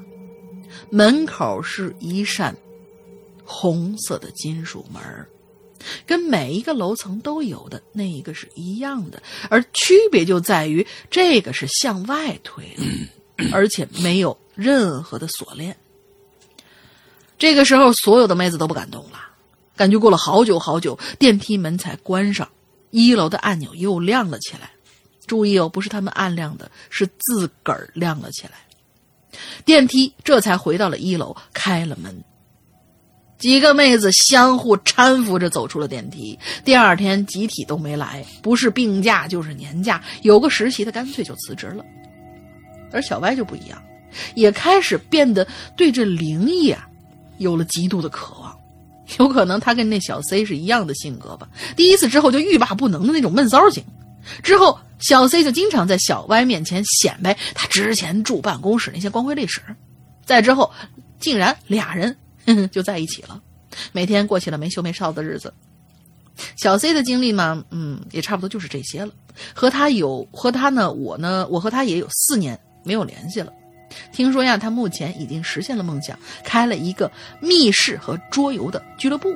[0.90, 2.56] 门口是一扇
[3.44, 5.02] 红色的金属门
[6.06, 9.20] 跟每一个楼层都有的那一个是一样的，
[9.50, 15.76] 而区别就在于这个是向外推的， 而且没有任何的锁链。
[17.36, 19.18] 这个时候，所有的妹子都不敢动了，
[19.74, 22.48] 感觉过了好久好久，电梯门才关上，
[22.92, 24.70] 一楼的按钮又亮了起来。
[25.26, 28.52] 注意哦，不是他们按亮的，是自个儿亮了起来。
[29.64, 32.24] 电梯这才回到了一楼，开了门。
[33.38, 36.38] 几个妹子相互搀扶着走出了电梯。
[36.64, 41.84] 第二天集体都没来，不是病假就是年假，有个实习的干脆就辞职了。
[42.92, 43.82] 而小歪就不一样，
[44.34, 45.46] 也开始变得
[45.76, 46.88] 对这灵异啊
[47.36, 48.56] 有了极度的渴望。
[49.18, 51.46] 有可能他跟那小 C 是一样的性格吧。
[51.76, 53.84] 第一次之后就欲罢不能的那种闷骚型，
[54.42, 59.60] 之后小 C 就经常在小歪面前显摆他之前住办公室那些光辉历史。
[60.24, 60.72] 再之后，
[61.20, 62.16] 竟然俩人
[62.46, 63.40] 呵呵就在一起了，
[63.92, 65.52] 每天过起了没羞没臊的日子。
[66.56, 69.12] 小 C 的经历嘛，嗯，也差不多就是这些了。
[69.54, 73.52] 和他有和他呢，我呢，我和他也有四年没有联系了。
[74.12, 79.34] 听说呀，他目前已经实现了梦想，开了一个密室和桌游的俱乐部，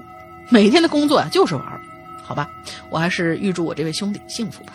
[0.51, 1.81] 每天的工作啊就是玩。
[2.31, 2.49] 好吧，
[2.91, 4.73] 我还是预祝我这位兄弟幸福吧。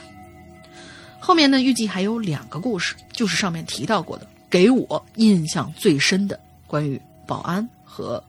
[1.21, 6.37] 后面呢，预计还有两个故事，就是上面提到过的，给我印象最深的
[6.67, 8.21] 关于保安和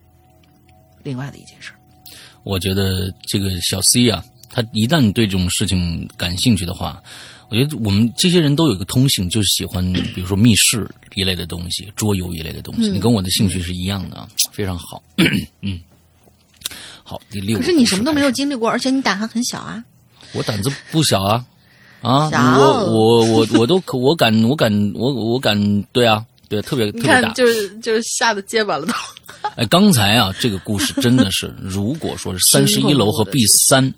[1.02, 1.72] 另外的一件事。
[2.44, 7.02] 我觉得这个小 C 啊，他一旦对这种事情感兴趣的话，
[7.48, 9.84] 我觉得我们这些人都有一个通性，就是喜欢
[10.14, 12.88] 比如说密室一类的东西、桌游一类的东西。
[12.90, 15.02] 你跟我的兴趣是一样的啊，非常好。
[15.62, 15.80] 嗯，
[17.08, 17.64] 好，第六个。
[17.64, 19.82] 可是你什么都没有经历过，而且你胆还很小啊。
[20.32, 21.44] 我胆子不小啊，
[22.02, 27.32] 啊，我我我我都可我敢我敢我我敢对啊，对，特别特别大，。
[27.32, 28.92] 就是就是吓得结巴了都。
[29.54, 33.94] 哎，刚才啊，这个故事真的是，如果说是三十一楼和 B 三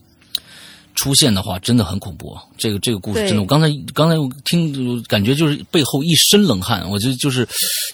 [0.99, 2.43] 出现的话，真的很恐怖啊！
[2.57, 6.89] 这个这个故事真的，我刚才刚才我听，感觉就是背后一身冷汗。
[6.91, 7.47] 我就就是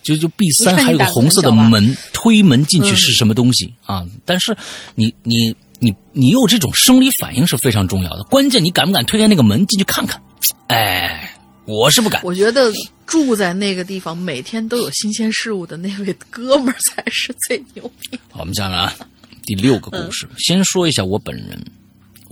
[0.02, 4.04] 就就 B 三还有个红色的门，推门进去嗯是什么东西、啊？
[4.24, 4.56] 但是
[4.94, 10.22] 你你你你有这种生理反应是非常重要的，关键你敢不敢推开那个门进去看看？
[10.68, 11.36] 哎，
[11.66, 12.22] 我是不敢。
[12.24, 12.72] 我觉得
[13.06, 18.18] 住在那个地方，每天都有新鲜事物的那位哥们儿才是最牛逼。
[18.30, 18.96] 好，我们讲了啊，
[19.44, 20.26] 第六个故事。
[20.38, 21.62] 先说一下我本人，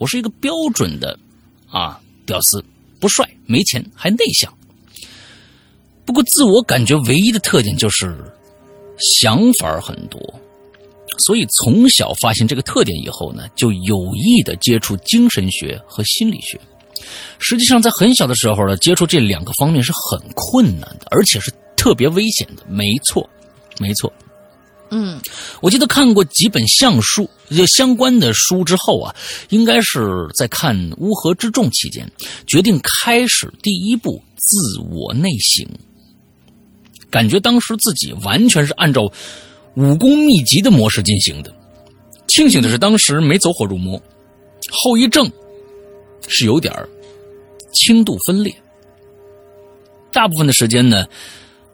[0.03, 1.17] 我是一个标准的
[1.71, 2.61] 啊屌丝，
[2.99, 4.53] 不帅，没钱，还内向。
[6.05, 8.13] 不过自我感觉唯一的特点就是
[9.21, 10.21] 想法很多，
[11.19, 16.61] 所以从小发现这个特点以后呢，就有意的接触精神学和心理学。
[17.39, 22.65] 实际上，在很小的时候呢，接触这两个方面是很困难的，而且是特别危险的。
[22.69, 23.31] 没错，
[23.79, 24.13] 没错。
[24.95, 25.19] 嗯，
[25.63, 29.17] 我记得看过几本相书，就相关的书之后啊，
[29.49, 32.13] 应该是在看《乌合之众》期间，
[32.47, 34.59] 决定开始第一步自
[34.91, 35.67] 我内省。
[37.09, 39.11] 感觉当时自己完全是按照
[39.77, 41.55] 武功秘籍的模式进行的。
[42.29, 43.99] 庆幸的是，当时没走火入魔，
[44.71, 45.31] 后遗症
[46.29, 46.75] 是有点
[47.73, 48.55] 轻度分裂。
[50.13, 51.07] 大部分的时间呢，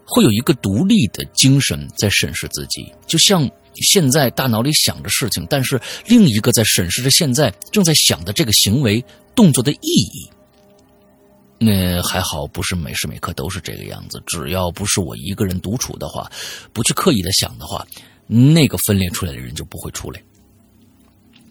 [0.09, 9.05] 会有一个独立的精神在审视自己，就像现在大脑里想着事情，但是另一个在审视着现在正在想的这个行为
[9.35, 10.31] 动作的意义。
[11.59, 14.23] 那还好，不是每时每刻都是这个样子。
[14.27, 16.31] 只要不是我一个人独处的话，
[16.73, 17.87] 不去刻意的想的话，
[18.27, 20.23] 那个分裂出来的人就不会出来。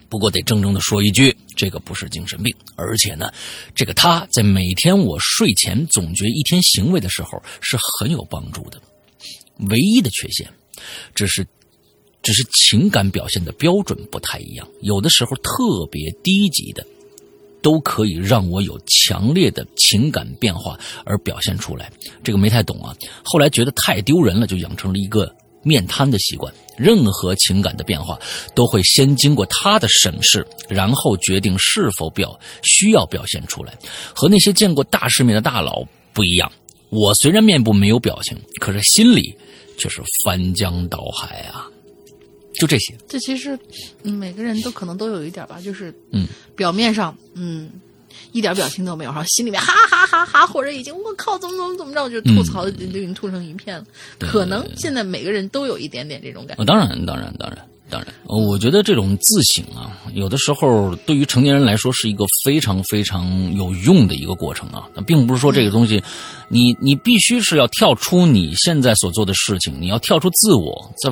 [0.09, 3.31] 不过得郑重的说一句，这个不是精神病，而且呢，
[3.75, 8.81] 这个他在每天我睡前总结一天行为的时候是很有帮助的。
[9.69, 10.47] 唯一的缺陷，
[11.15, 11.45] 只是
[12.21, 16.85] 只是情感表现的标准不太一样，有的时候特别低级的，
[17.61, 21.91] 都可以让我有强烈的情感变化而表现出来。
[22.23, 25.35] 这个没太懂啊，后来觉得太丢人了，就养成了一个
[25.68, 26.53] 面瘫的习惯。
[26.77, 28.19] 任何情感的变化
[28.53, 33.76] 都会先经过他的审视，然后决定是否表需要表现出来。
[34.14, 35.84] 和那些见过大世面的大佬
[36.14, 36.52] 不一样，
[36.89, 39.35] 我虽然面部没有表情，可是心里
[39.76, 41.68] 却是翻江倒海啊！
[42.60, 43.57] 就这些，这其实，
[44.03, 47.72] 嗯，每个人都可能都有一点吧，就是，嗯，表面上，嗯，
[48.31, 53.85] 一点表情都没有，然后心里面哈哈哈哈，或者已经我靠怎么怎么怎么着，就吐槽的就已经吐成一片了。
[54.19, 56.64] 可能现在每个人都有一点点这种感觉。
[56.64, 57.57] 啊，当然，当然，当然，
[57.89, 64.88] 当然，呃我觉得这种自省啊，有的时候对于成年人来说是一个非常非常有用的一个过程啊。
[64.94, 66.03] 那并不是说这个东西，
[66.49, 71.11] 你你必须是要跳出你现在所做的事情，你要跳出自我，在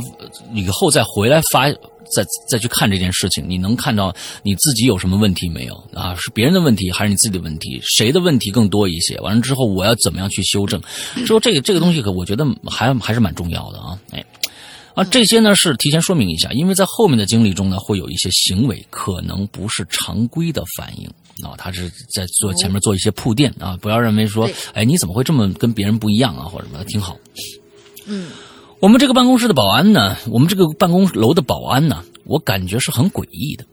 [0.53, 1.72] 以后再回来发。
[2.14, 4.14] 再再去看这件事情，你能看到
[4.44, 6.15] 你自己有什么问题没有啊？
[6.15, 7.80] 是别人的问题还是你自己的问题？
[7.84, 9.18] 谁的问题更多一些？
[9.19, 10.82] 完了之后，我要怎么样去修正？
[11.26, 13.99] 之后这个这个东西，可我觉得还还是蛮重要的啊！
[14.11, 14.26] 哎，
[14.94, 21.07] 啊，这些呢是提前说明一下，因为在后面的经历中呢，会有一些行为可能不是常规的反应
[21.45, 27.18] 啊，他是在做前面做一些铺垫啊，不要认为说对，哎，你怎么会这么跟别人不一样啊，或者什么，挺好。
[28.07, 28.30] 嗯，
[28.80, 33.65] 我们这个办公室的保安呢，我们这个办公楼的保安呢，我感觉是很诡异的。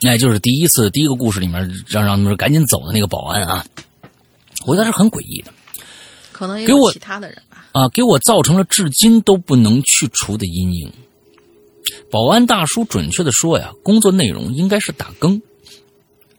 [0.00, 3.66] 那就是第一次第一个故事里面让让他们赶紧走的那个保安啊，
[4.66, 5.52] 我觉得是很诡异的。
[6.32, 7.66] 可能也给我有其他的人吧。
[7.72, 10.92] 啊，给我造成了至今都不能去除的阴影。
[12.10, 15.40] 保安大叔准确的说呀，工作内容应该是打更。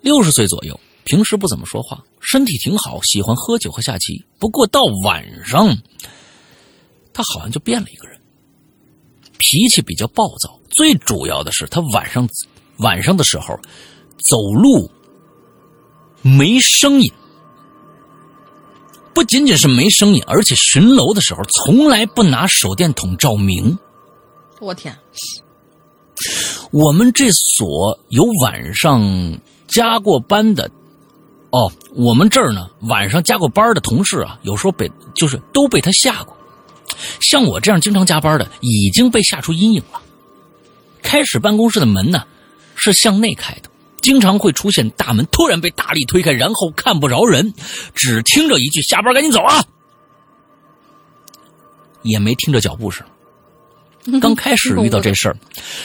[0.01, 4.25] 六十岁左右，平时不怎么说话，身体挺好，喜欢喝酒和下棋。
[4.39, 5.77] 不过到晚上，
[7.17, 8.21] 他好像就变了一个人，
[9.39, 10.59] 脾气比较暴躁。
[10.69, 12.29] 最主要的是，他晚上
[12.77, 13.59] 晚上的时候
[14.29, 14.91] 走路
[16.21, 17.11] 没声音。
[19.15, 23.79] 不仅仅是没声音，而且巡楼的时候从来不拿手电筒照明。
[24.59, 24.95] 我天，
[26.71, 30.69] 我们这所有晚上加过班的，
[31.49, 36.36] 哦，我们这儿呢晚上加过班的同事啊，有时候被就是都被他吓过。
[37.19, 40.01] 像我这样经常加班的，已经被吓出阴影了。
[41.01, 42.23] 开始办公室的门呢
[42.75, 43.69] 是向内开的，
[44.01, 47.53] 经常会出现大门突然被大力推开，然后看不着人，
[47.93, 49.63] 只听着一句“下班赶紧走啊”，
[52.03, 53.05] 也没听着脚步声。
[54.21, 55.37] 刚开始遇到这事儿，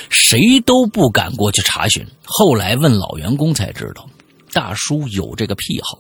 [0.09, 2.07] 谁都不敢过去查询。
[2.23, 4.09] 后来问老员工才知道，
[4.53, 5.99] 大叔有这个癖好，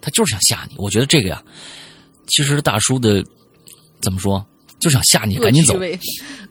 [0.00, 0.76] 他就是想吓你。
[0.78, 1.42] 我觉得这个呀，
[2.28, 3.24] 其实大叔的
[4.00, 4.44] 怎么说，
[4.78, 5.80] 就想吓你，赶紧走恶趣。
[5.80, 6.00] 味，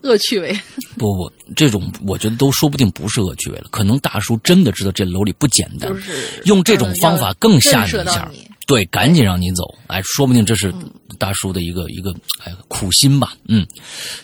[0.03, 0.59] 恶趣味。
[0.97, 8.29] 不不，这种我觉得都说不定不是恶趣味了，可能大叔真的知道这楼里不简单，就是用这种方法更吓你一下
[8.67, 10.71] 对，赶紧让你走，哎，说不定这是
[11.17, 12.13] 大叔的一个、一个
[12.43, 13.65] 哎苦心吧，嗯。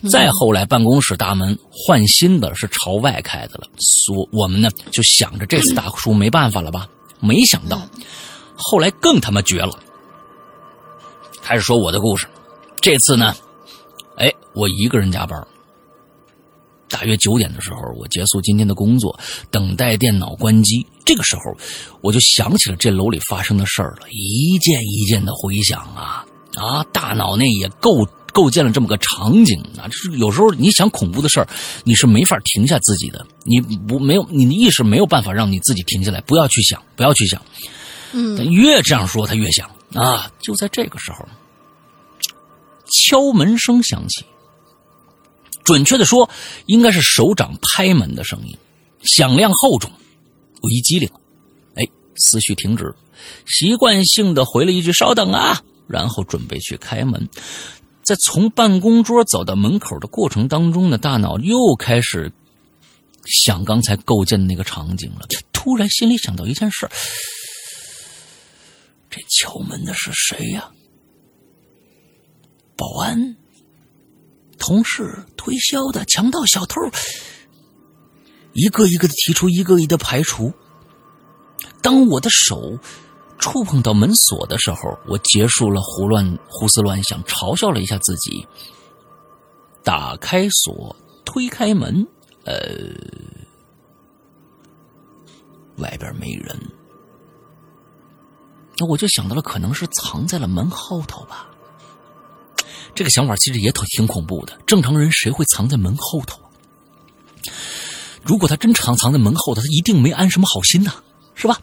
[0.08, 6.88] 再后来，办公室大门换新的是朝外开的了，所我们呢就想着这次大叔没办法了吧，
[7.20, 7.82] 没想到
[8.56, 9.80] 后来更他妈绝了。
[11.42, 12.28] 开始说我的故事，
[12.82, 13.36] 这次呢，
[14.18, 15.46] 哎，我一个人加班，
[16.88, 19.20] 大约九点的时候，我结束今天的工作，
[19.50, 20.86] 等待电脑关机。
[21.04, 21.42] 这个时候，
[22.02, 26.26] 我就想起了这楼里发生的事儿了，一件一件的回想啊
[26.56, 29.88] 啊，大脑内也构构建了这么个场景啊。
[29.88, 31.48] 就是有时候你想恐怖的事儿，
[31.84, 37.42] 你是没法停下自己的，你不没有你的意识没有办法让你自己停下来，不要去想，不要去想。
[38.14, 40.32] 嗯，越这样说，他越想啊。
[40.40, 41.28] 就在这个时候，
[42.92, 44.26] 敲门声响起。
[45.64, 46.30] 准确的说，
[46.68, 48.56] 应该是手掌拍门的声音，
[49.02, 49.92] 响亮厚重。
[50.62, 51.10] 我一激灵，
[51.76, 51.84] 哎，
[52.16, 52.94] 思绪停止，
[53.48, 57.28] 习惯性的回了一句“稍等啊”，然后准备去开门。
[58.04, 62.32] 在从办公桌走到门口的过程当中呢，大脑又开始
[63.26, 65.26] 想刚才构建的那个场景了。
[65.52, 66.88] 突然心里想到一件事
[69.10, 70.70] 这敲门的是谁呀、
[72.78, 73.36] 保安、
[74.58, 76.82] 同事、推销的、强盗、小偷，
[78.54, 80.52] 一个一个的提出，一个一个的排除。
[81.82, 82.78] 当我的手
[83.38, 88.48] 触碰到门锁的时候，我结束了胡乱胡思乱想，嘲笑了一下自己。
[89.84, 92.08] 打开锁，推开门，
[92.44, 92.58] 呃，
[95.78, 96.60] 外边没人。
[98.78, 101.55] 那我就想到了，可能是藏在了门后头吧。
[102.96, 104.58] 这个想法其实也挺挺恐怖的。
[104.66, 106.50] 正常人谁会藏在门后头啊？
[108.24, 110.96] 如果他真藏藏在门后头，他一定没安什么好心呐，
[111.36, 111.62] 是吧？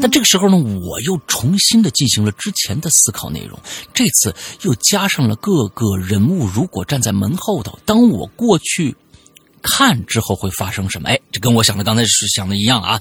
[0.00, 3.58] 但这个时候呢，我又重新的进行了之前的思考内容，
[3.92, 8.96] 这次又加上了各个人物如果站在门后头，当我过去
[9.60, 11.08] 看之后会发生什么？
[11.08, 13.00] 哎，这跟我想的刚才是想的一样啊！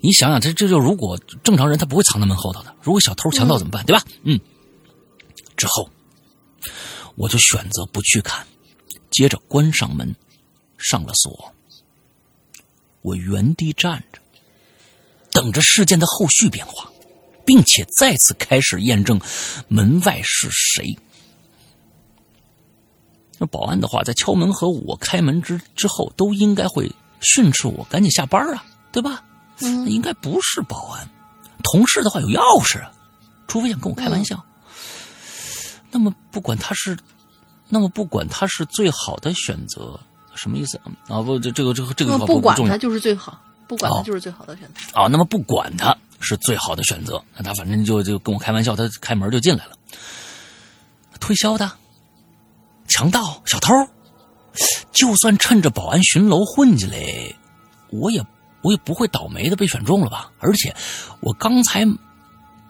[0.00, 3.84] 你想想，这这就如果正常人他不会藏在门后头的，如果小偷强盗怎么办？
[3.84, 4.02] 对吧？
[4.24, 4.40] 嗯，
[5.56, 5.88] 之后
[7.16, 8.46] 我就选择不去看，
[9.10, 10.14] 接着关上门，
[10.78, 11.52] 上了锁。
[13.02, 14.18] 我原地站着，
[15.30, 16.90] 等着事件的后续变化，
[17.44, 19.20] 并且再次开始验证
[19.68, 20.98] 门外是谁。
[23.38, 29.24] 那保安的话，在敲门和我开门之之后，都应该会训斥我赶紧下班啊，对吧？
[29.60, 31.08] 嗯，应该不是保安。
[31.62, 32.90] 同事的话有钥匙啊，
[33.46, 34.44] 除非想跟我开玩笑。
[35.94, 36.98] 那么不管他是，
[37.68, 39.98] 那么不管他是最好的选择，
[40.34, 40.90] 什么意思啊？
[41.06, 45.00] 啊不，这这个这个这个不管他就是最好，不管它哦就是最好的选择。
[45.00, 49.76] 啊，那么不管他是最好的选择，那他反正就就跟我开玩笑，他开门就进来了。
[51.20, 51.70] 推销的、
[52.88, 53.72] 强盗、小偷，
[54.90, 56.98] 就算趁着保安巡楼混进来，
[57.90, 58.20] 我也
[58.62, 60.32] 我也不会倒霉的被选中了吧？
[60.40, 60.74] 而且
[61.20, 61.86] 我刚才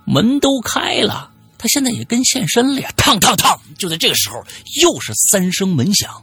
[0.05, 1.31] 门都开了，
[1.65, 2.93] 他现在也跟现身了呀！
[2.95, 3.59] 烫烫烫！
[3.79, 4.45] 就在这个时候，
[4.83, 6.23] 又是三声门响，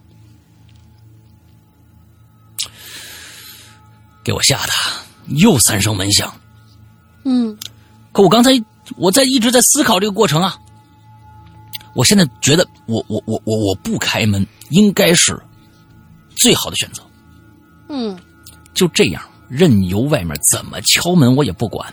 [4.23, 4.73] 给我吓的，
[5.29, 6.31] 又三声门响。
[7.25, 7.57] 嗯
[8.11, 8.51] 可我刚才
[8.97, 10.59] 我在一直在思考这个过程啊，
[11.95, 15.41] 我现在觉得我我我我我不开门应该是
[16.35, 17.01] 最好的选择。
[17.89, 18.15] 嗯
[18.75, 21.91] 就这样，任由外面怎么敲门我也不管。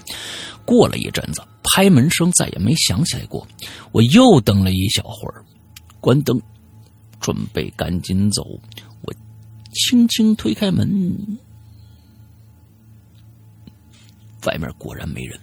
[0.67, 3.47] 过了一阵子，拍门声再也没响起来过。
[3.93, 5.45] 我又等了一小会儿，
[6.01, 6.41] 关灯，
[7.21, 8.43] 准备赶紧走。
[9.03, 9.15] 我
[9.73, 11.39] 轻轻推开门，
[14.47, 15.39] 外面果然没人。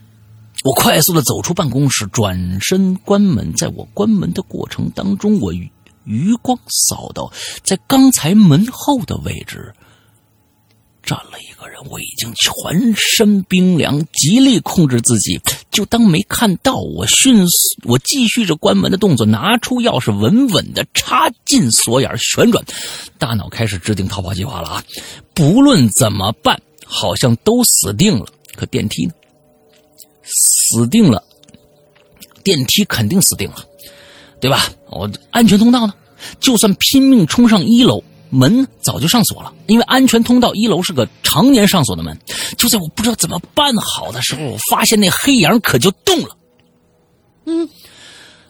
[0.64, 3.54] 我快速的走出办公室，转身关门。
[3.54, 5.72] 在我关门的过程当中，我余
[6.06, 6.58] 余光
[6.88, 7.32] 扫到
[7.64, 9.76] 在刚才门后的位置
[11.06, 15.40] 站了一个人，我已经全身冰凉，极力控制自己，
[15.72, 16.76] 就当没看到。
[16.76, 22.66] 我迅速，我继续着关门的动作，拿出钥匙，稳稳的插进锁眼，旋转，
[23.20, 24.84] 大脑开始制定逃跑计划了啊！
[25.34, 28.26] 不论怎么办，好像都死定了。
[28.56, 29.14] 可电梯呢？
[30.24, 31.24] 死定了，
[32.44, 33.58] 电梯肯定死定了，
[34.42, 34.70] 对吧？
[34.90, 35.94] 我安全通道呢？
[36.40, 42.18] 就算拼命冲上一楼，门早就上锁了，因为安全通道一楼是个常年上锁的门。
[42.58, 46.38] 就在我不知道怎么办好的时候，我发现那黑影可就动了。
[47.46, 47.70] 嗯，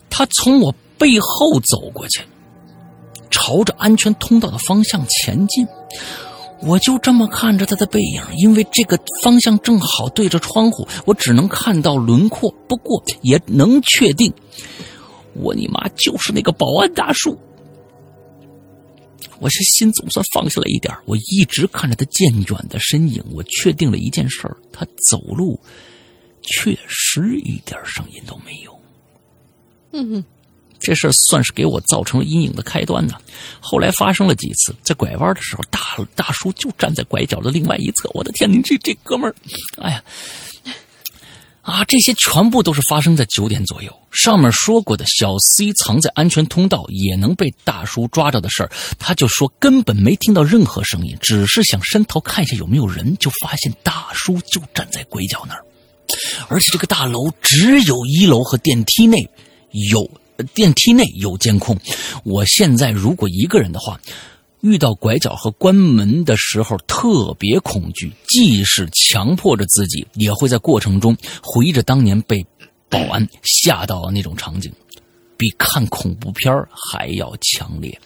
[0.10, 2.22] 他从我背后走过去，
[3.30, 5.68] 朝着安全通道的方向前进。
[6.62, 14.34] 我就这么看着他的背影，因为这个方向正好对着窗户，我只能看到轮廓，不过也能确定，
[15.34, 17.38] 我你妈就是那个保安大叔。
[19.46, 25.62] 我这心总算放下了一点我一直看着他渐远的身影，我确定了一件事儿：他走路
[26.42, 28.82] 确实一点声音都没有。
[29.92, 30.26] 嗯哼。
[30.80, 33.14] 这事儿算是给我造成了阴影的开端呢。
[33.60, 35.80] 后来发生了几次，在拐弯的时候，大
[36.16, 38.10] 大叔就站在拐角的另外一侧。
[38.16, 39.36] 我的天，你这这哥们儿，
[39.78, 40.04] 哎呀，
[41.66, 43.92] 啊，这些全部都是发生在九点左右。
[44.12, 55.66] 上面说过的小 C 藏在安全通道也能被大叔抓着的事儿，他就说根本没听到任何声音，只是想伸头看一下有没有人，就发现大叔就站在拐角那儿，
[56.48, 59.28] 而且这个大楼只有一楼和电梯内
[59.72, 60.10] 有。
[60.54, 61.80] 电梯内有监控，
[62.26, 63.98] 我现在如果一个人的话，
[64.66, 72.44] 遇到拐角和关门的时候特别恐惧，即使强迫着自己，也会在过程中回忆着当年被
[72.90, 74.72] 保安吓到的那种场景，
[75.38, 78.02] 比看恐怖片还要强烈。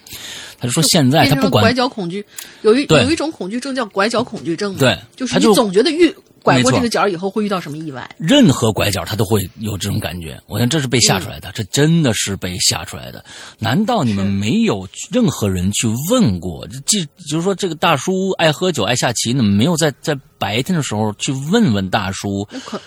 [0.60, 2.26] 他就说现在他不管拐角恐惧，
[2.62, 6.14] 有一有一种恐惧症叫拐角恐惧症，对，就是你总觉得遇。
[6.44, 8.10] 拐过这个角以后会遇到什么意外？
[8.18, 10.40] 任何拐角他都会有这种感觉。
[10.48, 13.24] 我想这是被吓出来的，这真的是被吓出来的。
[13.60, 16.68] 难道你们没有任何人去问过？
[16.86, 22.48] 即就是说，这个大叔爱喝酒、爱下棋，你们没有在在白天的时候去问问大叔？
[22.66, 22.82] 可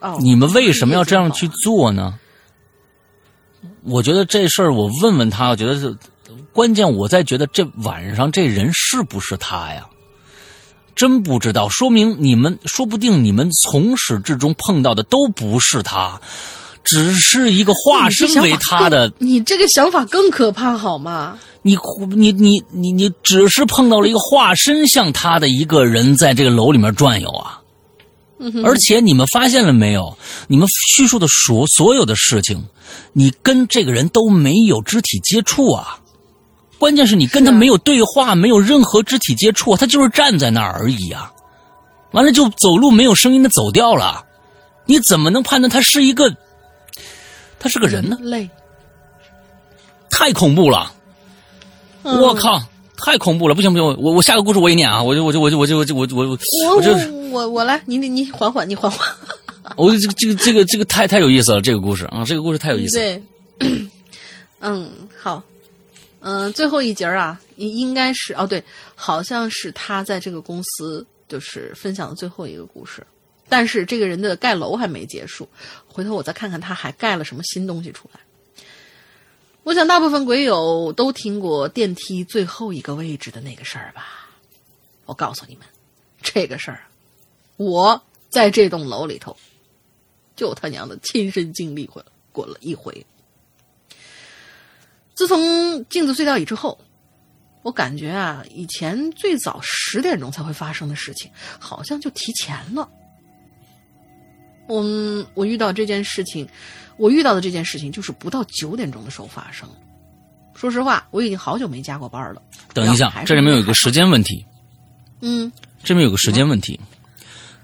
[0.00, 2.18] 哦，你们为什么要这样去做呢？
[3.82, 5.96] 我觉得这事儿我问问他，我觉得是
[6.52, 6.92] 关键。
[6.92, 9.88] 我在觉得这晚上这人是不是他呀？
[10.98, 16.20] 真不知道，说明你们说不定你们从始至终碰到的都不是他，
[16.82, 19.12] 只是一个化身为他的。
[19.18, 21.38] 你这个想法更可怕，好吗？
[21.62, 21.78] 你
[22.16, 27.62] 你你你你只是碰到了一个化身像他的一个人，在这个楼里面转悠啊。
[28.64, 30.18] 而且你们发现了没有？
[30.48, 32.64] 你们叙述的所所有的事情，
[33.12, 36.00] 你跟这个人都没有肢体接触啊。
[36.78, 41.32] 关键是你跟他没有对话，没有任何肢体接触，他就是站在那儿而已啊！
[42.12, 44.24] 完了就走路没有声音的走掉了，
[44.86, 46.34] 你怎么能判断他是一个，
[47.58, 48.16] 他是个人呢？
[48.20, 48.48] 累，
[50.08, 50.92] 太恐怖了！
[52.02, 52.62] 我靠，
[52.96, 53.54] 太恐怖了！
[53.54, 55.02] 不行不行，我我下个故事我也念啊！
[55.02, 56.38] 我就我就我就我就我就我我我
[56.76, 56.92] 我就
[57.30, 59.06] 我我来，你你你缓缓，你缓缓。
[59.76, 62.96] 我这个这个这个这个太太有意思了，这个故事啊，这个故事太有意思。
[62.96, 63.22] 对，
[64.60, 64.90] 嗯，
[65.20, 65.42] 好。
[66.30, 68.62] 嗯，最后一节啊，应应该是哦，对，
[68.94, 73.06] 好像是他在这个公司就是分享的最后一个故事，
[73.48, 75.48] 但是这个人的盖楼还没结束，
[75.86, 78.20] 回头我再看看他还盖了什么新东西出来。
[79.62, 84.28] 我想大部分鬼友都听过电梯最后一个位置的那个事儿吧？
[85.06, 85.64] 我告诉你们，
[86.20, 86.82] 这个事儿，
[87.56, 89.34] 我在这栋楼里头，
[90.36, 93.06] 就他娘的亲身经历过过了一回。
[95.18, 96.78] 自从镜子隧道以之后，
[97.62, 101.28] 我感觉啊，以前最早十点钟才会发生的事情，
[101.58, 102.88] 好像就提前了。
[104.68, 106.48] 嗯，我遇到这件事情，
[106.98, 109.68] 我遇到的这件事情就是不到九点钟的时候发生。
[110.54, 112.40] 说实话，我已经好久没加过班了。
[112.72, 114.46] 等一下，这里面有一个时间问题。
[115.20, 115.50] 嗯，
[115.82, 116.78] 这边有个时间问题。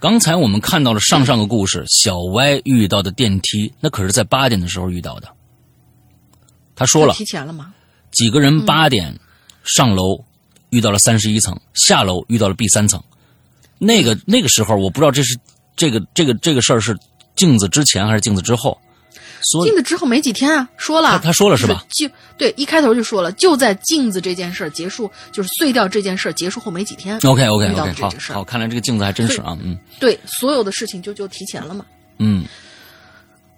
[0.01, 5.29] 刚才我们看到了上上个故事，小歪遇到的电梯，那可是在八点的时候遇到的。
[6.77, 7.73] 他说了，提前了吗？
[8.13, 9.19] 几个人八点
[9.65, 10.25] 上楼，
[10.71, 13.03] 遇到了三十一层，下楼遇到了 B 三层。
[13.79, 15.37] 那个那个时候，我不知道这是
[15.77, 16.97] 这个这个这个事儿是
[17.37, 18.79] 镜子之前还是镜子之后。
[19.63, 21.85] 镜子之后没几天啊，说了，他说了是吧？
[21.91, 27.19] 就对，一开头就说了，就在镜子这件事儿结束，就是碎掉这件事儿结束后没几天。
[27.19, 31.85] OK OK OK，好，好，看来这个镜子还真是啊，嗯，对，所有的事情就就提前了嘛。
[32.19, 32.45] 嗯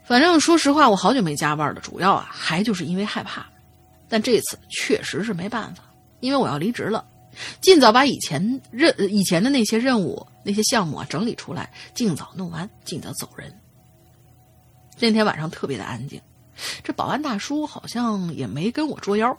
[0.06, 3.44] 反正说实话，我好久没加班了，主要啊还就是因为害怕。
[4.08, 5.82] 但这次确实是没办法，
[6.20, 7.04] 因为我要离职了，
[7.60, 13.52] 尽早把以前任以前的那些任务、那些项目啊整理出来，尽早弄完，尽早走人。
[15.00, 16.22] 那天晚上特别的安静，
[16.84, 19.36] 这保安大叔好像也没跟我捉妖。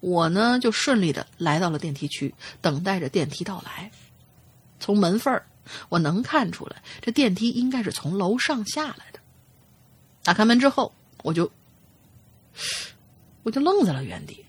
[0.00, 3.90] 我呢就顺利的来到了电梯区，等待着电梯到来。
[4.78, 5.46] 从门缝儿，
[5.88, 9.11] 我能看出来，这电梯应该是从楼上下来的。
[10.24, 10.92] 打开门之后，
[11.22, 11.50] 我就
[13.42, 14.44] 我就愣在了原地，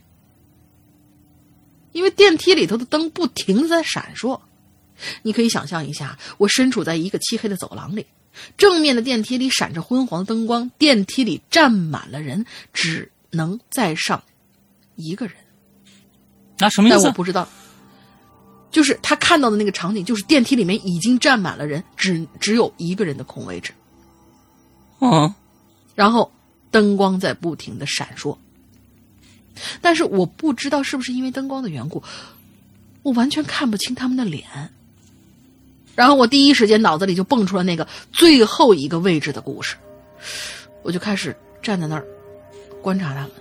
[1.91, 4.39] 因为电梯里头的灯不停的在闪烁。
[5.23, 8.05] 你可以想象一下，我身处在一个漆黑的走廊里，
[8.55, 14.23] 正面的电梯里闪着昏黄的灯光，电梯里站满了人，只能再上
[14.95, 15.35] 一个人。
[16.59, 16.97] 那什么意思？
[16.97, 17.47] 但我不知道，
[18.69, 23.73] 就是他看到的那个场景，就是电梯里面已经站满了人，只只有一个人的空位置。
[24.99, 25.33] 嗯
[25.95, 26.31] 然后
[26.71, 28.37] 灯光在不停的闪烁，
[29.81, 32.03] 但是我不知道是不是因为灯光的缘故，
[33.03, 34.43] 我完全看不清他们的脸。
[35.95, 39.75] 然后我第一时间脑子里就蹦出了那个最后一个位置的故事，
[40.81, 42.05] 我就开始站在那儿
[42.81, 43.31] 观察他们。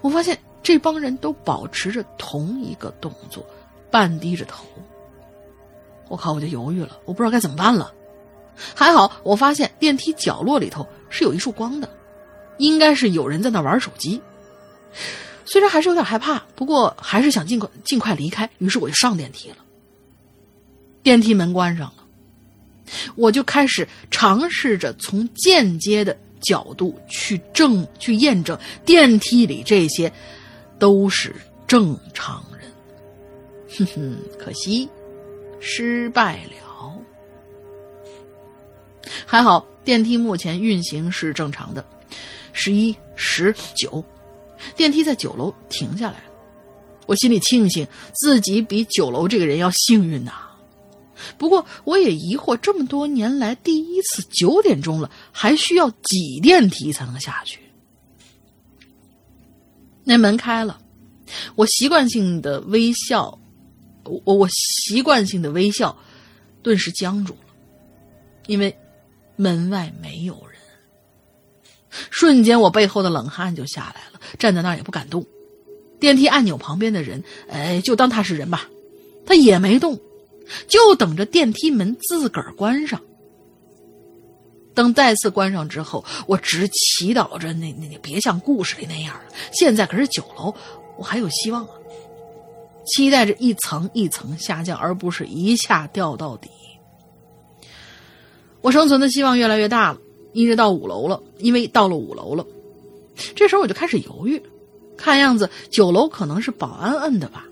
[0.00, 3.46] 我发现这帮人都保持着同一个动作，
[3.90, 4.64] 半低着头。
[6.08, 7.94] 我靠，我就犹豫了，我不知道该怎么办了。
[8.74, 11.88] 还好，我发现电梯角落里头是有一束光的，
[12.58, 14.20] 应该是有人在那玩手机。
[15.44, 19.56] 虽然还是有点害怕，不过还是想尽快尽快离开，于是我就上电梯了。
[21.02, 22.04] 电梯门关上了，
[23.16, 30.12] 我就开始尝试着从间接的角度去证去验证电梯里这些
[30.78, 31.34] 都是
[31.66, 32.70] 正常人。
[33.78, 34.88] 哼哼，可惜
[35.60, 36.50] 失败了。
[39.24, 41.82] 还好电梯目前运行是正常的，
[42.52, 44.04] 十一、十、九，
[44.76, 46.24] 电梯在九楼停下来了。
[47.06, 50.32] 我心里庆幸自己比九楼这个人要幸运呐、
[51.38, 57.58] 不过我也疑惑，这么多年来第一次九点钟了，还需要挤电梯才能下去。
[60.04, 60.78] 那门开了，
[61.54, 63.38] 我习惯性的微笑，
[64.04, 65.96] 我我习惯性的微笑，
[66.62, 67.54] 顿时僵住了，
[68.48, 68.78] 因为
[69.38, 70.60] 门外没有人。
[72.10, 75.24] 瞬间，我背后的冷汗就下来了，站在那儿也不敢动。
[75.98, 78.68] 电梯按钮旁边的人，哎，就当他是人吧，
[79.24, 79.98] 他也没动，
[80.68, 83.00] 就等着电梯门自个儿关上。
[84.74, 89.22] 等再次关上之后，我只祈祷着那那那别像故事里那样了。
[89.52, 90.54] 现在可是九楼，
[90.98, 91.70] 我还有希望啊！
[92.86, 96.48] 期待着一层一层下降，而不是一下掉到底。
[98.60, 100.00] 我生存的希望越来越大了，
[100.32, 102.46] 一直到五楼了，因为到了五楼了，
[103.34, 104.42] 这时候我就开始犹豫，
[104.96, 107.44] 看样子九楼可能是保安摁的吧。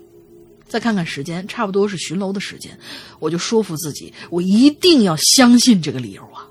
[0.67, 2.77] 再看看时间，差不多是巡楼的时间，
[3.19, 6.45] 我就说服自己，我一定要相信这个理由啊！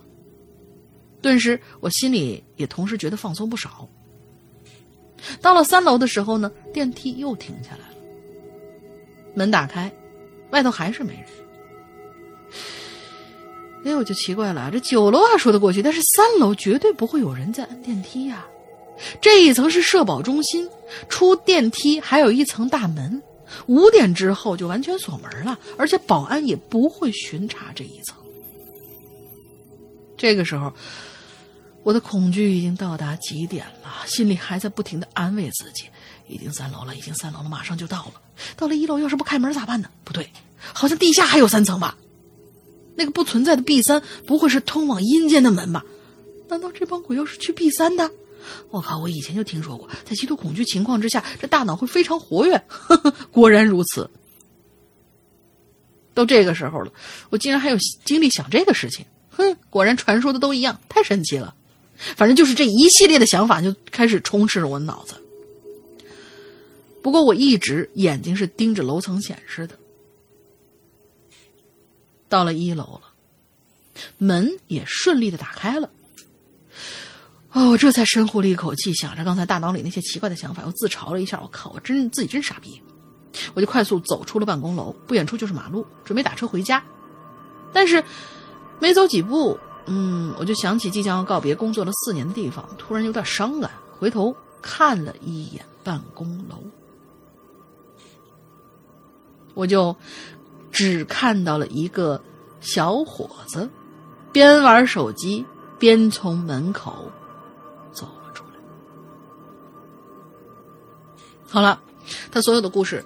[1.20, 3.86] 顿时，我心里也同时觉得放松不少。
[5.42, 7.94] 到了三楼的时候呢，电梯又停下来了，
[9.34, 9.92] 门打开，
[10.50, 11.24] 外头还是没人。
[13.86, 18.44] 哎，我就奇怪了，这九楼还说得过去，但是三楼绝对不会有人在按电梯呀、
[19.20, 20.68] 这一层是社保中心，
[21.08, 23.22] 出电梯还有一层大门，
[23.66, 28.16] 五点之后就完全锁门了，而且保安也不会巡查这一层。
[30.16, 30.72] 这个时候，
[31.84, 35.84] 我的恐惧已经到达极点了，心里还在不停的安慰自己：
[36.26, 38.14] 已经三楼了，已经三楼了，马上就到了。
[38.56, 39.88] 到了一楼，要是不开门咋办呢？
[40.02, 40.28] 不对，
[40.72, 41.96] 好像地下还有三层吧？
[42.96, 45.84] 那个不存在的 B 三，不会是通往阴间的门吧？
[46.48, 48.10] 难道这帮鬼要是去 B 三的？
[48.70, 48.98] 我靠！
[48.98, 52.56] 我以前就听说过，在极度恐惧情况之下，这大脑会非常活跃。
[52.68, 54.08] 呵呵，果然如此。
[56.14, 56.92] 都这个时候了，
[57.28, 59.04] 我竟然还有精力想这个事情。
[59.30, 61.54] 哼，果然传说的都一样，太神奇了。
[61.98, 65.14] 反正就是这一系列的想法就开始充斥着我的脑子。
[67.02, 69.76] 不过我一直眼睛是盯着楼层显示的。
[72.28, 73.02] 到了一楼了，
[74.18, 75.90] 门也顺利的打开了。
[77.52, 81.40] 哦，我这才深呼了一口气，想着刚才大脑里那些奇怪的想法，又自嘲了一下。
[81.40, 82.82] 我靠，我真自己真傻逼！
[83.54, 86.82] 我就快速走出了办公楼，不远处就是马路，准备打车回家。
[87.72, 88.02] 但是
[88.78, 96.62] 没走几步，嗯，我就想起即将要告别工作了四年的地方，突然有点伤感，回头看了一眼办公楼，
[99.54, 99.96] 我就
[100.76, 102.20] 只看到了一个
[102.60, 103.66] 小伙子
[104.30, 105.42] 边玩手机
[105.78, 107.10] 边从门口
[107.94, 108.50] 走了出来。
[111.48, 111.80] 好了，
[112.30, 113.02] 他所有的故事，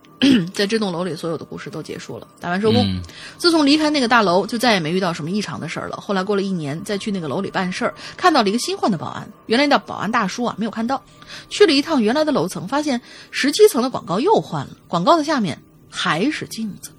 [0.52, 2.84] 在这栋楼里所有的故事都结束了，打完收工。
[2.86, 3.00] 嗯
[3.38, 5.96] 自从离开那个大楼，就再也没遇到什么异常的事儿了。
[5.96, 9.26] 后来过了一年，再去那个楼里办事儿，看到了一个新换的保安。
[9.46, 11.02] 原来那保安大叔啊，没有看到。
[11.48, 15.58] 去了一趟原来的楼层，发现十七层的广告又换了，广告的下面
[15.90, 16.90] 还是镜子，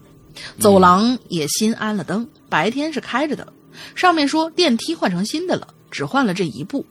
[0.60, 3.52] 走廊也新安了灯，白天是开着的。
[3.94, 6.86] 上面说电梯换成新的了，只换了这一步。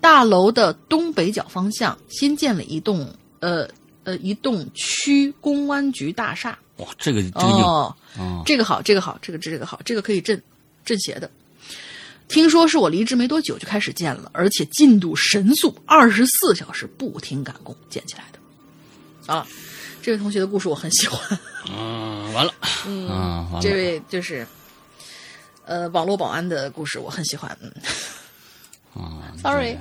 [0.00, 3.68] 大楼的东北角方向新建了一栋呃
[4.04, 6.58] 呃一栋区公安局大厦。
[6.78, 10.40] 哇，这个这个硬哦，啊，这个好，这个好，这个这个好，这个可以镇
[10.84, 11.30] 镇邪的。
[12.28, 19.32] 听说是我离职没多久就开始建了，而且进度神速，二十四小时不停赶工建起来的。
[19.32, 19.46] 啊，
[20.02, 21.38] 这位同学的故事我很喜欢。
[21.70, 22.52] 嗯，完了，
[22.86, 24.46] 嗯，完这，位就是，
[25.64, 27.56] 呃，网络保安的故事我很喜欢。
[27.62, 27.72] 嗯
[28.94, 29.76] 啊，sorry，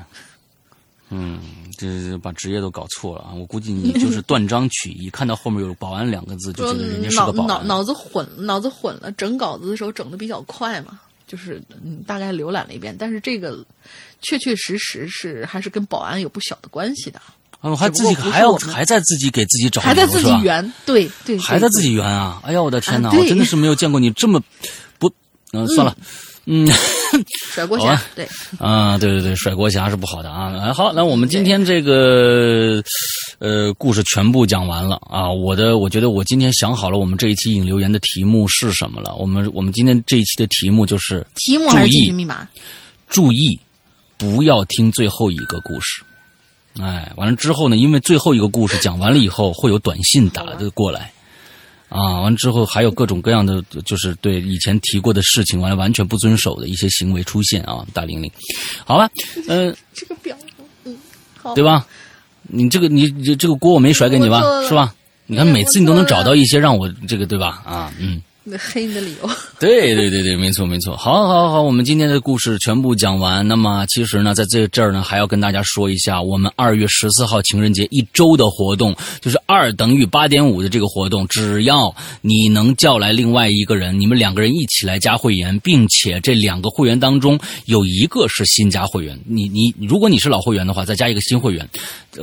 [1.10, 1.40] 嗯，
[1.78, 3.34] 这这把职业都搞错了啊！
[3.34, 7.48] 我估计你就是断章取义， 看到后面有“保安”两个字，就觉得人家是脑个保安。
[7.48, 13.66] 脑脑子混脑子混了，整稿子的时候整的比较快嘛，就是嗯大概浏览了一遍，但是这个
[14.22, 17.20] 确确实实是还是跟保安有不小的关系的，
[17.60, 22.40] 啊，我还自己还要还在自己给自己找还在自己圆，对对，还在自己己圆啊！
[22.44, 24.42] 哎呀，我的天哪，我真的是没有见过你这么
[25.00, 25.12] 不……
[25.54, 25.96] 嗯、算了，
[26.46, 26.70] 嗯。
[27.54, 28.28] 甩锅侠对，
[28.60, 30.54] 啊，对对对，甩锅侠是不好的啊。
[30.62, 32.84] 哎好，那我们今天这个
[33.40, 35.32] 呃故事全部讲完了啊。
[35.32, 39.16] 我的，我觉得我今天想好了，我们这一期引留言的题目是什么了。
[39.16, 42.48] 我们我们今天这一期的题目就是题目还是密码？
[43.08, 43.58] 注意，
[44.18, 46.04] 不要听最后一个故事。
[46.82, 51.12] 哎，完了之后呢，因为最后一个故事讲完了以后，会有短信打的过来。
[51.90, 58.30] 啊，完了之后还有各种各样的，就是对以前提过的事情，完了完全不遵守的一些行为出现啊，大玲玲，
[58.84, 59.10] 好吧，
[59.48, 60.36] 呃，这个表，
[60.84, 60.98] 嗯，
[61.42, 61.88] 好，对吧？
[62.44, 64.94] 你这个你这这个锅我没甩给你吧是吧？
[65.26, 67.62] 你看每次你都能找到一些让我这个对吧？
[67.66, 68.22] 啊，嗯。
[68.50, 69.30] 那黑你的理由。
[69.60, 70.96] 对对对对，没错没错。
[70.96, 73.46] 好，好，好，我们今天的故事全部讲完。
[73.46, 91.68] 那么，其实呢，在这这儿呢，还要跟大家说一下，我们二月十四号情人节一周的活动，就是二等于八点五的这个活动，只要你能叫来另外一个人，你们两个人一起来加会员，并且这两个会员当中有一个是新加会员，你你如果你是老会员的话，再加一个新会员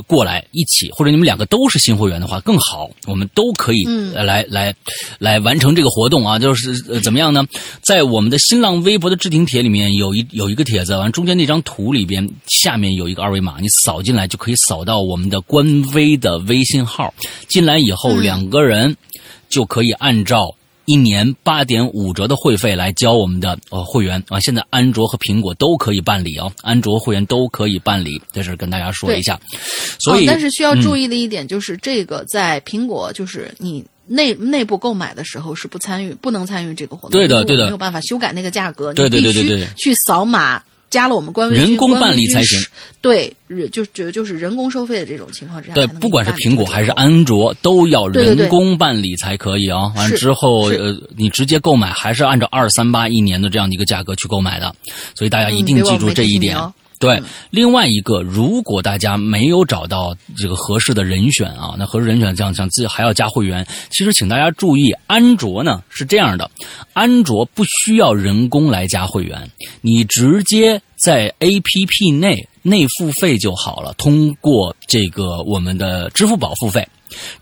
[0.06, 3.84] 过来一起，或者你们两个都是新会员的话更好，我们都可以、
[4.14, 4.74] 来来
[5.18, 7.42] 来完成这个活动啊，就是呃怎么样呢？
[7.82, 17.14] 在我们的新浪微博的置顶帖里面有一有一个帖子，完中间那张图里边下面有一个二维码，你扫进来就可以扫到我们的官微的微信号，
[17.48, 18.94] 进来以后嗯两个人
[19.48, 20.54] 就可以按照。
[20.86, 29.40] 一年八点五折的会费来交我们的呃会员啊，现在安卓和苹果都可以办理哦，安卓会员都可以办理，在这儿跟大家说一下。
[29.98, 40.62] 所以，哦，但是需要嗯注意的一点就是，这个在苹果就是你内内部购买的时候是不参与、不能参与这个活动，对的对的没有办法修改那个价格，对对对对对去扫码。
[40.90, 42.56] 加了我们官微人工办理才行。
[43.00, 49.92] 对，人就就就是人工收费的这种情况之下对不管是苹果还是安卓，都要人工办理才可以啊。
[49.96, 54.72] 完之后，呃，你直接购买还是按照二三八一年的这样的一个价格去购买的，
[55.16, 56.56] 所以大家一定记住这一点。
[57.04, 66.50] 对，另外一个，如果大家没有找到这个合适的人选啊，那合适人选这样想自己还要加会员，其实请大家注意，安卓呢是这样的，
[66.92, 69.50] 安卓不需要人工来加会员，
[69.80, 76.88] 你直接在 APP 内内付费就好了，通过这个我们的支付宝付费，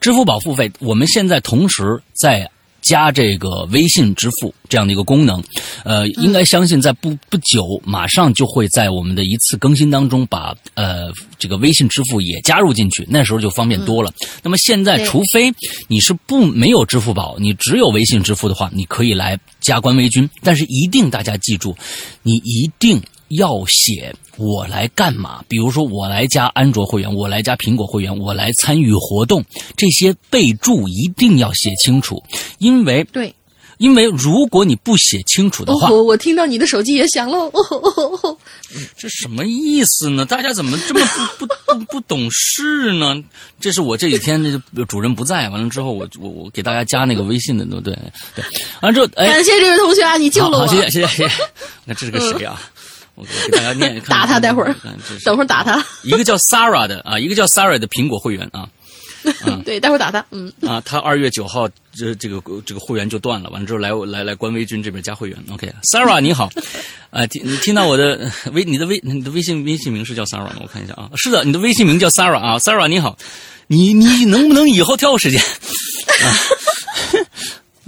[0.00, 2.50] 支付宝付费，我们现在同时在。
[2.82, 5.42] 加这个微信支付这样的一个功能，
[5.84, 14.12] 呃，应该相信在不不久，马上就会在我们的一次更新当中把呃这个微信支付也加入进去，那时候就方便多了。
[14.42, 15.52] 那么现在，除非
[15.88, 21.76] 你是不没有支付宝，你只有微信支付的话，你可以来加官微君，但是一定大家记住，
[22.22, 25.44] 你一定要写我来干嘛？
[25.48, 29.44] 比如说我来加安卓会员，我来加苹果会员，我来参与活动，
[29.76, 32.22] 这些备注一定要写清楚，
[32.58, 33.34] 因为对。
[33.78, 38.38] 因为如果你不写清楚的话，哦吼，我听到你的手机也响了，哦吼哦吼哦吼，
[38.96, 40.24] 这什么意思呢？
[40.24, 41.00] 大家怎么这么
[41.36, 43.20] 不不不不懂事呢？
[43.58, 47.98] 这是我这几天这个主任不在，完了之后我我我给大家加那个微信的，对对
[48.36, 48.44] 对，
[48.82, 50.66] 完了之后哎，感谢这位同学啊，你救了我。
[50.68, 51.42] 谢谢谢谢谢谢。
[51.84, 52.60] 那这是个谁啊？
[53.14, 54.74] 我给大家念，看 打他待会儿
[55.24, 55.84] 等会儿打他。
[56.02, 58.68] 一个叫 Sarah 的啊，一个叫 Sarah 的苹果会员 啊，
[59.64, 60.24] 对，待会儿打他。
[60.30, 65.38] 嗯，啊，他二月九号这这个这个会员就断了，完了之后来来来官微君这边加会员。
[65.52, 66.50] OK，Sarah 你好，
[67.10, 70.56] 啊， 听你听到我的微你的微你的微信微信名是叫 Sarah 吗？
[70.62, 73.16] 我看一下啊，是的，你的微信名叫 Sarah 啊，Sarah 你好，
[73.68, 75.40] 你你能不能以后挑个时间？
[75.40, 76.26] 啊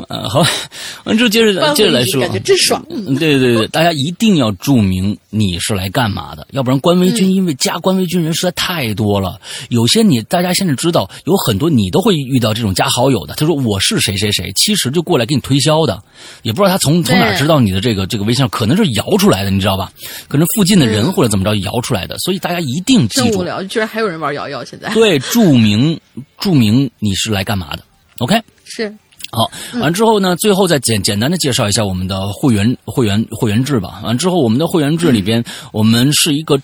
[0.09, 0.45] 呃，好，
[1.05, 2.85] 完之后接着接着来说，感觉真爽。
[2.91, 16.03] 嗯，对对对，大家一定要注明你是来干嘛的，要不然官微君因为加官微军人实在太多了，有些你大家现在知道有很多你都会遇到这种加好友的，他说我是谁谁谁，其实就过来给你推销的，
[16.43, 19.91] 也不知道他从从哪知道你的这个这个微信，可能是摇出来的，你知道吧？
[20.29, 25.99] 可能附近的人或者怎么着摇出来的，所以大家一定记住，真无聊，居然还有人玩瑶瑶，现在对，注明
[26.39, 27.83] 注明你是来干嘛的
[28.19, 28.41] ，OK。
[28.67, 28.95] 是
[29.35, 29.51] 好，
[29.81, 34.01] 完之后呢，最后再简简单的介绍一下我们的会员会员会员制吧。
[34.05, 36.61] 完之后，我们的会员制里边，我们是一个，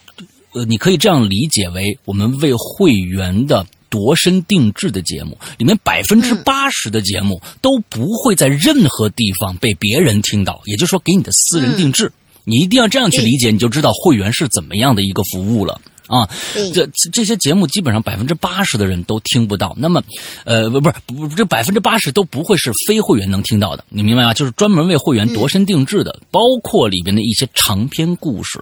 [0.52, 12.12] 呃，你可以这样理解为，我们为会员的度身定制的节目，里面百分之八十的节目都不会在任何地方被别人听到，也就是说，给你的私人定制。
[12.44, 15.80] 你一定要这样去理解，你就知道会员是怎么样的一个服务了。
[16.11, 16.28] 啊，
[16.74, 19.74] 这这些节目基本上百分之八十的人都听不到。
[19.78, 20.03] 那么，
[20.45, 24.35] 呃，不不是不这百分之八十都不会是非会员能听到的，你明白吗？
[24.35, 28.61] 就是专门为会员度身定制的，包括里边的一些长篇故事，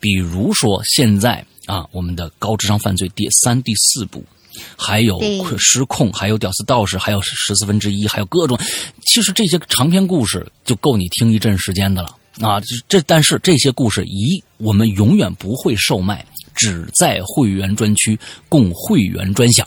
[0.00, 4.24] 比如说现在啊，我们的《高智商犯罪》第三、第四部，
[4.76, 5.20] 还有
[5.58, 8.58] 《失控》，还有《屌丝道士》，还有十四分之一，还有各种，
[9.06, 12.60] 其实这些长篇故事就够你听一阵时间的了啊！
[12.88, 16.24] 这但是这些故事一我们永远不会售卖。
[16.54, 19.66] 只在会员专区供会员专享，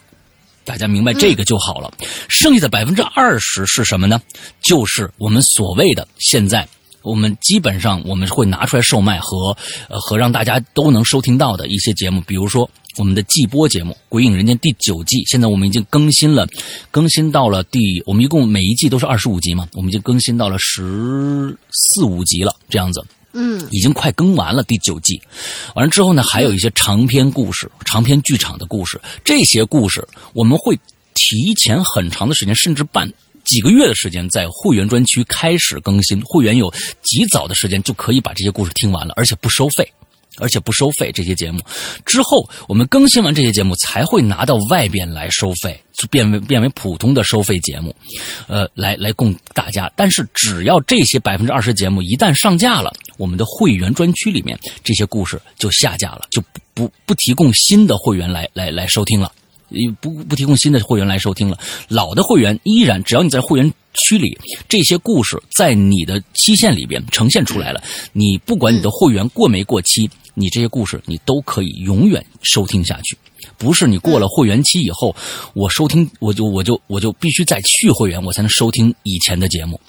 [0.63, 1.91] 大家明白这个就好了。
[2.29, 4.21] 剩下的百分之二十是什么呢？
[4.61, 6.69] 就是我们所谓的现在
[7.05, 9.55] 我们基本上我们会拿出来售卖和
[9.87, 16.47] 呃和让大家都能收听到的一些节目，比如说我们的季播节目《鬼影人间》第九季，现在我们已经更新了，
[16.91, 23.05] 更新到了第我们一共每一季都是二十五集嘛，我们已经更新到了十四五集了，这样子。
[23.37, 25.21] 嗯，已经快更完了第九季，
[25.75, 28.97] 完了之后呢，还有一些长篇故事、长篇剧场的故事。
[29.25, 30.79] 这些故事我们会
[31.13, 33.11] 提前很长的时间，甚至半
[33.45, 36.21] 几个月的时间，在会员专区开始更新。
[36.25, 39.89] 会员有极早的时间就可以把这些故事听完了，而且不收费。
[40.37, 41.61] 而且不收费，这些节目
[42.05, 45.81] 之后，我们更新完这些节目才会拿到外边来收费，
[46.11, 47.95] 变为变为普通的收费节目，
[48.47, 49.89] 呃，来来供大家。
[49.95, 59.31] 但是只要这些百分之二十节目一旦上架了，我们的会员专区里面这些故事就下架了，就不不不提供新的会员来来来收听了，
[59.99, 61.57] 不不提供新的会员来收听了。
[61.87, 63.73] 老的会员依然，只要你在会员。
[63.97, 64.37] 区里
[64.67, 67.81] 这些故事在你的期限里边呈现出来了，
[68.11, 70.09] 你不管你的会员过没过期。
[70.33, 73.17] 你这些故事，你都可以永远收听下去，
[73.57, 75.15] 不是你过了会员期以后，
[75.53, 79.79] 我收听我就我就我就必须再续会员，我才能收听以前的节目，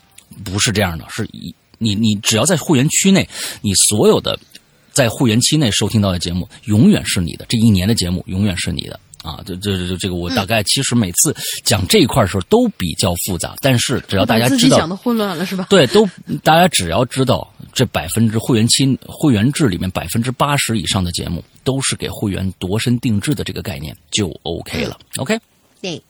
[0.44, 1.28] 不是这样的，是
[1.78, 3.28] 你你只要在会员区内，
[3.60, 4.38] 你所有的
[4.92, 9.00] 在会员期内收听到的节目，永远是你的，这一年的节目永远是你的。
[9.26, 11.34] 啊，这这这这个我大概其实每次
[11.64, 15.66] 讲这一块的时候都比较复杂，但是只要大家知道，讲的混乱了是吧？
[15.68, 16.08] 对，都
[16.44, 24.96] 大家只要知道这百分之会员期会员制里面百分之八十以上的节目都是给会员度身定制的这个概念就 OK 了。
[25.16, 25.38] OK，
[25.82, 26.00] 对。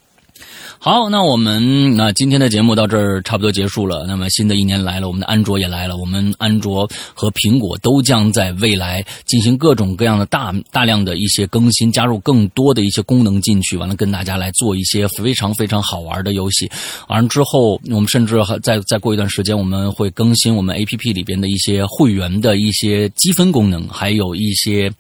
[0.79, 4.05] 好，那我们那今天的节目到这儿差不多结束了。
[4.07, 5.97] 那么新的一年来了，我们的安卓也来了。
[5.97, 16.71] 我们安卓和苹果都将在未来进行各种各样的大大量的一些更新，加入更多的一些功能进去，完了跟大家来做一些非常非常好玩的游戏。
[17.09, 24.93] 完了之后，我们甚至再再过一段时间，我们会更新我们 A P P 里边的一些会员的一些积分功能，还有一些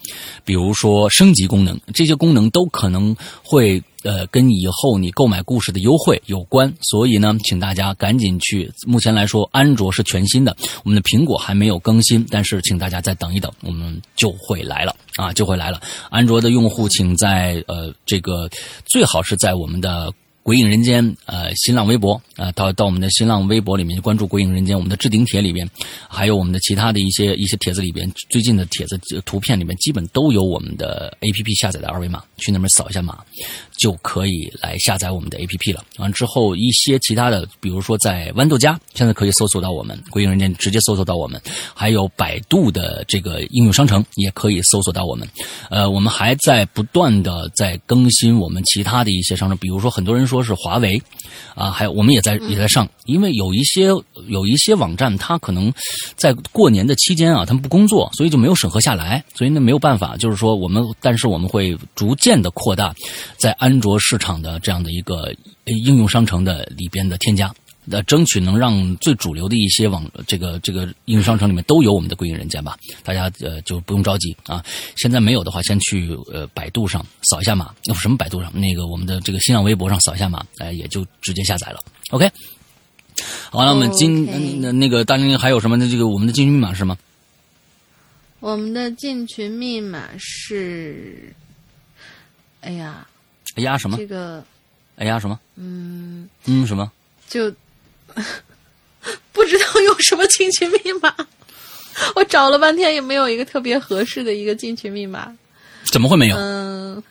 [0.44, 3.14] 比如说升级功能，这些功能都可能
[3.44, 3.80] 会。
[4.06, 8.72] 呃，跟以后你购买故事的优惠有关，所以呢，请大家赶紧去。
[8.86, 15.80] 目前来说，安卓是全新的，我们的苹果还没有更新，但是请大家再等一等，我们就会来了啊，就会来了。
[16.08, 18.48] 安卓的用户，请在呃这个
[18.84, 20.12] 最好是在我们的。
[20.46, 25.68] 鬼影人间，呃，新浪微博，啊，到到我们的新浪微博里面去关注鬼影人间，我们的置顶帖里边，
[26.08, 33.18] 还有我们的其他的一些一些帖子里边，最近的帖子图片里面基本都有我们的 A P P 下载的二维码，去那边扫一下码，
[33.76, 35.84] 就可以来下载我们的 A P P 了。
[35.98, 41.42] 完之后，一些其他的，比如说在豌豆荚，现在可以搜索到我们鬼影人间，直接搜索到我们，
[41.74, 45.28] 还有百度的这个应用商城也可以搜索到我们。
[45.70, 50.35] 呃，我们还在不断的在更新我们其他的一些商城，比如说很多人说。
[50.36, 51.00] 说是华为，
[51.54, 53.86] 啊，还有我们也在也在上，因为有一些
[54.28, 55.72] 有一些网站，它可能
[56.14, 62.94] 在过年的期间啊，他们不工作，所以就没有审核下来，所以那没有办法，就是说我们，但是我们会逐渐的扩大
[63.38, 65.34] 在安卓市场的这样的一个
[65.64, 67.50] 应用商城的里边的添加。
[67.90, 74.64] 呃，争取能让最主流的一些网这个这个应用商城里面都有我们的归隐人间吧，大家呃就不用着急啊。
[74.96, 81.80] 现在没有的话，先去呃百度上扫一下码，那什么百度上那个我们的这个新浪微博上扫一下码，哎、也就直接下载了。
[82.10, 82.30] OK，
[83.50, 85.76] 好，那我们今那那个大玲还有什么？
[85.76, 86.98] 那这个我们的进群密码是吗？
[88.40, 91.32] 我们的进群密码是，
[92.60, 93.06] 哎呀，
[93.56, 93.96] 哎呀什么？
[93.96, 94.44] 这个
[94.96, 95.38] 哎呀什么？
[95.56, 96.90] 嗯，嗯什么？
[97.28, 97.52] 就
[99.32, 101.14] 不知道用什么进群密码。
[102.14, 105.34] 我找了半天也没有一个特别合适的一个进群密码。
[105.90, 106.36] 怎么会没有？
[106.36, 107.02] 嗯，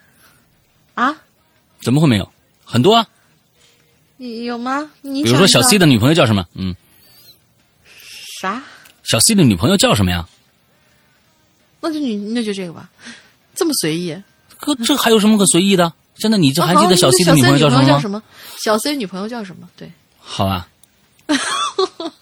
[0.94, 1.16] 啊，
[1.82, 2.32] 怎么会没有？
[2.64, 3.06] 很多啊，
[4.16, 4.90] 你有吗？
[5.00, 6.46] 你比如说小 C 的的女朋友叫什么？
[6.54, 6.74] 嗯，
[8.40, 8.62] 啥？
[9.02, 10.28] 小 C 的女朋友叫什么呀？
[11.80, 12.88] 那就你那就这个吧，
[13.54, 14.16] 这么随意。
[14.58, 15.92] 可这还有什么可随意的？
[16.16, 17.88] 现在你就还记得小 C 的女朋友叫什么吗？
[17.88, 18.22] 叫什么？
[18.58, 19.68] 小 C 女朋友叫什么？
[19.76, 20.68] 对，好吧，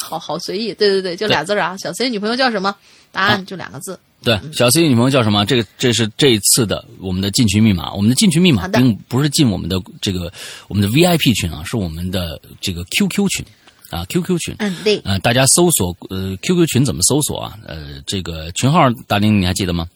[0.00, 0.72] 好好随意。
[0.74, 1.76] 对对对，就俩字儿啊。
[1.76, 2.74] 小 C 女朋友叫什么？
[3.12, 3.98] 答案就两个字。
[4.22, 5.44] 对，小 C 女朋友叫什么？
[5.44, 7.92] 这个这是这一次的我们的进群密码。
[7.92, 10.32] 我们的进群密码并不是进我们的这个
[10.68, 13.44] 我们的 VIP 群啊，是我们的这个 QQ 群
[13.90, 14.56] 啊，QQ 群。
[14.58, 17.58] 嗯，对，呃，大家搜索呃 QQ 群怎么搜索啊？
[17.66, 19.86] 呃，这个群号大林你还记得吗？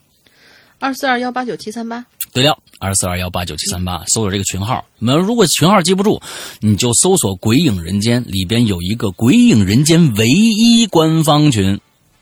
[0.79, 2.05] 二四二幺八九七三八。
[2.33, 4.85] 对了，二四二幺八九七三八，搜索这个群号。
[4.99, 6.21] 那么如果群号记不住，
[6.61, 11.81] 你就搜索“鬼影人间”，里边有一个“鬼影人间”唯一官方群，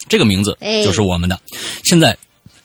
[0.08, 1.38] 这个名字哎就是我们的。
[1.82, 2.16] 现在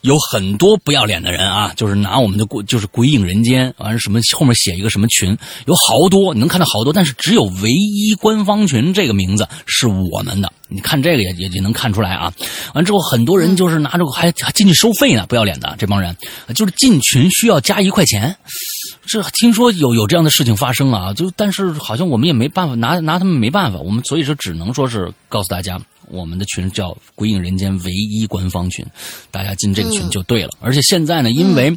[0.01, 10.51] 有很多不要脸的人啊，就是拿我们的鬼，就是“鬼影人间”，完了什么后面写一个什么群，有好多，你能看到好多，但是只有唯一官方群这个名字是我们的。
[10.73, 12.33] 你看这个也也也能看出来啊。
[12.73, 16.15] 完之后，很多人就是拿着还还进去收费呢，不要脸的这帮人，
[16.55, 18.35] 就是进群需要加一块钱。
[19.05, 25.79] 这听说有有这样的事情发生啊，就但是好像我们也没办法拿拿他们没办法，我们所以说只能说是告诉大家，
[26.11, 28.85] 我们的群叫“鬼影人间”唯一官方群，
[29.31, 30.51] 大家进这个群就对了。
[30.59, 31.75] 而且现在呢，因为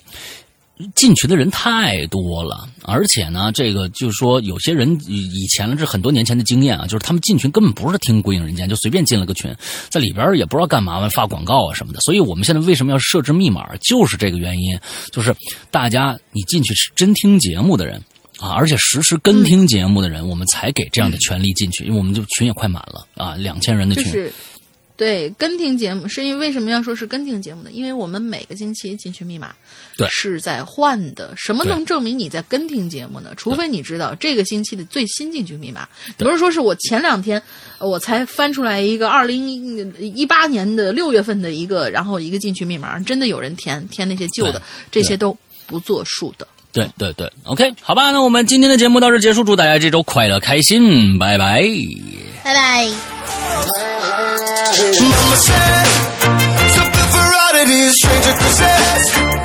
[0.97, 9.55] 进群的人太多了，而且呢，这个就是说，有些人以以前了，这很多年前的经验啊，就是他们进群根本不是听《鬼影人间》，就随便进了个群，
[9.89, 12.01] 在里边也不知道干嘛完发广告啊什么的。
[12.01, 14.77] 所以我们现在为什么要设置密码，就是这个原因，
[15.12, 15.32] 就是
[15.70, 18.02] 大家你进去是真听节目的人。
[18.39, 24.05] 啊，而且实时跟听节目的人，我们才给这样的权利进去，因为我们就群也快满了啊，两千人的群。
[24.05, 24.32] 就是
[24.97, 27.70] 对跟听节目，是因为为什么要说是跟听节目呢？
[27.73, 29.52] 因为我们每个星期进群密码
[29.97, 31.35] 对是在换的。
[31.36, 33.35] 什么能证明你在跟听节目呢？
[33.36, 35.89] 除非你知道这个星期的最新进群密码。
[36.16, 37.43] 不是说是我前两天
[37.78, 39.48] 呃我才翻出来一个二零
[39.98, 44.62] 一八年的六月份的一个，然后一个进群密码，真的有人填填那些旧的，
[44.93, 45.36] 这些都
[45.66, 46.47] 不作数的。
[46.74, 47.32] 对对对。
[47.44, 51.18] Ok 好吧那我们今天的节目到这结束祝大家这周快乐开心。
[51.18, 51.64] 拜拜。
[52.42, 52.88] 拜拜。
[58.34, 59.43] Mama said